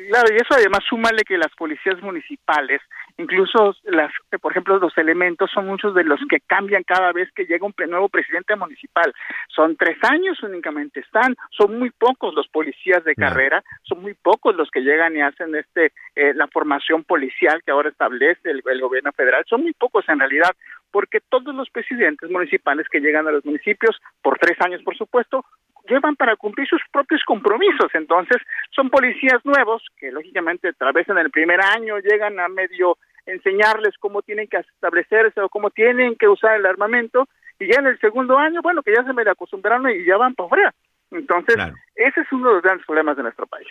[0.08, 2.80] Claro, y eso además súmale que las policías municipales,
[3.18, 7.44] incluso las, por ejemplo, los elementos son muchos de los que cambian cada vez que
[7.44, 9.12] llega un nuevo presidente municipal.
[9.48, 14.54] Son tres años únicamente están, son muy pocos los policías de carrera, son muy pocos
[14.54, 18.80] los que llegan y hacen este eh, la formación policial que ahora establece el, el
[18.80, 20.50] gobierno federal, son muy pocos en realidad,
[20.90, 25.44] porque todos los presidentes municipales que llegan a los municipios, por tres años por supuesto,
[25.88, 27.90] llevan para cumplir sus propios compromisos.
[27.94, 34.22] Entonces, son policías nuevos que lógicamente en el primer año llegan a medio enseñarles cómo
[34.22, 38.38] tienen que establecerse o cómo tienen que usar el armamento y ya en el segundo
[38.38, 40.74] año, bueno, que ya se me acostumbraron y ya van para afuera.
[41.10, 41.56] Entonces,
[41.94, 43.68] ese es uno de los grandes problemas de nuestro país.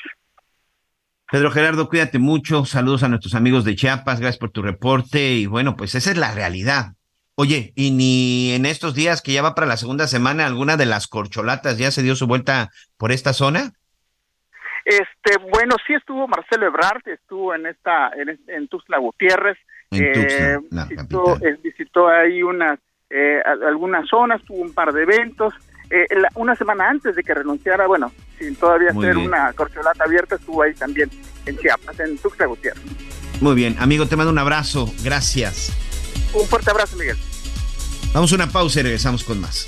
[1.31, 2.65] Pedro Gerardo, cuídate mucho.
[2.65, 4.19] Saludos a nuestros amigos de Chiapas.
[4.19, 5.19] Gracias por tu reporte.
[5.19, 6.93] Y bueno, pues esa es la realidad.
[7.38, 10.86] Oye, y ni en estos días que ya va para la segunda semana, alguna de
[10.86, 13.74] las corcholatas ya se dio su vuelta por esta zona?
[14.86, 19.57] Este, bueno, sí estuvo Marcelo Ebrard, estuvo en esta, en, en Tuxtla Gutiérrez,
[19.91, 22.80] en Tuxtla, eh, la visitó, eh, visitó ahí unas,
[23.10, 25.53] eh, algunas zonas, tuvo un par de eventos.
[25.90, 29.28] Eh, la- una semana antes de que renunciara, bueno, sin todavía Muy ser bien.
[29.28, 31.10] una corcholata abierta, estuvo ahí también
[31.45, 32.82] en Chiapas, en Tuxtla Gutiérrez.
[33.41, 34.91] Muy bien, amigo, te mando un abrazo.
[35.03, 35.76] Gracias.
[36.36, 37.18] Un fuerte abrazo, Miguel.
[38.14, 39.68] Vamos a una pausa y regresamos con más.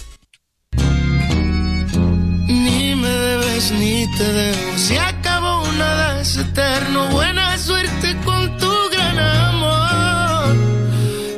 [2.48, 4.78] Ni me debes ni te debo.
[4.78, 7.08] Se acabó una vez eterno.
[7.08, 10.56] Buena suerte con tu gran amor.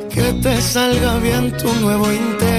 [0.09, 2.58] Que te salga bien tu nuevo intento.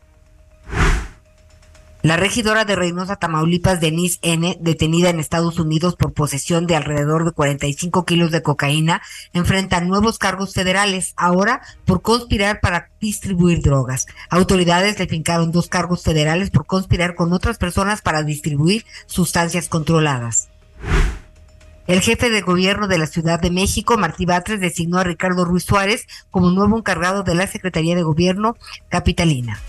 [2.01, 7.25] La regidora de Reynosa, Tamaulipas, Denise N., detenida en Estados Unidos por posesión de alrededor
[7.25, 9.01] de 45 kilos de cocaína,
[9.33, 14.05] enfrenta nuevos cargos federales, ahora por conspirar para distribuir drogas.
[14.29, 20.47] Autoridades le fincaron dos cargos federales por conspirar con otras personas para distribuir sustancias controladas.
[21.85, 25.65] El jefe de gobierno de la Ciudad de México, Martí Batres, designó a Ricardo Ruiz
[25.65, 28.55] Suárez como nuevo encargado de la Secretaría de Gobierno
[28.87, 29.59] capitalina.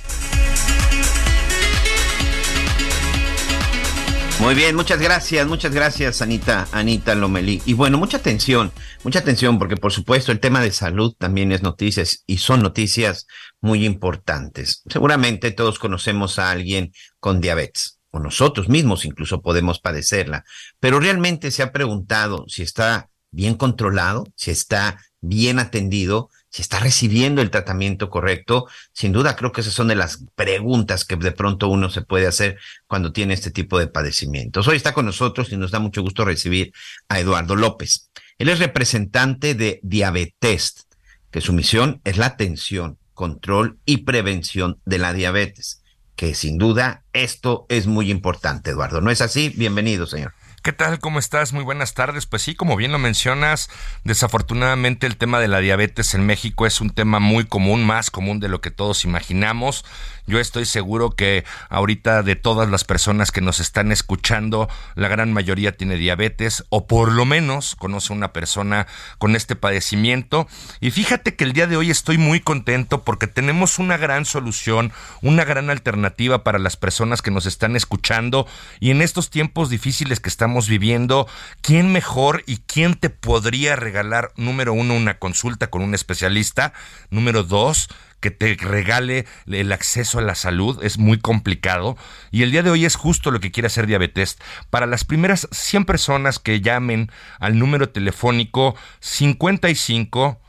[4.41, 7.61] Muy bien, muchas gracias, muchas gracias, Anita, Anita Lomelí.
[7.67, 8.73] Y bueno, mucha atención,
[9.05, 13.27] mucha atención, porque por supuesto el tema de salud también es noticias y son noticias
[13.61, 14.83] muy importantes.
[14.89, 16.91] Seguramente todos conocemos a alguien
[17.21, 20.47] con diabetes, o nosotros mismos incluso podemos padecerla,
[20.81, 26.81] pero realmente se ha preguntado si está bien controlado, si está bien atendido, si está
[26.81, 28.67] recibiendo el tratamiento correcto.
[28.93, 32.27] Sin duda, creo que esas son de las preguntas que de pronto uno se puede
[32.27, 34.67] hacer cuando tiene este tipo de padecimientos.
[34.69, 36.73] Hoy está con nosotros y nos da mucho gusto recibir
[37.09, 38.11] a Eduardo López.
[38.39, 40.89] Él es representante de Diabetes,
[41.31, 45.83] que su misión es la atención, control y prevención de la diabetes,
[46.17, 49.01] que sin duda esto es muy importante, Eduardo.
[49.01, 49.53] ¿No es así?
[49.57, 50.33] Bienvenido, señor.
[50.63, 50.99] ¿Qué tal?
[50.99, 51.55] ¿Cómo estás?
[51.55, 52.27] Muy buenas tardes.
[52.27, 53.71] Pues sí, como bien lo mencionas,
[54.05, 58.41] desafortunadamente el tema de la diabetes en México es un tema muy común, más común
[58.41, 59.87] de lo que todos imaginamos.
[60.27, 65.33] Yo estoy seguro que ahorita de todas las personas que nos están escuchando, la gran
[65.33, 70.47] mayoría tiene diabetes o por lo menos conoce una persona con este padecimiento.
[70.79, 74.93] Y fíjate que el día de hoy estoy muy contento porque tenemos una gran solución,
[75.23, 78.47] una gran alternativa para las personas que nos están escuchando
[78.79, 81.29] y en estos tiempos difíciles que estamos viviendo,
[81.63, 86.73] ¿quién mejor y quién te podría regalar, número uno, una consulta con un especialista?
[87.11, 87.89] Número dos,
[88.21, 91.97] que te regale el acceso a la salud, es muy complicado.
[92.31, 94.39] Y el día de hoy es justo lo que quiere hacer Diabetes.
[94.69, 100.41] Para las primeras 100 personas que llamen al número telefónico 55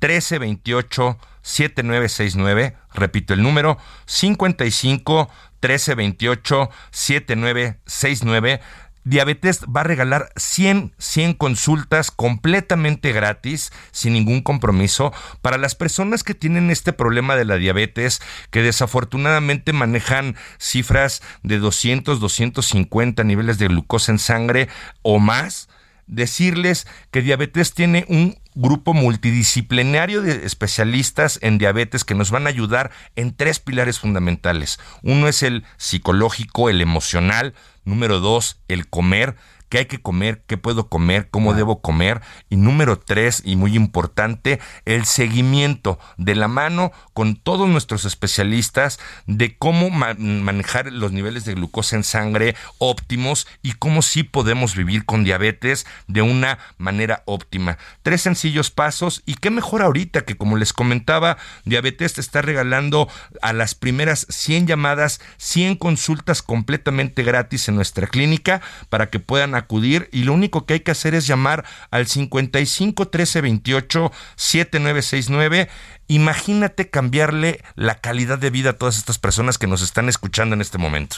[0.00, 5.30] 1328 7969, repito el número 55
[5.60, 8.60] 1328 7969
[9.08, 16.22] Diabetes va a regalar 100, 100 consultas completamente gratis, sin ningún compromiso, para las personas
[16.22, 18.20] que tienen este problema de la diabetes,
[18.50, 24.68] que desafortunadamente manejan cifras de 200, 250 niveles de glucosa en sangre
[25.00, 25.70] o más.
[26.06, 32.50] Decirles que diabetes tiene un grupo multidisciplinario de especialistas en diabetes que nos van a
[32.50, 34.80] ayudar en tres pilares fundamentales.
[35.02, 37.54] Uno es el psicológico, el emocional,
[37.88, 39.34] Número dos, el comer
[39.68, 42.20] qué hay que comer, qué puedo comer, cómo debo comer.
[42.48, 48.98] Y número tres, y muy importante, el seguimiento de la mano con todos nuestros especialistas
[49.26, 55.04] de cómo manejar los niveles de glucosa en sangre óptimos y cómo sí podemos vivir
[55.04, 57.78] con diabetes de una manera óptima.
[58.02, 63.08] Tres sencillos pasos y qué mejor ahorita que como les comentaba, Diabetes te está regalando
[63.42, 69.54] a las primeras 100 llamadas, 100 consultas completamente gratis en nuestra clínica para que puedan
[69.58, 75.68] acudir y lo único que hay que hacer es llamar al 55 13 28 7969.
[76.08, 80.60] Imagínate cambiarle la calidad de vida a todas estas personas que nos están escuchando en
[80.60, 81.16] este momento.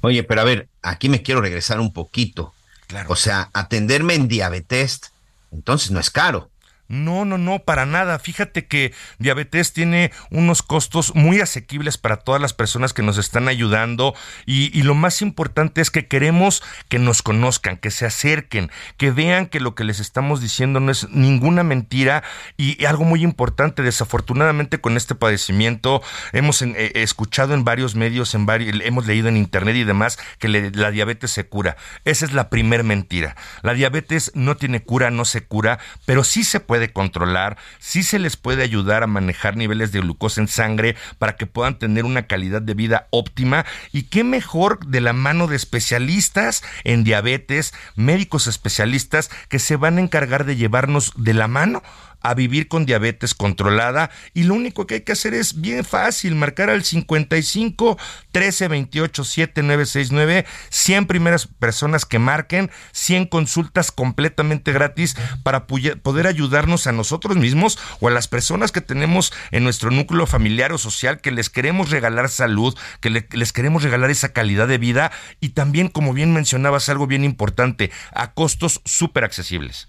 [0.00, 2.52] Oye, pero a ver, aquí me quiero regresar un poquito.
[2.86, 3.10] Claro.
[3.10, 5.12] O sea, atenderme en diabetes,
[5.50, 6.50] entonces no es caro.
[6.88, 8.18] No, no, no, para nada.
[8.18, 13.48] Fíjate que Diabetes tiene unos costos muy asequibles para todas las personas que nos están
[13.48, 14.14] ayudando
[14.44, 19.46] y, lo más importante es que queremos que nos conozcan, que se acerquen, que vean
[19.46, 22.22] que lo que les estamos diciendo no es ninguna mentira
[22.56, 26.02] y, algo muy importante, desafortunadamente con este padecimiento
[26.32, 30.48] hemos eh, escuchado en varios medios, en varios, hemos leído en internet y demás que
[30.48, 31.76] la diabetes se cura.
[32.04, 33.34] Esa es la primer mentira.
[33.62, 38.02] La diabetes no tiene cura, no se cura, pero sí se puede puede controlar, sí
[38.02, 42.04] se les puede ayudar a manejar niveles de glucosa en sangre para que puedan tener
[42.04, 43.64] una calidad de vida óptima.
[43.92, 49.96] Y qué mejor de la mano de especialistas en diabetes, médicos especialistas que se van
[49.96, 51.82] a encargar de llevarnos de la mano
[52.20, 56.34] a vivir con diabetes controlada y lo único que hay que hacer es bien fácil,
[56.34, 57.98] marcar al 55
[58.32, 66.86] 13 28 7969, 100 primeras personas que marquen, 100 consultas completamente gratis para poder ayudarnos
[66.86, 71.20] a nosotros mismos o a las personas que tenemos en nuestro núcleo familiar o social
[71.20, 75.88] que les queremos regalar salud, que les queremos regalar esa calidad de vida y también,
[75.88, 79.88] como bien mencionabas, algo bien importante, a costos súper accesibles.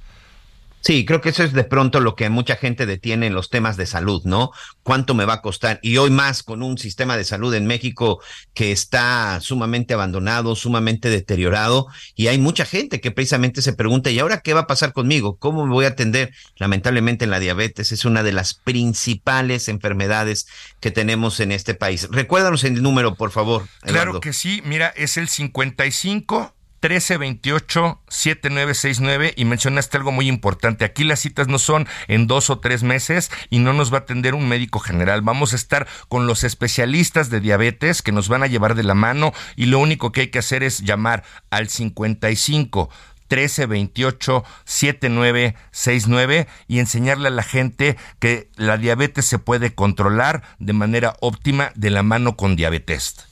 [0.87, 3.75] Sí, creo que eso es de pronto lo que mucha gente detiene en los temas
[3.75, 4.51] de salud, ¿no?
[4.83, 5.81] ¿Cuánto me va a costar?
[5.83, 8.21] Y hoy más con un sistema de salud en México
[8.53, 14.19] que está sumamente abandonado, sumamente deteriorado, y hay mucha gente que precisamente se pregunta, ¿y
[14.19, 15.35] ahora qué va a pasar conmigo?
[15.35, 16.31] ¿Cómo me voy a atender?
[16.55, 20.47] Lamentablemente la diabetes es una de las principales enfermedades
[20.79, 22.07] que tenemos en este país.
[22.11, 23.67] Recuérdanos el número, por favor.
[23.81, 30.85] Claro que sí, mira, es el 55 1328-7969 y mencionaste algo muy importante.
[30.85, 34.01] Aquí las citas no son en dos o tres meses y no nos va a
[34.01, 35.21] atender un médico general.
[35.21, 38.93] Vamos a estar con los especialistas de diabetes que nos van a llevar de la
[38.93, 42.89] mano y lo único que hay que hacer es llamar al 55
[43.29, 51.15] 1328 7969 y enseñarle a la gente que la diabetes se puede controlar de manera
[51.19, 53.26] óptima de la mano con diabetes.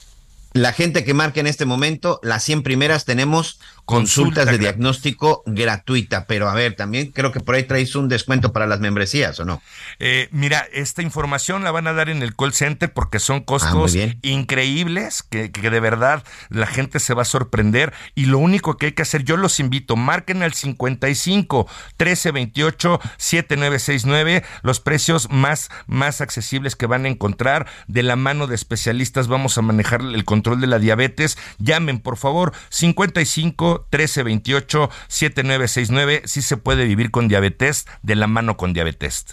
[0.56, 6.26] La gente que marca en este momento, las 100 primeras tenemos consultas de diagnóstico gratuita.
[6.26, 9.44] Pero a ver, también creo que por ahí traes un descuento para las membresías, ¿o
[9.44, 9.62] no?
[10.00, 13.44] Eh, mira, esta información la van a dar en el call center porque son ah,
[13.46, 17.94] costos increíbles que, que, de verdad la gente se va a sorprender.
[18.14, 21.66] Y lo único que hay que hacer, yo los invito, marquen al 55
[21.98, 27.66] 1328 7969, los precios más, más accesibles que van a encontrar.
[27.86, 31.38] De la mano de especialistas vamos a manejar el control de la diabetes.
[31.58, 36.22] Llamen, por favor, 55 1328 7969.
[36.24, 39.26] Sí se puede vivir con diabetes, de la mano con diabetes.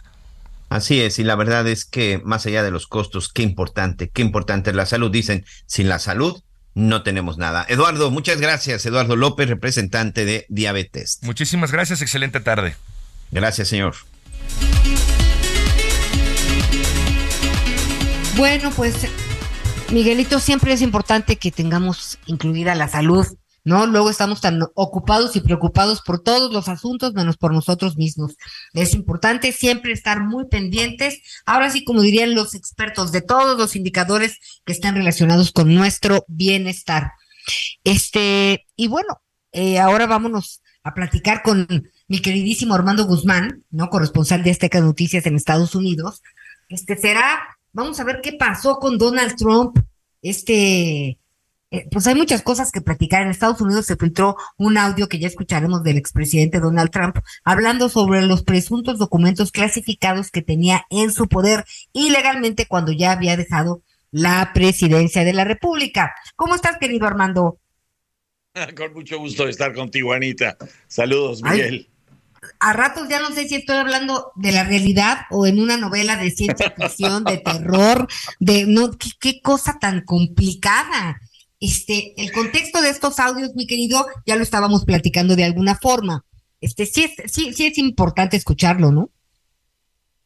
[0.70, 4.22] Así es, y la verdad es que más allá de los costos, qué importante, qué
[4.24, 5.12] importante es la salud.
[5.12, 6.42] Dicen, sin la salud
[6.74, 7.66] no tenemos nada.
[7.70, 8.86] Eduardo, muchas gracias.
[8.86, 11.20] Eduardo López, representante de Diabetes.
[11.22, 12.76] Muchísimas gracias, excelente tarde.
[13.32, 13.96] Gracias, señor.
[18.36, 18.96] Bueno, pues
[19.92, 23.28] Miguelito, siempre es importante que tengamos incluida la salud
[23.64, 23.86] ¿no?
[23.86, 28.36] Luego estamos tan ocupados y preocupados por todos los asuntos menos por nosotros mismos.
[28.74, 33.76] Es importante siempre estar muy pendientes, ahora sí, como dirían los expertos, de todos los
[33.76, 37.12] indicadores que están relacionados con nuestro bienestar.
[37.84, 39.22] Este, y bueno,
[39.52, 43.90] eh, ahora vámonos a platicar con mi queridísimo Armando Guzmán, ¿no?
[43.90, 46.22] Corresponsal de Azteca Noticias en Estados Unidos.
[46.68, 49.80] Este será, vamos a ver qué pasó con Donald Trump,
[50.22, 51.18] este
[51.74, 53.24] eh, pues hay muchas cosas que platicar.
[53.24, 57.90] En Estados Unidos se filtró un audio que ya escucharemos del expresidente Donald Trump hablando
[57.90, 63.82] sobre los presuntos documentos clasificados que tenía en su poder ilegalmente cuando ya había dejado
[64.12, 66.14] la presidencia de la República.
[66.36, 67.58] ¿Cómo estás, querido Armando?
[68.78, 70.56] Con mucho gusto de estar contigo, Anita.
[70.86, 71.90] Saludos, Miguel.
[72.60, 76.18] a ratos ya no sé si estoy hablando de la realidad o en una novela
[76.18, 78.08] de ciencia ficción, de terror,
[78.40, 81.20] de no, qué cosa tan complicada.
[81.64, 86.26] Este, el contexto de estos audios, mi querido, ya lo estábamos platicando de alguna forma.
[86.60, 89.12] Este, sí es, sí, sí es importante escucharlo, ¿no?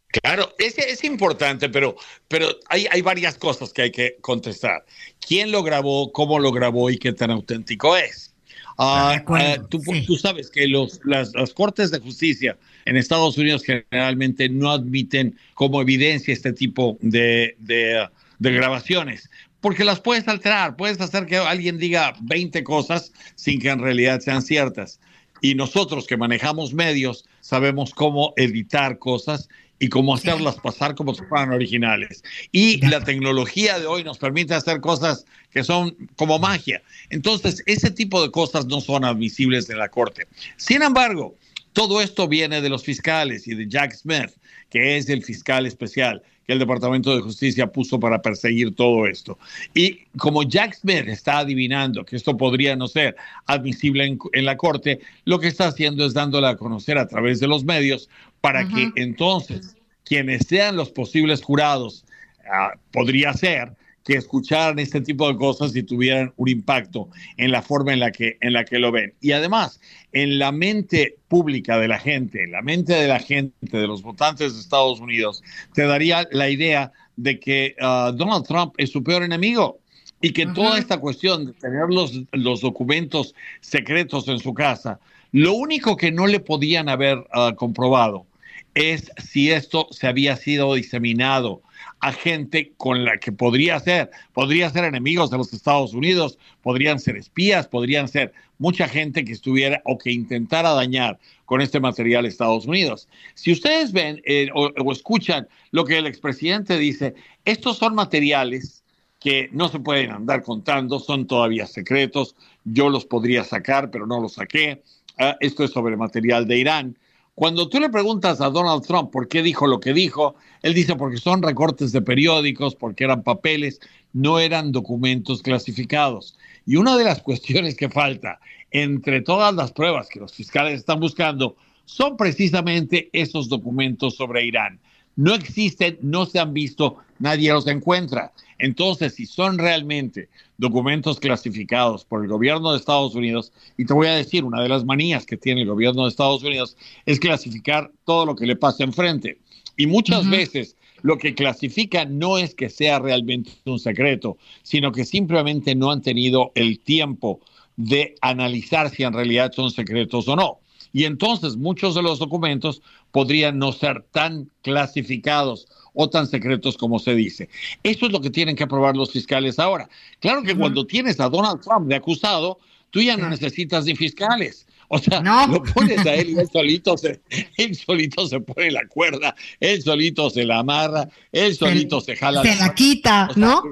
[0.08, 1.96] Claro, es, es importante, pero,
[2.28, 4.84] pero hay, hay varias cosas que hay que contestar.
[5.20, 8.34] ¿Quién lo grabó, cómo lo grabó y qué tan auténtico es?
[8.80, 13.64] Ah, ah, tú, tú, sabes que los, las, las, cortes de justicia en Estados Unidos
[13.64, 18.08] generalmente no admiten como evidencia este tipo de, de,
[18.40, 19.30] de grabaciones
[19.68, 24.22] porque las puedes alterar, puedes hacer que alguien diga 20 cosas sin que en realidad
[24.22, 25.02] sean ciertas.
[25.42, 31.22] Y nosotros que manejamos medios sabemos cómo editar cosas y cómo hacerlas pasar como si
[31.26, 32.24] fueran originales.
[32.54, 36.82] Y la tecnología de hoy nos permite hacer cosas que son como magia.
[37.10, 40.28] Entonces, ese tipo de cosas no son admisibles en la Corte.
[40.56, 41.36] Sin embargo,
[41.74, 44.32] todo esto viene de los fiscales y de Jack Smith,
[44.70, 49.38] que es el fiscal especial que el Departamento de Justicia puso para perseguir todo esto.
[49.74, 55.02] Y como Jack Smith está adivinando que esto podría no ser admisible en, la Corte,
[55.26, 58.10] lo que está haciendo es dándole a conocer a través de los medios
[58.40, 59.76] para que entonces
[60.06, 62.06] quienes sean los posibles jurados,
[62.50, 63.74] ah, podría ser,
[64.08, 68.10] que escucharan este tipo de cosas y tuvieran un impacto en la forma en la
[68.10, 69.14] que, en la que lo ven.
[69.20, 69.82] Y además,
[70.14, 74.02] en la mente pública de la gente, en la mente de la gente, de los
[74.02, 75.44] votantes de Estados Unidos,
[75.74, 79.82] te daría la idea de que uh, Donald Trump es su peor enemigo
[80.22, 85.02] y que toda esta cuestión de tener los, los, documentos secretos en su casa,
[85.34, 88.26] lo único que no le podían haber uh, comprobado
[88.74, 91.62] es si esto se había sido diseminado
[92.00, 97.00] a gente con la que podría ser, podría ser enemigos de los Estados Unidos, podrían
[97.00, 102.26] ser espías, podrían ser mucha gente que estuviera o que intentara dañar con este material
[102.26, 103.08] Estados Unidos.
[103.34, 107.16] Si ustedes ven eh, o, escuchan lo que el expresidente dice,
[107.46, 108.84] estos son materiales
[109.20, 114.20] que no se pueden andar contando, son todavía secretos, yo los podría sacar, pero no
[114.20, 114.84] los saqué.
[115.20, 116.98] Uh, esto es sobre material de Irán.
[117.38, 120.34] Cuando tú le preguntas a Donald Trump por qué dijo lo que dijo,
[120.64, 123.80] él dice porque son recortes de periódicos, porque eran papeles,
[124.12, 126.36] no eran documentos clasificados.
[126.66, 128.40] Y una de las cuestiones que falta
[128.72, 131.56] entre todas las pruebas que los fiscales están buscando
[131.86, 134.80] son precisamente esos documentos sobre Irán.
[135.16, 138.34] No existen, no se han visto, nadie los encuentra.
[138.58, 144.08] Entonces, si son realmente documentos clasificados por el gobierno de Estados Unidos, y te voy
[144.08, 146.76] a decir, una de las manías que tiene el gobierno de Estados Unidos
[147.06, 149.40] es clasificar todo lo que le pasa enfrente.
[149.78, 150.32] Y muchas uh -huh.
[150.32, 155.92] veces lo que clasifica no es que sea realmente un secreto, sino que simplemente no
[155.92, 157.40] han tenido el tiempo
[157.76, 160.60] de analizar si en realidad son secretos o no.
[160.94, 162.82] Y entonces muchos de los documentos
[163.12, 165.68] podrían no ser tan clasificados
[166.00, 167.50] o tan secretos como se dice.
[167.82, 169.90] Eso es lo que tienen que aprobar los fiscales ahora.
[170.20, 170.60] Claro que uh -huh.
[170.60, 172.60] cuando tienes a Donald Trump de acusado,
[172.92, 174.68] tú ya no necesitas ni fiscales.
[174.90, 175.48] O sea, no.
[175.48, 177.20] lo pones a él y él solito, se,
[177.58, 182.18] él solito se pone la cuerda, él solito se la amarra, él solito se, se
[182.18, 182.44] jala.
[182.44, 183.64] Se la, la quita, o sea, ¿no?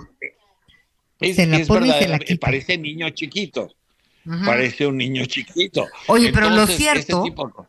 [1.20, 2.48] Es, se la es pone y se la quita.
[2.48, 3.72] Parece niño chiquito.
[4.46, 5.86] Parece un niño chiquito.
[6.08, 7.24] Oye, Entonces, pero lo cierto.
[7.24, 7.68] Tipo,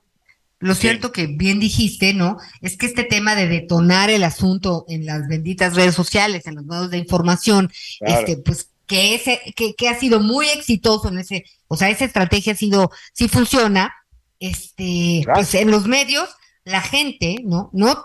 [0.59, 2.39] lo cierto que bien dijiste, ¿no?
[2.63, 6.65] Es que este tema de detonar el asunto en las benditas redes sociales, en los
[6.65, 8.21] medios de información, claro.
[8.21, 12.05] este, pues que ese, que, que, ha sido muy exitoso en ese, o sea, esa
[12.05, 13.93] estrategia ha sido, sí funciona,
[14.39, 15.41] este, claro.
[15.41, 16.29] pues en los medios,
[16.65, 17.69] la gente, ¿no?
[17.73, 18.05] No,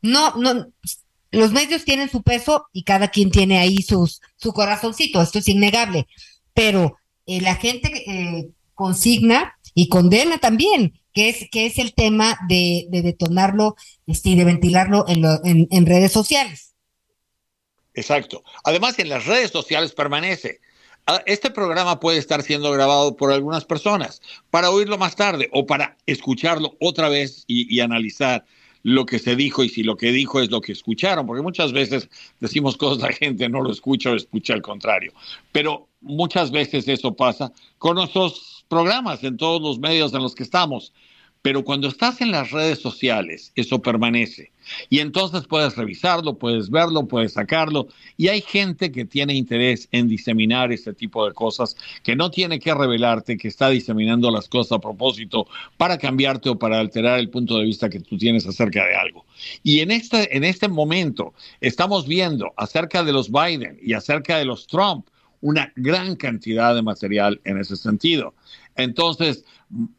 [0.00, 0.66] no, no,
[1.30, 5.48] los medios tienen su peso y cada quien tiene ahí sus, su corazoncito, esto es
[5.48, 6.06] innegable,
[6.54, 6.96] pero
[7.26, 12.86] eh, la gente eh, consigna y condena también, que es, que es el tema de,
[12.90, 13.76] de detonarlo
[14.06, 16.74] este, y de ventilarlo en, lo, en, redes sociales.
[17.94, 18.42] Exacto.
[18.64, 20.60] Además, en las redes sociales permanece.
[21.06, 24.20] ah, este programa puede estar siendo grabado por algunas personas
[24.50, 28.44] para oírlo más tarde o para escucharlo otra vez y, analizar
[28.82, 31.72] lo que se dijo y si lo que dijo es lo que escucharon, porque muchas
[31.72, 32.10] veces
[32.40, 35.14] decimos cosas, la gente no lo escucha o escucha al contrario.
[35.52, 37.96] Pero muchas veces eso pasa con
[38.68, 40.92] programas en todos los medios en los que estamos.
[41.44, 44.50] Pero cuando estás en las redes sociales, eso permanece.
[44.88, 47.88] Y entonces puedes revisarlo, puedes verlo, puedes sacarlo.
[48.16, 52.58] Y hay gente que tiene interés en diseminar este tipo de cosas, que no tiene
[52.58, 55.46] que revelarte, que está diseminando las cosas a propósito
[55.76, 59.26] para cambiarte o para alterar el punto de vista que tú tienes acerca de algo.
[59.62, 64.46] Y en este, en este momento estamos viendo acerca de los Biden y acerca de
[64.46, 65.06] los Trump
[65.44, 68.32] una gran cantidad de material en ese sentido.
[68.76, 69.44] Entonces,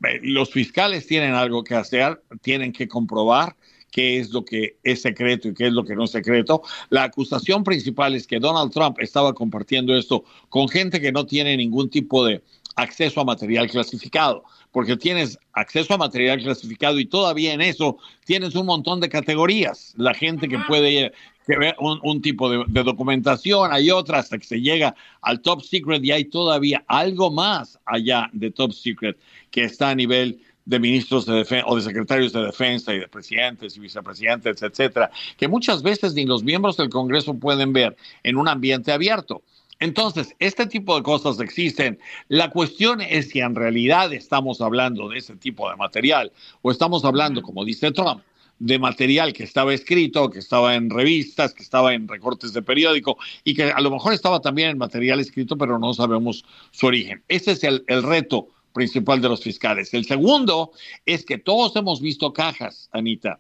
[0.04, 3.56] eh, los fiscales tienen algo que hacer, tienen que comprobar
[3.92, 6.64] qué es lo que es secreto y qué es lo que no es secreto.
[6.90, 11.56] La acusación principal es que Donald Trump estaba compartiendo esto con gente que no tiene
[11.56, 12.42] ningún tipo de
[12.76, 18.56] acceso a material clasificado, porque tienes acceso a material clasificado y todavía en eso tienes
[18.56, 19.94] un montón de categorías.
[19.96, 21.14] La gente que puede
[21.46, 26.04] que ve un, tipo de, documentación, hay otra hasta que se llega al top secret
[26.04, 29.18] y hay todavía algo más allá de top secret
[29.52, 33.08] que está a nivel de ministros de defensa o de secretarios de defensa y de
[33.08, 38.38] presidentes y vicepresidentes, etcétera, que muchas veces ni los miembros del Congreso pueden ver en
[38.38, 39.44] un ambiente abierto.
[39.80, 42.00] Entonces, este tipo de cosas existen.
[42.30, 46.32] La cuestión es si en realidad estamos hablando de ese tipo de material
[46.62, 48.22] o estamos hablando, como dice Trump,
[48.60, 53.18] de material que estaba escrito, que estaba en revistas, que estaba en recortes de periódico
[53.44, 57.24] y que a lo mejor estaba también en material escrito, pero no sabemos su origen.
[57.28, 59.94] Ese es el, reto principal de los fiscales.
[59.94, 60.72] El segundo
[61.06, 63.40] es que todos hemos visto cajas, Anita,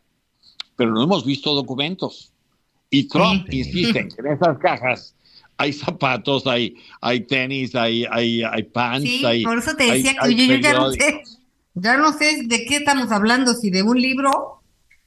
[0.76, 2.32] pero no hemos visto documentos.
[2.90, 5.16] Y Trump insiste que en esas cajas
[5.58, 9.10] hay zapatos, hay, hay tenis, hay, hay, hay pants.
[9.10, 11.24] Sí, por eso te decía que yo, ya no sé,
[11.74, 14.55] ya no sé de qué estamos hablando, si de un libro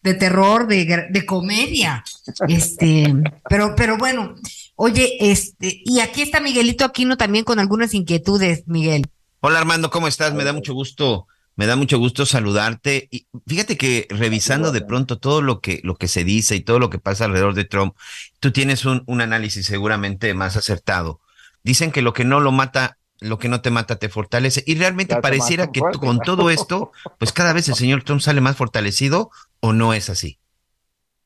[0.02, 2.04] de terror, de, de comedia.
[2.48, 3.14] Este,
[3.48, 4.34] pero, pero bueno,
[4.76, 9.06] oye, este, y aquí está Miguelito Aquino también con algunas inquietudes, Miguel.
[9.40, 10.34] Hola Armando, ¿cómo estás?
[10.34, 11.26] Me da mucho gusto,
[11.56, 13.08] me da mucho gusto saludarte.
[13.10, 16.78] Y fíjate que revisando de pronto todo lo que, lo que se dice y todo
[16.78, 17.94] lo que pasa alrededor de Trump,
[18.40, 21.20] tú tienes un, un análisis seguramente más acertado.
[21.62, 24.62] Dicen que lo que no lo mata lo que no te mata te fortalece.
[24.66, 28.56] Y realmente pareciera que con todo esto, pues cada vez el señor Trump sale más
[28.56, 30.38] fortalecido o no es así.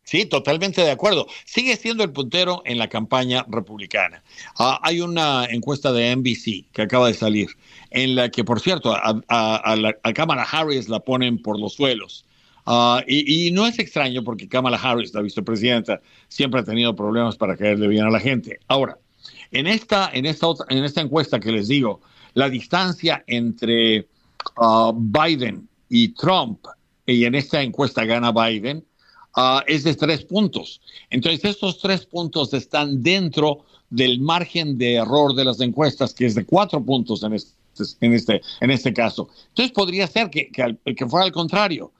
[0.04, 1.26] Sí, totalmente de acuerdo.
[1.44, 4.22] Sigue siendo el puntero en la campaña republicana.
[4.59, 7.50] Ah, hay una encuesta de NBC que acaba de salir,
[7.90, 12.24] en la que, por cierto, a, a, Kamala Harris la ponen por los suelos.
[12.66, 17.36] Ah, y, y, no es extraño porque Kamala Harris, la vicepresidenta, siempre ha tenido problemas
[17.36, 18.59] para caerle bien a la gente.
[18.68, 18.98] Ahora,
[19.52, 22.00] en esta, en esta, en esta encuesta que les digo,
[22.34, 24.09] la distancia entre
[24.56, 26.66] uh, Biden y Trump,
[27.06, 28.84] y en esta encuesta gana Biden,
[29.36, 30.80] uh, es de tres puntos.
[31.10, 36.34] Entonces, estos tres puntos están dentro del margen de error de las encuestas, que es
[36.34, 37.52] de cuatro puntos en este,
[38.00, 39.28] en este, en este caso.
[39.48, 41.92] Entonces, podría ser que, que, que fuera al contrario.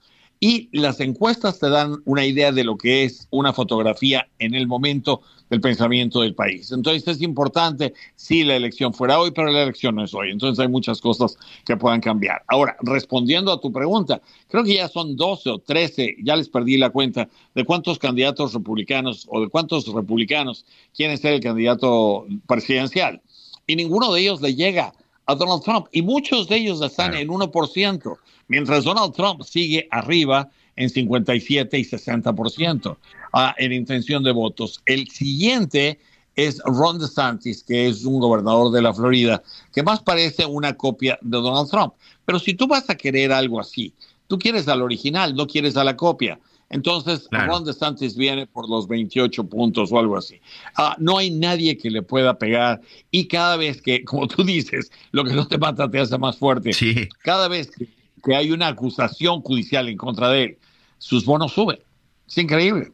[0.45, 4.67] Y las encuestas te dan una idea de lo que es una fotografía en el
[4.67, 6.69] momento del pensamiento del país.
[6.73, 10.31] Entonces es importante si la elección fuera hoy, pero la elección no es hoy.
[10.31, 12.43] Entonces hay muchas cosas que puedan cambiar.
[12.49, 16.75] Ahora, respondiendo a tu pregunta, creo que ya son 12 o 13, ya les perdí
[16.75, 23.21] la cuenta de cuántos candidatos republicanos o de cuántos republicanos quieren ser el candidato presidencial.
[23.65, 24.93] Y ninguno de ellos le llega
[25.25, 25.87] a Donald Trump.
[25.91, 28.17] Y muchos de ellos están en 1%
[28.47, 32.91] mientras Donald Trump sigue arriba en 57 y 60%
[33.33, 34.81] uh, en intención de votos.
[34.85, 35.99] El siguiente
[36.35, 41.17] es Ron DeSantis, que es un gobernador de la Florida, que más parece una copia
[41.21, 41.93] de Donald Trump.
[42.25, 43.93] Pero si tú vas a querer algo así,
[44.27, 46.39] tú quieres al original, no quieres a la copia.
[46.73, 50.41] Entonces, Ron DeSantis viene por los 28 puntos o algo así.
[50.77, 52.81] Uh, no hay nadie que le pueda pegar
[53.11, 56.37] y cada vez que, como tú dices, lo que no te mata te hace más
[56.37, 56.73] fuerte.
[56.73, 57.07] Sí.
[57.23, 57.87] Cada vez que
[58.23, 60.57] que hay una acusación judicial en contra de él,
[60.97, 61.79] sus bonos suben.
[62.27, 62.91] Es increíble.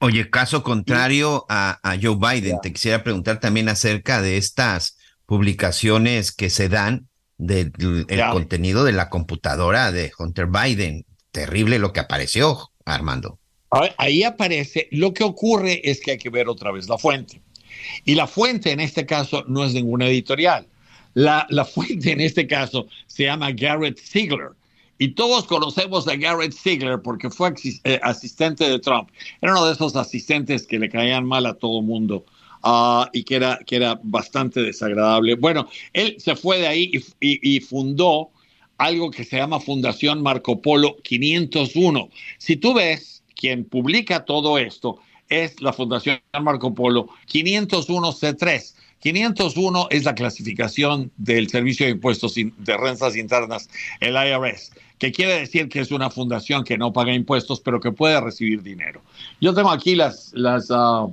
[0.00, 6.50] Oye, caso contrario a, Joe Biden, te quisiera preguntar también acerca de estas publicaciones que
[6.50, 7.72] se dan del
[8.32, 11.04] contenido de la computadora de Hunter Biden.
[11.32, 13.38] Terrible lo que apareció, Armando.
[13.98, 17.42] Ahí aparece, lo que ocurre es que hay que ver otra vez la fuente.
[18.04, 20.66] Y la fuente en este caso no es ninguna editorial.
[21.14, 24.50] La, fuente en este caso se llama Garrett Ziegler.
[24.98, 27.52] Y todos conocemos a Garrett Ziegler porque fue
[27.84, 29.10] eh, asistente de Trump.
[29.40, 32.24] Era uno de esos asistentes que le caían mal a todo mundo
[32.62, 35.34] ah, y que era, que era bastante desagradable.
[35.34, 36.90] Bueno, él se fue de ahí
[37.20, 38.30] y fundó
[38.78, 42.08] algo que se llama Fundación Marco Polo 501.
[42.38, 44.98] Si tú ves, quien publica todo esto
[45.28, 48.74] es la Fundación Marco Polo 501C3.
[49.00, 53.68] 501 es la clasificación del Servicio de Impuestos de Rentas Internas,
[54.00, 57.92] el IRS, que quiere decir que es una fundación que no paga impuestos, pero que
[57.92, 59.00] puede recibir dinero.
[59.40, 61.06] Yo tengo aquí las, las, ah,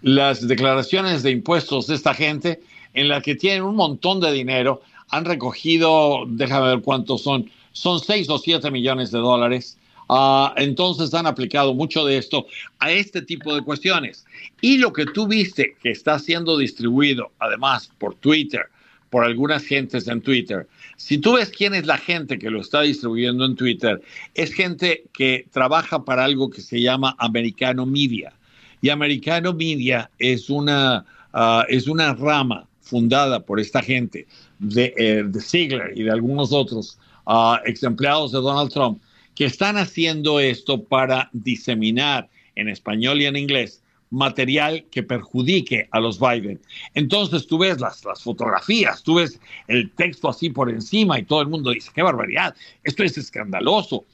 [0.00, 2.60] las declaraciones de impuestos de esta gente
[2.94, 4.82] en la que tienen un montón de dinero.
[5.12, 9.78] Han recogido, déjame ver cuántos son, son 6 o 7 millones de dólares.
[10.08, 12.46] Ah, entonces han aplicado mucho de esto
[12.80, 14.26] a este tipo de cuestiones.
[14.60, 18.66] Y lo que tú viste que está siendo distribuido, además, por Twitter,
[19.10, 20.66] por algunas gentes en Twitter,
[20.96, 24.00] si tú ves quién es la gente que lo está distribuyendo en Twitter,
[24.34, 28.32] es gente que trabaja para algo que se llama Americano Media.
[28.80, 34.26] Y Americano Media es una, ah, es una rama fundada por esta gente
[34.62, 39.02] de, eh, Ziegler y de algunos otros uh, ex empleados de Donald Trump
[39.34, 45.98] que están haciendo esto para diseminar en español y en inglés material que perjudique a
[45.98, 46.60] los Biden.
[46.94, 51.40] Entonces tú ves las, las fotografías, tú ves el texto así por encima y todo
[51.40, 54.04] el mundo dice, qué barbaridad, esto es escandaloso.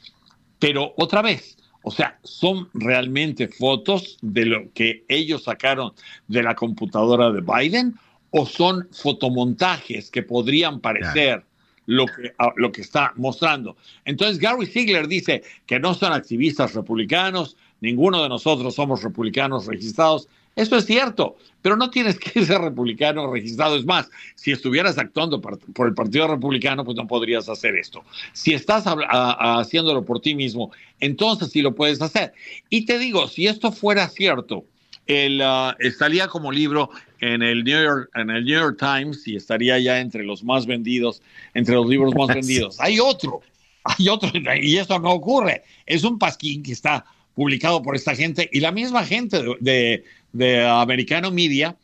[0.60, 5.92] Pero otra vez, o sea, son realmente fotos de lo que ellos sacaron
[6.28, 7.96] de la computadora de Biden
[8.30, 11.44] o son fotomontajes que podrían parecer
[11.86, 13.76] lo que, lo que está mostrando.
[14.05, 20.28] Entonces Gary Ziegler dice que no son activistas republicanos, ninguno de nosotros somos republicanos registrados.
[20.55, 23.76] Eso es cierto, pero no tienes que ser republicano registrado.
[23.76, 28.05] Es más, si estuvieras actuando por, el Partido Republicano, pues no podrías hacer esto.
[28.32, 32.34] Si estás haciéndolo por ti mismo, entonces sí lo puedes hacer.
[32.68, 34.64] Y te digo, si esto fuera cierto,
[35.09, 36.90] el, uh, estaría como libro
[37.20, 40.66] en el, New York, en el New York Times y estaría ya entre los más
[40.66, 41.22] vendidos,
[41.55, 42.78] entre los libros más vendidos.
[42.78, 43.40] Hay otro,
[43.82, 44.30] hay otro,
[44.60, 45.64] y esto no ocurre.
[45.86, 47.05] Es un pasquín que está
[47.35, 51.76] publicado por esta gente y la misma gente de, de, Americano Media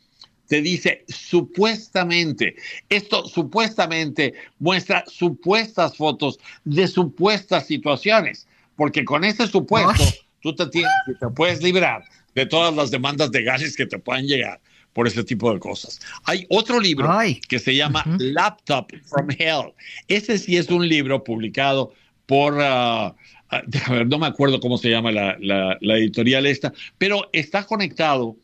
[0.46, 2.56] te dice supuestamente,
[2.90, 8.46] esto supuestamente muestra supuestas fotos de supuestas situaciones,
[8.76, 10.04] porque con ese supuesto
[10.42, 12.04] tú te, tienes, te puedes librar
[12.34, 14.60] de todas las demandas legales que te puedan llegar
[14.94, 16.00] por ese tipo de cosas.
[16.24, 17.10] Hay otro libro
[17.48, 19.72] que se llama Laptop from Hell.
[20.08, 21.92] Ese sí es un libro publicado
[22.26, 28.36] por, uh, uh, no me acuerdo cómo se llama la, editorial esta, pero está conectado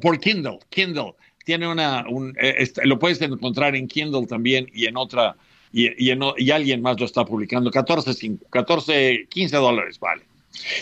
[0.00, 0.58] por, Kindle.
[0.70, 1.14] Kindle
[1.44, 5.36] tiene una, un, eh, lo puedes encontrar en Kindle también y en otra,
[5.72, 7.70] y, y, y alguien más lo está publicando.
[7.70, 10.22] 14, 14, 15 dólares vale.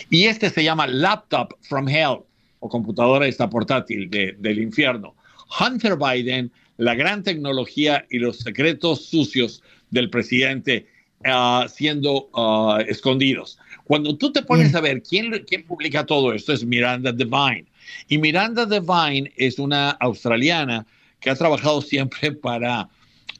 [0.08, 2.20] Y este se llama Laptop from Hell
[2.60, 5.14] o computadora esta portátil del infierno.
[5.58, 10.86] Hunter Biden, la gran tecnología y los secretos sucios del presidente
[11.24, 13.58] ah, siendo ah, escondidos.
[13.84, 17.64] Cuando tú te pones a ver quién, quién publica todo esto, es Miranda Devine.
[18.08, 20.86] Y Miranda Devine es una australiana
[21.18, 22.88] que ha trabajado siempre para,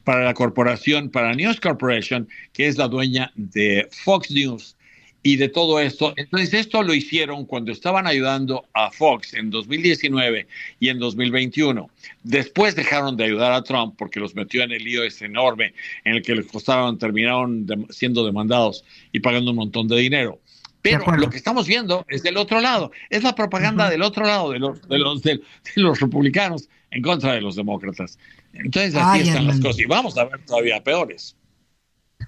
[0.04, 4.76] para la corporación, para News Corporation, que es la dueña de Fox News
[5.22, 6.14] y de todo esto.
[6.16, 10.46] Entonces, esto lo hicieron cuando estaban ayudando a Fox en 2019
[10.78, 11.90] y en 2021.
[12.22, 15.74] Después dejaron de ayudar a Trump porque los metió en el lío ese enorme
[16.04, 20.40] en el que les costaron, terminaron siendo demandados y pagando un montón de dinero.
[20.82, 24.50] Pero lo que estamos viendo es del otro lado, es la propaganda del otro lado,
[24.50, 25.40] de los, de los, de,
[25.76, 28.18] los republicanos en contra de los demócratas.
[28.54, 31.36] Entonces así están las cosas y vamos a ver todavía peores.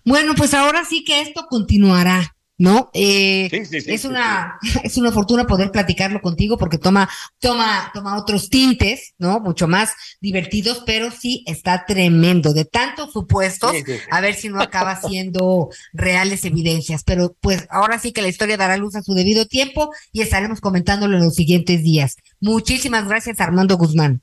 [0.05, 2.35] Bueno, pues ahora sí que esto continuará.
[2.63, 2.91] ¿No?
[2.95, 7.11] Eh, es una es una fortuna poder platicarlo contigo porque toma
[7.41, 9.41] toma toma otros tintes, ¿no?
[9.41, 9.91] Mucho más
[10.21, 13.73] divertidos, pero sí está tremendo de tantos supuestos,
[14.13, 18.57] a ver si no acaba siendo reales evidencias, pero pues ahora sí que la historia
[18.57, 22.15] dará luz a su debido tiempo y estaremos comentándolo en los siguientes días.
[22.39, 24.23] Muchísimas gracias Armando Guzmán.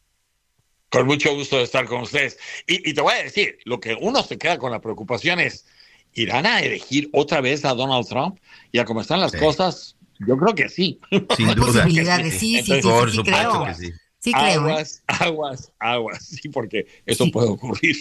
[0.89, 2.37] Con mucho gusto de estar con ustedes.
[2.65, 5.65] Y, y te voy a decir, lo que uno se queda con la preocupación es
[6.13, 8.37] ¿irán a elegir otra vez a Donald Trump?
[8.71, 10.99] Y a cómo están las cosas, yo creo que sí.
[11.37, 11.83] Sin duda.
[11.83, 13.65] Posibilidades, sí, sí, sí, sí, sí, creo.
[13.65, 13.91] Que sí.
[14.19, 14.67] Sí creo.
[14.67, 14.71] ¿eh?
[14.71, 17.95] Aguas, aguas, aguas, sí, porque eso puede ocurrir.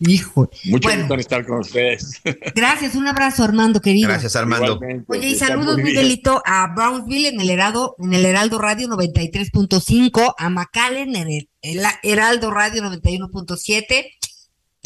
[0.00, 0.50] Hijo.
[0.64, 2.20] Mucho gusto en estar con ustedes.
[2.54, 4.08] Gracias, un abrazo Armando, querido.
[4.08, 4.78] Gracias, Armando.
[5.06, 10.50] Oye, y saludos, Miguelito, a Brownsville en el Heraldo, en el Heraldo Radio 93.5, a
[10.50, 14.06] McAllen en el, el Heraldo Radio 91.7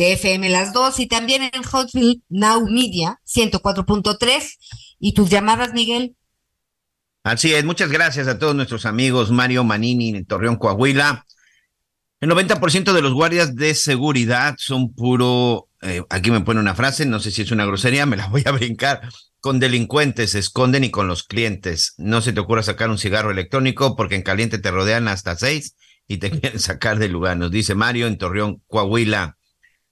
[0.01, 4.56] de Las Dos y también en Hotsville Now Media 104.3.
[4.98, 6.16] ¿Y tus llamadas, Miguel?
[7.22, 11.27] Así es, muchas gracias a todos nuestros amigos Mario Manini en Torreón, Coahuila,
[12.18, 17.05] El 90% de los guardias de seguridad son puro, eh, aquí me pone una frase,
[17.05, 19.02] no sé si es una grosería, me la voy a brincar.
[19.40, 21.93] Con delincuentes se esconden y con los clientes.
[21.98, 25.77] No se te ocurra sacar un cigarro electrónico porque en caliente te rodean hasta seis
[26.09, 27.36] y te quieren sacar del lugar.
[27.36, 29.36] Nos dice Mario en Torreón, Coahuila.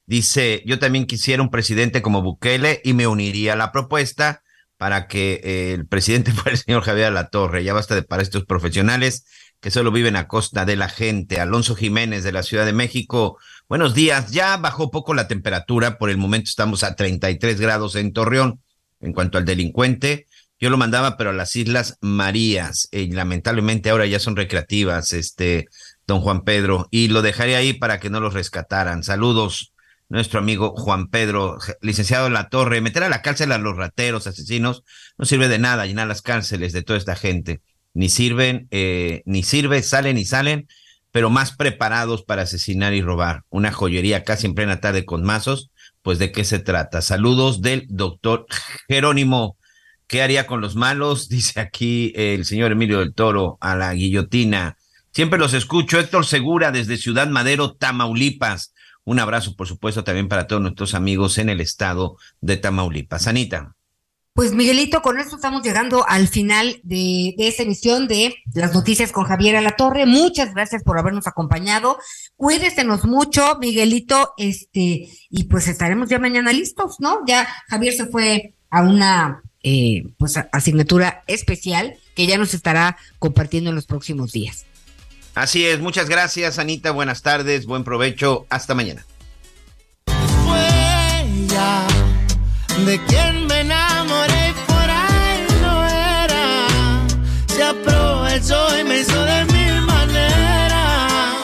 [0.08, 4.42] Dice, yo también quisiera un presidente como Bukele y me uniría a la propuesta
[4.78, 7.62] para que eh, el presidente fuera el señor Javier La Torre.
[7.62, 9.26] Ya basta de para estos profesionales
[9.60, 11.40] que solo viven a costa de la gente.
[11.40, 13.36] Alonso Jiménez de la Ciudad de México.
[13.68, 14.30] Buenos días.
[14.30, 15.98] Ya bajó poco la temperatura.
[15.98, 18.62] Por el momento estamos a 33 grados en Torreón.
[19.00, 20.26] En cuanto al delincuente,
[20.58, 22.88] yo lo mandaba, pero a las Islas Marías.
[22.92, 25.68] Y lamentablemente ahora ya son recreativas, este,
[26.06, 26.88] don Juan Pedro.
[26.90, 29.02] Y lo dejaré ahí para que no los rescataran.
[29.02, 29.74] Saludos
[30.08, 34.26] nuestro amigo Juan Pedro, licenciado en la Torre, meter a la cárcel a los rateros,
[34.26, 34.84] asesinos,
[35.18, 37.60] no sirve de nada llenar las cárceles de toda esta gente.
[37.94, 40.68] Ni sirven, eh, ni sirve, salen y salen,
[41.10, 43.44] pero más preparados para asesinar y robar.
[43.50, 45.70] Una joyería casi en plena tarde con mazos,
[46.02, 47.02] pues de qué se trata.
[47.02, 48.46] Saludos del doctor
[48.88, 49.56] Jerónimo.
[50.06, 51.28] ¿Qué haría con los malos?
[51.28, 54.78] Dice aquí el señor Emilio del Toro a la guillotina.
[55.12, 55.98] Siempre los escucho.
[55.98, 58.72] Héctor Segura desde Ciudad Madero, Tamaulipas.
[59.08, 63.26] Un abrazo, por supuesto, también para todos nuestros amigos en el estado de Tamaulipas.
[63.26, 63.74] Anita.
[64.34, 69.24] Pues Miguelito, con esto estamos llegando al final de, esta emisión de las noticias con
[69.24, 70.04] Javier Alatorre.
[70.04, 71.96] Muchas gracias por habernos acompañado.
[72.36, 77.20] Cuídesenos mucho, Miguelito, este, y pues estaremos ya mañana listos, ¿no?
[77.26, 83.70] Ya Javier se fue a una eh, pues asignatura especial que ya nos estará compartiendo
[83.70, 84.66] en los próximos días.
[85.38, 89.06] Así es, muchas gracias Anita, buenas tardes, buen provecho, hasta mañana.
[92.84, 95.86] de quien me enamoré por ahí no
[96.24, 96.66] era,
[97.46, 101.34] se aprovechó y me hizo de mil maneras.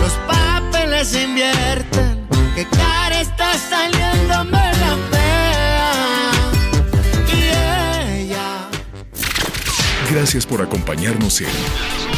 [0.00, 6.30] Los papeles invierten, que cara está saliéndome la fea.
[7.34, 8.68] Y ella.
[10.08, 12.01] Gracias por acompañarnos en